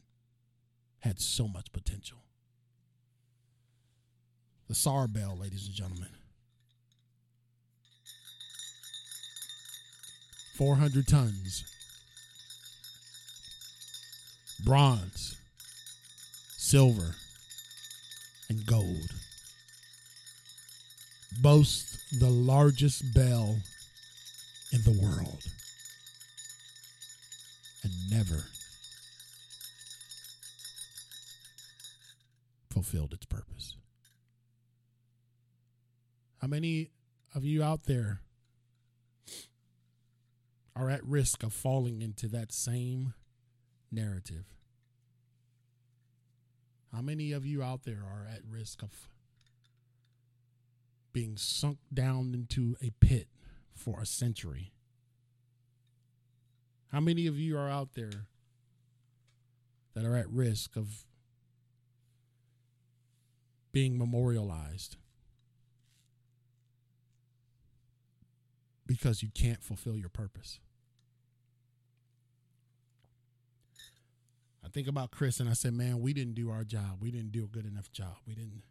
had 1.00 1.20
so 1.20 1.50
much 1.50 1.74
potential. 1.74 2.20
The 4.70 4.74
Tsar 4.74 5.10
bell, 5.10 5.38
ladies 5.38 5.66
and 5.66 5.76
gentlemen. 5.76 6.12
400 10.56 11.08
tons. 11.10 11.66
Bronze, 14.64 15.36
silver, 16.56 17.16
and 18.48 18.66
gold. 18.66 19.12
Boasts 21.40 21.98
the 22.20 22.30
largest 22.30 23.14
bell 23.14 23.58
in 24.72 24.84
the 24.84 24.92
world 24.92 25.44
and 27.84 27.92
never 28.10 28.44
fulfilled 32.70 33.14
its 33.14 33.26
purpose. 33.26 33.76
How 36.42 36.48
many 36.48 36.92
of 37.34 37.46
you 37.46 37.64
out 37.64 37.84
there 37.84 38.22
are 40.76 40.90
at 40.90 41.06
risk 41.06 41.44
of 41.44 41.54
falling 41.54 42.02
into 42.02 42.28
that 42.28 42.52
same 42.52 43.14
narrative? 43.92 44.46
How 46.94 47.02
many 47.02 47.32
of 47.32 47.46
you 47.46 47.64
out 47.64 47.84
there 47.84 48.04
are 48.04 48.28
at 48.28 48.42
risk 48.50 48.84
of 48.84 48.90
being 51.14 51.38
sunk 51.38 51.78
down 51.93 52.34
into 52.34 52.76
a 52.82 52.91
pit 52.99 53.28
for 53.74 54.01
a 54.01 54.05
century? 54.05 54.74
How 56.91 56.99
many 56.99 57.28
of 57.28 57.39
you 57.39 57.57
are 57.57 57.70
out 57.70 57.93
there 57.93 58.28
that 59.93 60.05
are 60.05 60.16
at 60.16 60.30
risk 60.30 60.76
of 60.76 61.05
being 63.72 63.97
memorialized 63.97 64.97
because 68.86 69.24
you 69.24 69.30
can't 69.34 69.64
fulfill 69.64 69.95
your 69.95 70.09
purpose? 70.09 70.59
I 74.64 74.70
think 74.70 74.88
about 74.88 75.12
Chris 75.12 75.39
and 75.39 75.49
I 75.49 75.53
said, 75.53 75.74
man, 75.74 75.99
we 75.99 76.14
didn't 76.14 76.36
do 76.36 76.49
our 76.49 76.64
job. 76.64 76.97
We 77.01 77.12
didn't 77.12 77.32
do 77.32 77.43
a 77.43 77.47
good 77.47 77.66
enough 77.66 77.91
job. 77.91 78.18
We 78.28 78.36
didn't. 78.36 78.64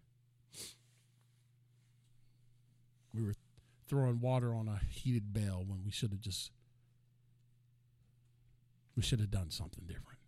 We 3.15 3.23
were 3.23 3.35
throwing 3.89 4.21
water 4.21 4.55
on 4.55 4.69
a 4.69 4.81
heated 4.89 5.33
bell 5.33 5.65
when 5.67 5.83
we 5.85 5.91
should 5.91 6.13
have 6.13 6.21
just 6.21 6.53
we 8.97 9.03
should 9.03 9.21
have 9.21 9.31
done 9.31 9.51
something 9.51 9.85
different. 9.87 10.19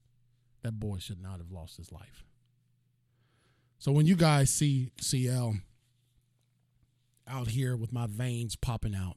That 0.63 0.79
boy 0.79 0.99
should 0.99 1.21
not 1.21 1.39
have 1.39 1.51
lost 1.51 1.77
his 1.77 1.93
life. 1.93 2.25
So 3.79 3.93
when 3.93 4.07
you 4.07 4.17
guys 4.17 4.51
see 4.51 4.93
CL 5.01 5.57
out 7.27 7.49
here 7.49 7.77
with 7.77 7.93
my 7.93 8.07
veins 8.07 8.57
popping 8.57 8.95
out, 8.95 9.17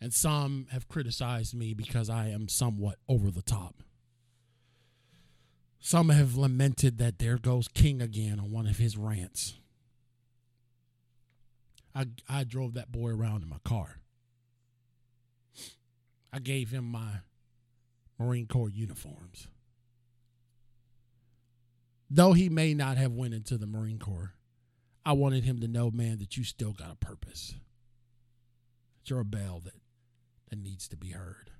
and 0.00 0.12
some 0.12 0.66
have 0.70 0.88
criticized 0.88 1.54
me 1.54 1.74
because 1.74 2.10
I 2.10 2.28
am 2.28 2.48
somewhat 2.48 2.96
over 3.08 3.30
the 3.30 3.42
top. 3.42 3.82
Some 5.78 6.08
have 6.08 6.36
lamented 6.36 6.98
that 6.98 7.18
there 7.18 7.38
goes 7.38 7.68
King 7.68 8.02
again 8.02 8.40
on 8.40 8.50
one 8.50 8.66
of 8.66 8.78
his 8.78 8.96
rants. 8.96 9.54
I, 11.94 12.06
I 12.28 12.44
drove 12.44 12.74
that 12.74 12.90
boy 12.90 13.10
around 13.10 13.42
in 13.42 13.48
my 13.48 13.58
car. 13.64 14.00
I 16.32 16.38
gave 16.38 16.70
him 16.70 16.84
my 16.84 17.20
Marine 18.18 18.46
Corps 18.46 18.70
uniforms. 18.70 19.48
Though 22.08 22.32
he 22.32 22.48
may 22.48 22.74
not 22.74 22.96
have 22.96 23.12
went 23.12 23.34
into 23.34 23.58
the 23.58 23.66
Marine 23.66 23.98
Corps, 23.98 24.34
I 25.04 25.12
wanted 25.12 25.44
him 25.44 25.60
to 25.60 25.68
know, 25.68 25.90
man, 25.90 26.18
that 26.18 26.36
you 26.36 26.44
still 26.44 26.72
got 26.72 26.92
a 26.92 26.96
purpose. 26.96 27.54
That 28.96 29.10
you're 29.10 29.20
a 29.20 29.24
bell 29.24 29.60
that, 29.64 29.74
that 30.50 30.58
needs 30.58 30.88
to 30.88 30.96
be 30.96 31.10
heard. 31.10 31.50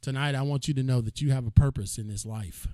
Tonight, 0.00 0.34
I 0.34 0.42
want 0.42 0.66
you 0.66 0.74
to 0.74 0.82
know 0.82 1.00
that 1.00 1.20
you 1.20 1.30
have 1.32 1.46
a 1.46 1.50
purpose 1.50 1.98
in 1.98 2.08
this 2.08 2.24
life. 2.24 2.66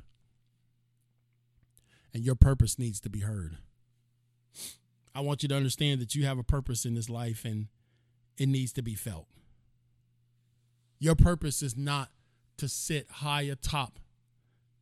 And 2.14 2.24
your 2.24 2.36
purpose 2.36 2.78
needs 2.78 3.00
to 3.00 3.10
be 3.10 3.20
heard. 3.20 3.58
I 5.16 5.20
want 5.20 5.42
you 5.42 5.48
to 5.48 5.56
understand 5.56 6.02
that 6.02 6.14
you 6.14 6.26
have 6.26 6.38
a 6.38 6.42
purpose 6.42 6.84
in 6.84 6.94
this 6.94 7.08
life 7.08 7.46
and 7.46 7.68
it 8.36 8.50
needs 8.50 8.70
to 8.74 8.82
be 8.82 8.94
felt. 8.94 9.26
Your 10.98 11.14
purpose 11.14 11.62
is 11.62 11.74
not 11.74 12.10
to 12.58 12.68
sit 12.68 13.10
high 13.10 13.42
atop 13.42 13.98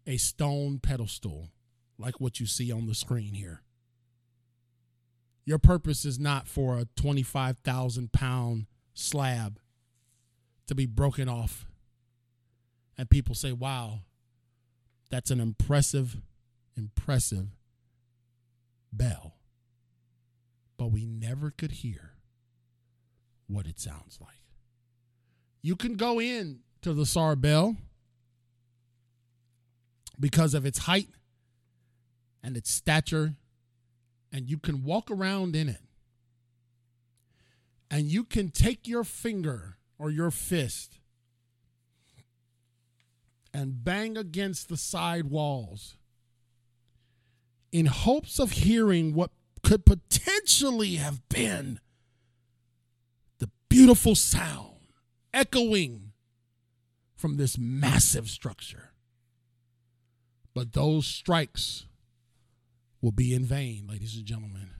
a 0.08 0.16
stone 0.16 0.80
pedestal 0.80 1.50
like 1.98 2.20
what 2.20 2.40
you 2.40 2.46
see 2.46 2.72
on 2.72 2.86
the 2.86 2.96
screen 2.96 3.34
here. 3.34 3.62
Your 5.44 5.58
purpose 5.58 6.04
is 6.04 6.18
not 6.18 6.48
for 6.48 6.78
a 6.78 6.88
25,000 6.96 8.10
pound 8.10 8.66
slab 8.92 9.60
to 10.66 10.74
be 10.74 10.86
broken 10.86 11.28
off 11.28 11.64
and 12.98 13.08
people 13.08 13.36
say, 13.36 13.52
wow, 13.52 14.00
that's 15.10 15.30
an 15.30 15.38
impressive, 15.38 16.16
impressive 16.76 17.50
bell 18.92 19.33
but 20.84 20.92
we 20.92 21.06
never 21.06 21.50
could 21.50 21.72
hear 21.72 22.10
what 23.46 23.66
it 23.66 23.80
sounds 23.80 24.18
like. 24.20 24.42
You 25.62 25.76
can 25.76 25.94
go 25.94 26.20
in 26.20 26.58
to 26.82 26.92
the 26.92 27.06
Tsar 27.06 27.36
Bell 27.36 27.76
because 30.20 30.52
of 30.52 30.66
its 30.66 30.80
height 30.80 31.08
and 32.42 32.54
its 32.54 32.70
stature, 32.70 33.36
and 34.30 34.50
you 34.50 34.58
can 34.58 34.84
walk 34.84 35.10
around 35.10 35.56
in 35.56 35.70
it. 35.70 35.80
And 37.90 38.04
you 38.04 38.22
can 38.22 38.50
take 38.50 38.86
your 38.86 39.04
finger 39.04 39.78
or 39.98 40.10
your 40.10 40.30
fist 40.30 40.98
and 43.54 43.82
bang 43.82 44.18
against 44.18 44.68
the 44.68 44.76
side 44.76 45.30
walls 45.30 45.96
in 47.72 47.86
hopes 47.86 48.38
of 48.38 48.50
hearing 48.50 49.14
what 49.14 49.30
could 49.64 49.86
potentially 49.86 50.96
have 50.96 51.26
been 51.28 51.80
the 53.38 53.50
beautiful 53.68 54.14
sound 54.14 54.76
echoing 55.32 56.12
from 57.16 57.38
this 57.38 57.58
massive 57.58 58.28
structure. 58.28 58.92
But 60.54 60.74
those 60.74 61.06
strikes 61.06 61.86
will 63.00 63.10
be 63.10 63.34
in 63.34 63.44
vain, 63.44 63.86
ladies 63.88 64.16
and 64.16 64.26
gentlemen. 64.26 64.70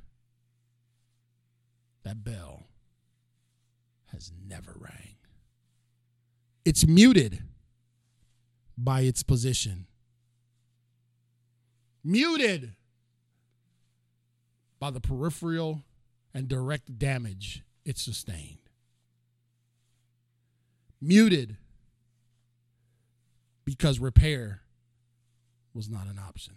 That 2.05 2.23
bell 2.23 2.65
has 4.13 4.31
never 4.47 4.77
rang. 4.79 5.17
It's 6.65 6.87
muted 6.87 7.43
by 8.77 9.01
its 9.01 9.23
position. 9.23 9.87
Muted 12.05 12.75
by 14.85 14.91
the 14.91 15.01
peripheral 15.01 15.83
and 16.35 16.47
direct 16.47 16.99
damage 16.99 17.63
it 17.87 17.97
sustained. 17.97 18.59
Muted 21.01 21.57
because 23.65 23.99
repair 23.99 24.61
was 25.73 25.89
not 25.89 26.07
an 26.07 26.19
option. 26.19 26.53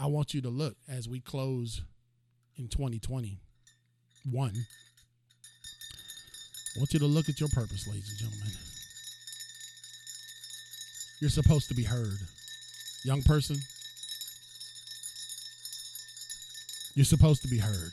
I 0.00 0.06
want 0.06 0.34
you 0.34 0.40
to 0.40 0.48
look 0.48 0.74
as 0.88 1.08
we 1.08 1.20
close 1.20 1.82
in 2.56 2.66
2021. 2.66 3.38
I 4.34 4.56
want 6.76 6.92
you 6.92 6.98
to 6.98 7.06
look 7.06 7.28
at 7.28 7.38
your 7.38 7.50
purpose, 7.50 7.86
ladies 7.86 8.10
and 8.10 8.18
gentlemen. 8.18 8.48
You're 11.20 11.30
supposed 11.30 11.68
to 11.68 11.74
be 11.76 11.84
heard. 11.84 12.18
Young 13.04 13.22
person, 13.22 13.58
you're 16.94 17.04
supposed 17.04 17.42
to 17.42 17.48
be 17.48 17.58
heard. 17.58 17.92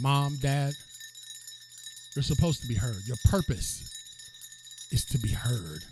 Mom, 0.00 0.36
dad, 0.40 0.74
you're 2.14 2.22
supposed 2.22 2.60
to 2.62 2.68
be 2.68 2.74
heard. 2.74 3.02
Your 3.06 3.16
purpose 3.24 3.88
is 4.90 5.04
to 5.06 5.18
be 5.18 5.30
heard. 5.30 5.84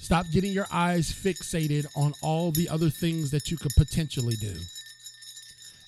Stop 0.00 0.26
getting 0.30 0.52
your 0.52 0.66
eyes 0.70 1.10
fixated 1.10 1.86
on 1.96 2.12
all 2.22 2.52
the 2.52 2.68
other 2.68 2.90
things 2.90 3.30
that 3.30 3.50
you 3.50 3.56
could 3.56 3.72
potentially 3.76 4.36
do. 4.36 4.54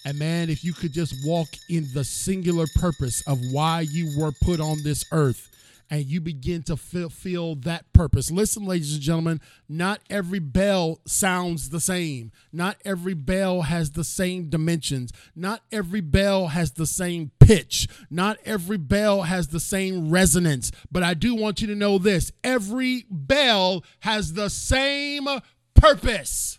And 0.07 0.19
man, 0.19 0.51
if 0.51 0.65
you 0.65 0.73
could 0.73 0.93
just 0.93 1.27
walk 1.27 1.49
in 1.69 1.89
the 1.93 2.05
singular 2.05 2.67
purpose 2.75 3.23
of 3.27 3.53
why 3.53 3.81
you 3.81 4.19
were 4.19 4.33
put 4.33 4.61
on 4.61 4.83
this 4.83 5.05
earth, 5.13 5.51
and 5.91 6.05
you 6.05 6.21
begin 6.21 6.63
to 6.65 6.77
fulfill 6.77 7.55
that 7.57 7.93
purpose. 7.93 8.31
Listen, 8.31 8.65
ladies 8.65 8.95
and 8.95 9.03
gentlemen, 9.03 9.41
not 9.69 10.01
every 10.11 10.39
bell 10.39 11.01
sounds 11.07 11.71
the 11.71 11.81
same. 11.81 12.33
Not 12.53 12.77
every 12.85 13.15
bell 13.15 13.63
has 13.63 13.93
the 13.93 14.05
same 14.05 14.49
dimensions. 14.49 15.13
Not 15.35 15.63
every 15.71 16.01
bell 16.01 16.49
has 16.49 16.73
the 16.73 16.87
same 16.87 17.31
pitch. 17.39 17.89
Not 18.11 18.39
every 18.45 18.79
bell 18.79 19.23
has 19.23 19.49
the 19.49 19.61
same 19.61 20.11
resonance. 20.11 20.73
But 20.91 21.03
I 21.03 21.15
do 21.15 21.35
want 21.35 21.61
you 21.61 21.67
to 21.69 21.75
know 21.75 21.99
this 21.99 22.33
every 22.43 23.07
bell 23.11 23.85
has 24.01 24.33
the 24.33 24.51
same 24.51 25.29
purpose. 25.75 26.59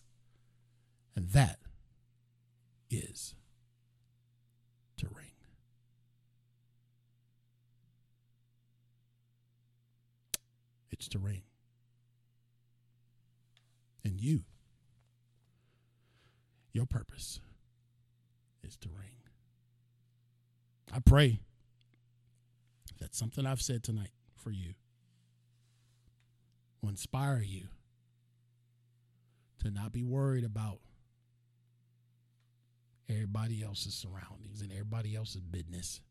And 1.15 1.29
that 1.31 1.59
is 2.89 3.35
to 11.09 11.19
ring. 11.19 11.43
And 14.03 14.21
you, 14.21 14.41
your 16.71 16.85
purpose 16.85 17.39
is 18.63 18.77
to 18.77 18.89
ring. 18.89 19.17
I 20.93 20.99
pray 20.99 21.41
that 22.99 23.13
something 23.13 23.45
I've 23.45 23.61
said 23.61 23.83
tonight 23.83 24.11
for 24.35 24.51
you 24.51 24.73
will 26.81 26.89
inspire 26.89 27.41
you 27.45 27.63
to 29.59 29.71
not 29.71 29.91
be 29.91 30.03
worried 30.03 30.45
about 30.45 30.79
everybody 33.09 33.63
else's 33.63 33.93
surroundings 33.93 34.61
and 34.61 34.71
everybody 34.71 35.15
else's 35.15 35.41
business 35.41 36.01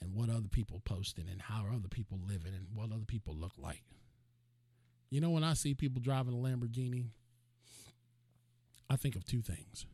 and 0.00 0.14
what 0.14 0.30
other 0.30 0.48
people 0.48 0.80
posting 0.84 1.28
and 1.28 1.42
how 1.42 1.64
other 1.72 1.88
people 1.88 2.18
living 2.26 2.54
and 2.54 2.66
what 2.74 2.92
other 2.92 3.04
people 3.06 3.34
look 3.34 3.52
like. 3.58 3.82
You 5.10 5.20
know, 5.20 5.30
when 5.30 5.44
I 5.44 5.54
see 5.54 5.74
people 5.74 6.02
driving 6.02 6.34
a 6.34 6.36
Lamborghini, 6.36 7.06
I 8.90 8.96
think 8.96 9.16
of 9.16 9.24
two 9.24 9.42
things. 9.42 9.86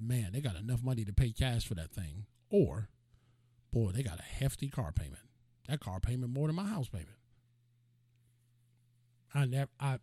Man, 0.00 0.30
they 0.32 0.40
got 0.40 0.56
enough 0.56 0.82
money 0.82 1.04
to 1.04 1.12
pay 1.12 1.32
cash 1.32 1.66
for 1.66 1.74
that 1.74 1.90
thing. 1.90 2.26
Or, 2.50 2.88
boy, 3.72 3.90
they 3.90 4.02
got 4.02 4.20
a 4.20 4.22
hefty 4.22 4.68
car 4.68 4.92
payment. 4.92 5.22
That 5.68 5.80
car 5.80 6.00
payment 6.00 6.32
more 6.32 6.46
than 6.46 6.56
my 6.56 6.64
house 6.64 6.88
payment. 6.88 7.16
I 9.34 9.44
never 9.44 9.70
I 9.78 9.98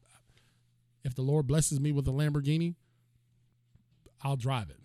if 1.03 1.15
the 1.15 1.21
Lord 1.21 1.47
blesses 1.47 1.80
me 1.80 1.91
with 1.91 2.07
a 2.07 2.11
Lamborghini, 2.11 2.76
I'll 4.23 4.36
drive 4.36 4.69
it. 4.69 4.80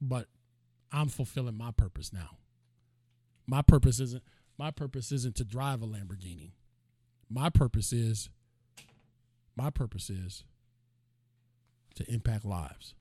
But 0.00 0.26
I'm 0.92 1.08
fulfilling 1.08 1.56
my 1.56 1.70
purpose 1.70 2.12
now. 2.12 2.38
My 3.46 3.62
purpose 3.62 4.00
isn't 4.00 4.22
my 4.58 4.70
purpose 4.70 5.12
isn't 5.12 5.36
to 5.36 5.44
drive 5.44 5.82
a 5.82 5.86
Lamborghini. 5.86 6.52
My 7.28 7.50
purpose 7.50 7.92
is 7.92 8.30
my 9.56 9.70
purpose 9.70 10.10
is 10.10 10.44
to 11.94 12.10
impact 12.12 12.44
lives. 12.44 12.94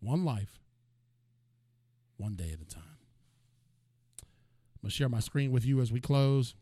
One 0.00 0.24
life, 0.24 0.60
one 2.16 2.34
day 2.34 2.50
at 2.52 2.60
a 2.60 2.64
time. 2.64 2.82
I'm 4.22 4.82
going 4.82 4.90
to 4.90 4.96
share 4.96 5.08
my 5.08 5.20
screen 5.20 5.50
with 5.50 5.66
you 5.66 5.80
as 5.80 5.92
we 5.92 6.00
close. 6.00 6.54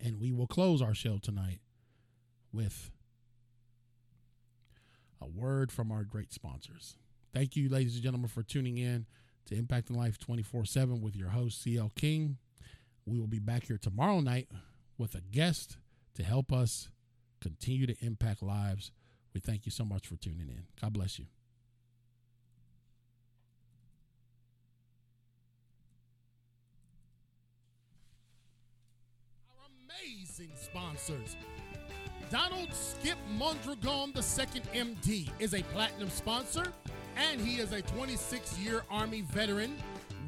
And 0.00 0.20
we 0.20 0.32
will 0.32 0.46
close 0.46 0.82
our 0.82 0.94
show 0.94 1.18
tonight 1.18 1.60
with 2.52 2.90
a 5.22 5.26
word 5.26 5.72
from 5.72 5.90
our 5.90 6.04
great 6.04 6.32
sponsors. 6.32 6.96
Thank 7.36 7.54
you, 7.54 7.68
ladies 7.68 7.96
and 7.96 8.02
gentlemen, 8.02 8.28
for 8.28 8.42
tuning 8.42 8.78
in 8.78 9.04
to 9.44 9.54
Impacting 9.56 9.94
Life 9.94 10.18
24 10.18 10.64
7 10.64 11.02
with 11.02 11.14
your 11.14 11.28
host, 11.28 11.62
CL 11.62 11.92
King. 11.94 12.38
We 13.04 13.18
will 13.18 13.26
be 13.26 13.40
back 13.40 13.66
here 13.66 13.76
tomorrow 13.76 14.20
night 14.20 14.48
with 14.96 15.14
a 15.14 15.20
guest 15.20 15.76
to 16.14 16.22
help 16.22 16.50
us 16.50 16.88
continue 17.42 17.86
to 17.88 17.94
impact 18.00 18.42
lives. 18.42 18.90
We 19.34 19.40
thank 19.40 19.66
you 19.66 19.70
so 19.70 19.84
much 19.84 20.06
for 20.06 20.16
tuning 20.16 20.48
in. 20.48 20.62
God 20.80 20.94
bless 20.94 21.18
you. 21.18 21.26
Our 29.50 29.68
amazing 29.84 30.52
sponsors. 30.58 31.36
Donald 32.30 32.72
Skip 32.72 33.18
Mondragon 33.36 34.14
II 34.16 34.62
MD 34.74 35.28
is 35.38 35.52
a 35.52 35.62
platinum 35.64 36.08
sponsor 36.08 36.72
and 37.16 37.40
he 37.40 37.60
is 37.60 37.72
a 37.72 37.82
26 37.82 38.58
year 38.58 38.82
Army 38.90 39.22
veteran, 39.22 39.76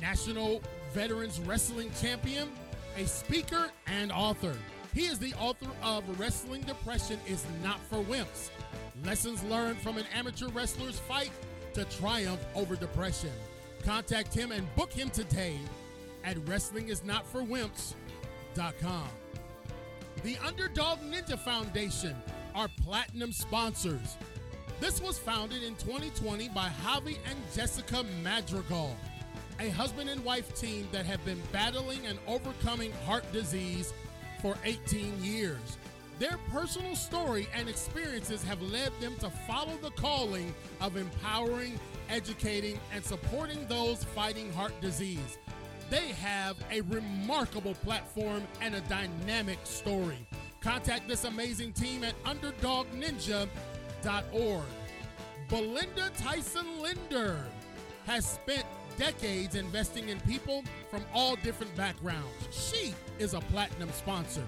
National 0.01 0.63
Veterans 0.93 1.41
Wrestling 1.41 1.91
Champion, 2.01 2.49
a 2.97 3.05
speaker, 3.07 3.71
and 3.87 4.11
author. 4.13 4.57
He 4.95 5.07
is 5.07 5.19
the 5.19 5.35
author 5.35 5.69
of 5.83 6.03
Wrestling 6.19 6.63
Depression 6.63 7.21
is 7.27 7.45
Not 7.63 7.79
for 7.81 7.99
Wimps 7.99 8.49
Lessons 9.05 9.43
Learned 9.45 9.79
from 9.79 9.99
an 9.99 10.07
Amateur 10.15 10.49
Wrestler's 10.49 10.99
Fight 10.99 11.31
to 11.75 11.85
Triumph 11.85 12.41
Over 12.55 12.77
Depression. 12.77 13.33
Contact 13.85 14.33
him 14.35 14.53
and 14.53 14.75
book 14.75 14.91
him 14.93 15.11
today 15.11 15.59
at 16.25 16.37
WrestlingIsNotForWimps.com. 16.39 19.09
The 20.25 20.37
Underdog 20.45 20.99
Ninja 21.01 21.39
Foundation 21.39 22.17
are 22.55 22.69
platinum 22.83 23.33
sponsors. 23.33 24.17
This 24.81 25.03
was 25.03 25.19
founded 25.19 25.65
in 25.65 25.75
2020 25.75 26.51
by 26.51 26.69
Javi 26.85 27.19
and 27.29 27.37
Jessica 27.53 28.05
Madrigal, 28.23 28.97
a 29.59 29.71
husband 29.71 30.09
and 30.09 30.25
wife 30.25 30.55
team 30.55 30.87
that 30.93 31.05
have 31.05 31.25
been 31.25 31.43
battling 31.51 32.07
and 32.07 32.17
overcoming 32.29 32.93
heart 33.05 33.25
disease 33.33 33.93
for 34.41 34.57
18 34.65 35.23
years. 35.23 35.79
Their 36.21 36.39
personal 36.53 36.95
story 36.95 37.49
and 37.57 37.69
experiences 37.69 38.45
have 38.45 38.63
led 38.63 38.93
them 39.01 39.17
to 39.17 39.31
follow 39.49 39.77
the 39.83 39.91
calling 39.91 40.55
of 40.81 40.97
empowering, 40.97 41.79
educating, 42.09 42.79
and 42.95 43.05
supporting 43.05 43.67
those 43.67 44.05
fighting 44.05 44.53
heart 44.53 44.81
disease. 44.81 45.39
They 45.91 46.09
have 46.09 46.57
a 46.71 46.83
remarkable 46.83 47.75
platform 47.75 48.45
and 48.61 48.77
a 48.77 48.81
dynamic 48.83 49.59
story. 49.65 50.25
Contact 50.61 51.09
this 51.09 51.25
amazing 51.25 51.73
team 51.73 52.05
at 52.05 52.15
Underdog 52.25 52.87
Ninja 52.93 53.49
org. 54.33 54.65
Belinda 55.49 56.11
Tyson 56.17 56.81
Linder 56.81 57.45
has 58.07 58.27
spent 58.27 58.65
decades 58.99 59.55
investing 59.55 60.09
in 60.09 60.21
people 60.21 60.63
from 60.91 61.05
all 61.15 61.37
different 61.37 61.75
backgrounds. 61.77 62.27
She 62.51 62.95
is 63.19 63.35
a 63.35 63.41
platinum 63.41 63.91
sponsor. 63.93 64.43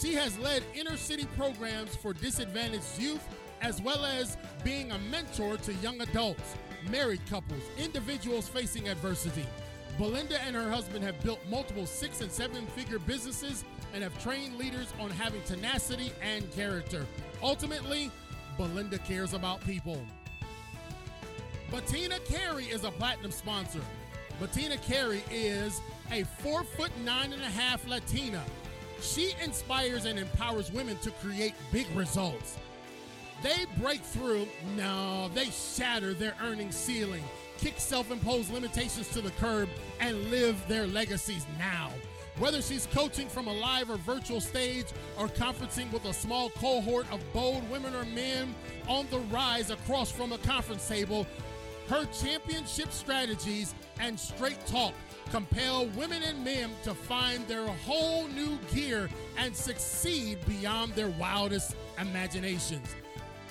She 0.00 0.14
has 0.14 0.38
led 0.38 0.62
inner 0.74 0.96
city 0.96 1.26
programs 1.36 1.96
for 1.96 2.12
disadvantaged 2.12 2.98
youth, 2.98 3.24
as 3.62 3.80
well 3.82 4.04
as 4.04 4.36
being 4.62 4.92
a 4.92 4.98
mentor 4.98 5.56
to 5.58 5.74
young 5.74 6.00
adults, 6.00 6.56
married 6.90 7.20
couples, 7.28 7.62
individuals 7.78 8.48
facing 8.48 8.88
adversity. 8.88 9.46
Belinda 9.98 10.40
and 10.42 10.54
her 10.54 10.70
husband 10.70 11.02
have 11.04 11.18
built 11.22 11.40
multiple 11.48 11.86
six 11.86 12.20
and 12.20 12.30
seven 12.30 12.66
figure 12.68 12.98
businesses 12.98 13.64
and 13.94 14.02
have 14.02 14.22
trained 14.22 14.56
leaders 14.56 14.92
on 15.00 15.10
having 15.10 15.42
tenacity 15.44 16.12
and 16.22 16.50
character. 16.52 17.06
Ultimately, 17.42 18.10
Belinda 18.56 18.98
cares 18.98 19.34
about 19.34 19.60
people. 19.64 20.00
Bettina 21.70 22.18
Carey 22.20 22.64
is 22.64 22.84
a 22.84 22.90
platinum 22.90 23.30
sponsor. 23.30 23.80
Bettina 24.40 24.76
Carey 24.78 25.22
is 25.30 25.80
a 26.10 26.24
four 26.24 26.64
foot 26.64 26.90
nine 27.04 27.32
and 27.32 27.42
a 27.42 27.46
half 27.46 27.86
Latina. 27.88 28.42
She 29.00 29.34
inspires 29.42 30.04
and 30.04 30.18
empowers 30.18 30.72
women 30.72 30.96
to 30.98 31.10
create 31.10 31.54
big 31.72 31.86
results. 31.94 32.56
They 33.42 33.66
break 33.78 34.00
through, 34.00 34.48
no, 34.76 35.28
they 35.34 35.46
shatter 35.46 36.14
their 36.14 36.34
earning 36.42 36.72
ceiling, 36.72 37.22
kick 37.58 37.74
self 37.78 38.10
imposed 38.10 38.52
limitations 38.52 39.08
to 39.10 39.20
the 39.20 39.30
curb, 39.32 39.68
and 40.00 40.30
live 40.30 40.56
their 40.68 40.86
legacies 40.86 41.46
now. 41.58 41.90
Whether 42.38 42.60
she's 42.60 42.86
coaching 42.92 43.28
from 43.28 43.48
a 43.48 43.52
live 43.52 43.90
or 43.90 43.96
virtual 43.96 44.40
stage 44.40 44.86
or 45.18 45.28
conferencing 45.28 45.90
with 45.90 46.04
a 46.04 46.12
small 46.12 46.50
cohort 46.50 47.10
of 47.10 47.22
bold 47.32 47.68
women 47.70 47.94
or 47.94 48.04
men 48.04 48.54
on 48.88 49.06
the 49.10 49.20
rise 49.20 49.70
across 49.70 50.10
from 50.10 50.32
a 50.32 50.38
conference 50.38 50.86
table, 50.86 51.26
her 51.88 52.04
championship 52.20 52.92
strategies 52.92 53.74
and 54.00 54.20
straight 54.20 54.66
talk 54.66 54.92
compel 55.30 55.86
women 55.88 56.22
and 56.22 56.42
men 56.44 56.70
to 56.82 56.94
find 56.94 57.46
their 57.48 57.66
whole 57.66 58.28
new 58.28 58.56
gear 58.72 59.10
and 59.38 59.56
succeed 59.56 60.38
beyond 60.46 60.94
their 60.94 61.08
wildest 61.10 61.76
imaginations. 61.98 62.94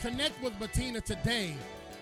Connect 0.02 0.42
with 0.44 0.60
Bettina 0.60 1.02
today 1.02 1.56